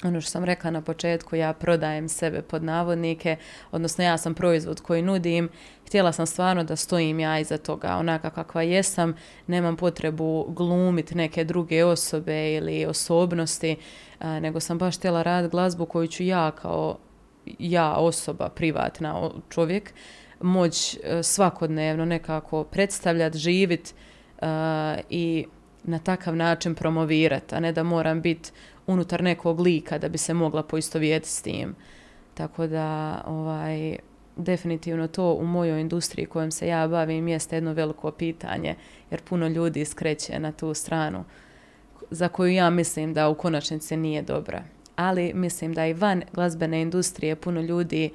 ono 0.05 0.21
što 0.21 0.31
sam 0.31 0.45
rekla 0.45 0.71
na 0.71 0.83
početku, 0.83 1.37
ja 1.37 1.53
prodajem 1.53 2.09
sebe 2.09 2.43
pod 2.43 2.65
navodnike, 2.65 3.37
odnosno 3.71 4.05
ja 4.05 4.19
sam 4.19 4.35
proizvod 4.35 4.81
koji 4.81 5.03
nudim, 5.03 5.49
htjela 5.87 6.13
sam 6.13 6.27
stvarno 6.27 6.65
da 6.65 6.77
stojim 6.77 7.21
ja 7.21 7.39
iza 7.39 7.59
toga, 7.59 7.97
onaka 7.97 8.31
kakva 8.31 8.63
jesam, 8.63 9.15
nemam 9.47 9.77
potrebu 9.77 10.47
glumiti 10.49 11.15
neke 11.15 11.45
druge 11.45 11.85
osobe 11.85 12.53
ili 12.53 12.87
osobnosti, 12.87 13.77
nego 14.21 14.61
sam 14.61 14.79
baš 14.79 14.97
htjela 14.97 15.23
raditi 15.23 15.51
glazbu 15.51 15.87
koju 15.87 16.07
ću 16.07 16.23
ja 16.23 16.51
kao 16.51 16.99
ja 17.59 17.95
osoba, 17.95 18.49
privatna 18.49 19.31
čovjek, 19.49 19.93
moć 20.41 20.95
e, 20.95 21.23
svakodnevno 21.23 22.05
nekako 22.05 22.65
predstavljati, 22.65 23.39
živjeti 23.39 23.93
i 25.11 25.47
na 25.85 25.99
takav 25.99 26.37
način 26.37 26.75
promovirati, 26.75 27.55
a 27.55 27.61
ne 27.61 27.73
da 27.73 27.83
moram 27.83 28.21
biti 28.21 28.51
unutar 28.87 29.23
nekog 29.23 29.61
lika 29.61 29.99
da 29.99 30.09
bi 30.09 30.19
se 30.19 30.35
mogla 30.35 30.63
poistovijeti 30.63 31.29
s 31.29 31.43
tim. 31.43 31.75
Tako 32.35 32.67
da, 32.67 33.21
ovaj, 33.27 33.97
definitivno 34.37 35.09
to 35.09 35.33
u 35.33 35.47
mojoj 35.47 35.81
industriji 35.81 36.27
kojom 36.27 36.51
se 36.51 36.69
ja 36.69 36.89
bavim 36.89 37.29
jeste 37.29 37.57
jedno 37.57 37.73
veliko 37.73 38.11
pitanje, 38.11 38.75
jer 39.11 39.23
puno 39.23 39.49
ljudi 39.49 39.85
skreće 39.85 40.39
na 40.39 40.53
tu 40.53 40.75
stranu 40.75 41.25
za 42.11 42.29
koju 42.29 42.53
ja 42.53 42.71
mislim 42.71 43.15
da 43.15 43.29
u 43.29 43.35
konačnici 43.35 43.97
nije 43.97 44.23
dobra. 44.23 44.63
Ali 44.97 45.35
mislim 45.35 45.75
da 45.75 45.87
i 45.87 45.93
van 45.93 46.23
glazbene 46.33 46.83
industrije 46.83 47.37
puno 47.37 47.61
ljudi 47.61 48.11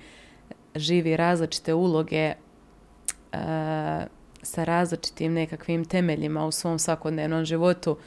živi 0.75 1.17
različite 1.17 1.73
uloge 1.73 2.33
uh, 3.33 3.39
sa 4.43 4.63
različitim 4.63 5.33
nekakvim 5.33 5.85
temeljima 5.85 6.45
u 6.45 6.51
svom 6.51 6.79
svakodnevnom 6.79 7.45
životu 7.45 7.97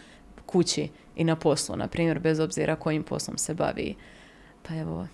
kući 0.47 0.89
i 1.17 1.25
na 1.25 1.37
poslu, 1.37 1.77
na 1.77 1.89
primjer, 1.89 2.19
bez 2.19 2.41
obzira 2.41 2.77
kojim 2.77 3.03
poslom 3.03 3.39
se 3.39 3.55
bavi. 3.55 3.95
Pa 4.69 4.75
evo, 4.75 5.07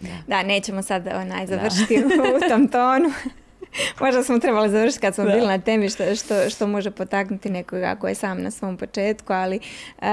da. 0.00 0.18
da 0.26 0.42
nećemo 0.42 0.82
sad 0.82 1.06
onaj, 1.06 1.46
završiti 1.46 2.04
u 2.36 2.48
tom 2.48 2.68
tonu. 2.68 3.10
Možda 4.00 4.22
smo 4.22 4.38
trebali 4.38 4.70
završiti 4.70 5.00
kad 5.00 5.14
smo 5.14 5.24
bili 5.24 5.46
na 5.46 5.58
temi 5.58 5.88
što, 5.88 6.14
što, 6.14 6.50
što, 6.50 6.66
može 6.66 6.90
potaknuti 6.90 7.50
nekoga 7.50 7.96
ko 7.96 8.08
je 8.08 8.14
sam 8.14 8.42
na 8.42 8.50
svom 8.50 8.76
početku, 8.76 9.32
ali 9.32 9.60
uh, 9.98 10.04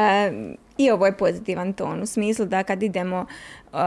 i 0.78 0.92
ovo 0.92 1.06
je 1.06 1.18
pozitivan 1.18 1.74
ton 1.74 2.02
u 2.02 2.06
smislu 2.06 2.46
da 2.46 2.64
kad 2.64 2.84
idemo 2.84 3.26
uh, 3.72 3.80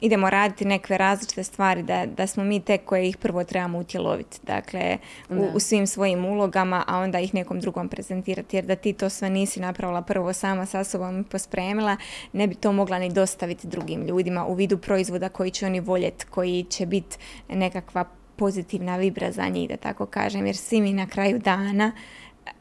idemo 0.00 0.30
raditi 0.30 0.64
neke 0.64 0.98
različite 0.98 1.44
stvari, 1.44 1.82
da, 1.82 2.06
da 2.06 2.26
smo 2.26 2.44
mi 2.44 2.60
te 2.60 2.78
koje 2.78 3.08
ih 3.08 3.16
prvo 3.16 3.44
trebamo 3.44 3.78
utjeloviti. 3.78 4.38
Dakle, 4.42 4.98
u, 5.28 5.46
u, 5.54 5.60
svim 5.60 5.86
svojim 5.86 6.24
ulogama, 6.24 6.84
a 6.86 6.98
onda 6.98 7.20
ih 7.20 7.34
nekom 7.34 7.60
drugom 7.60 7.88
prezentirati. 7.88 8.56
Jer 8.56 8.64
da 8.64 8.76
ti 8.76 8.92
to 8.92 9.08
sve 9.08 9.30
nisi 9.30 9.60
napravila 9.60 10.02
prvo 10.02 10.32
sama 10.32 10.66
sa 10.66 10.84
sobom 10.84 11.20
i 11.20 11.24
pospremila, 11.24 11.96
ne 12.32 12.46
bi 12.46 12.54
to 12.54 12.72
mogla 12.72 12.98
ni 12.98 13.12
dostaviti 13.12 13.66
drugim 13.66 14.06
ljudima 14.06 14.46
u 14.46 14.54
vidu 14.54 14.78
proizvoda 14.78 15.28
koji 15.28 15.50
će 15.50 15.66
oni 15.66 15.80
voljeti, 15.80 16.26
koji 16.26 16.66
će 16.70 16.86
biti 16.86 17.16
nekakva 17.48 18.04
pozitivna 18.36 18.96
vibra 18.96 19.32
za 19.32 19.48
njih, 19.48 19.68
da 19.68 19.76
tako 19.76 20.06
kažem. 20.06 20.46
Jer 20.46 20.56
svi 20.56 20.80
mi 20.80 20.92
na 20.92 21.06
kraju 21.06 21.38
dana 21.38 21.92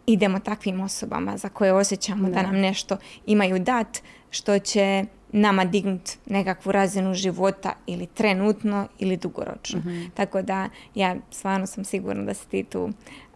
idemo 0.05 0.39
takvim 0.39 0.81
osobama 0.81 1.37
za 1.37 1.49
koje 1.49 1.73
osjećamo 1.73 2.29
da 2.29 2.41
nam 2.41 2.55
nešto 2.55 2.97
imaju 3.25 3.59
dat, 3.59 4.01
što 4.29 4.59
će 4.59 5.05
nama 5.33 5.65
dignut 5.65 6.09
nekakvu 6.25 6.71
razinu 6.71 7.13
života 7.13 7.73
ili 7.87 8.05
trenutno 8.05 8.87
ili 8.99 9.17
dugoročno. 9.17 9.79
Mhm. 9.79 10.03
Tako 10.13 10.41
da 10.41 10.69
ja 10.95 11.15
stvarno 11.31 11.67
sam 11.67 11.83
sigurna 11.83 12.23
da 12.23 12.33
si 12.33 12.47
ti 12.49 12.63
tu 12.63 12.89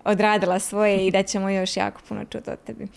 odradila 0.04 0.60
svoje 0.60 1.08
i 1.08 1.12
da 1.12 1.24
ćemo 1.24 1.50
još 1.50 1.78
jako 1.78 2.02
puno 2.08 2.26
čuti 2.26 2.50
od 2.50 2.60
tebi. 2.66 2.88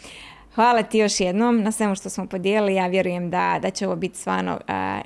Hvala 0.54 0.82
ti 0.82 0.98
još 0.98 1.20
jednom 1.20 1.62
na 1.62 1.72
svemu 1.72 1.94
što 1.94 2.10
smo 2.10 2.26
podijelili. 2.26 2.74
Ja 2.74 2.86
vjerujem 2.86 3.30
da, 3.30 3.58
da 3.62 3.70
će 3.70 3.86
ovo 3.86 3.96
biti 3.96 4.18
stvarno 4.18 4.58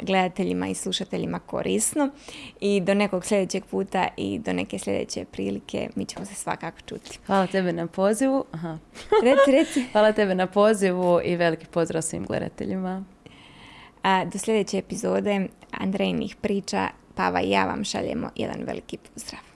gledateljima 0.02 0.68
i 0.68 0.74
slušateljima 0.74 1.38
korisno. 1.38 2.10
I 2.60 2.80
do 2.80 2.94
nekog 2.94 3.24
sljedećeg 3.24 3.64
puta 3.64 4.08
i 4.16 4.38
do 4.38 4.52
neke 4.52 4.78
sljedeće 4.78 5.24
prilike 5.24 5.88
mi 5.94 6.04
ćemo 6.04 6.26
se 6.26 6.34
svakako 6.34 6.78
čuti. 6.86 7.18
Hvala 7.26 7.46
tebe 7.46 7.72
na 7.72 7.86
pozivu. 7.86 8.44
Aha. 8.52 8.78
Reci, 9.22 9.50
reci. 9.50 9.84
Hvala 9.92 10.12
tebe 10.12 10.34
na 10.34 10.46
pozivu 10.46 11.20
i 11.24 11.36
veliki 11.36 11.66
pozdrav 11.66 12.02
svim 12.02 12.24
gledateljima. 12.26 13.04
A, 14.04 14.24
do 14.24 14.38
sljedeće 14.38 14.78
epizode 14.78 15.48
Andrejnih 15.70 16.36
priča 16.36 16.88
Pava 17.14 17.40
i 17.40 17.50
ja 17.50 17.66
vam 17.66 17.84
šaljemo 17.84 18.30
jedan 18.36 18.62
veliki 18.66 18.96
pozdrav. 18.96 19.53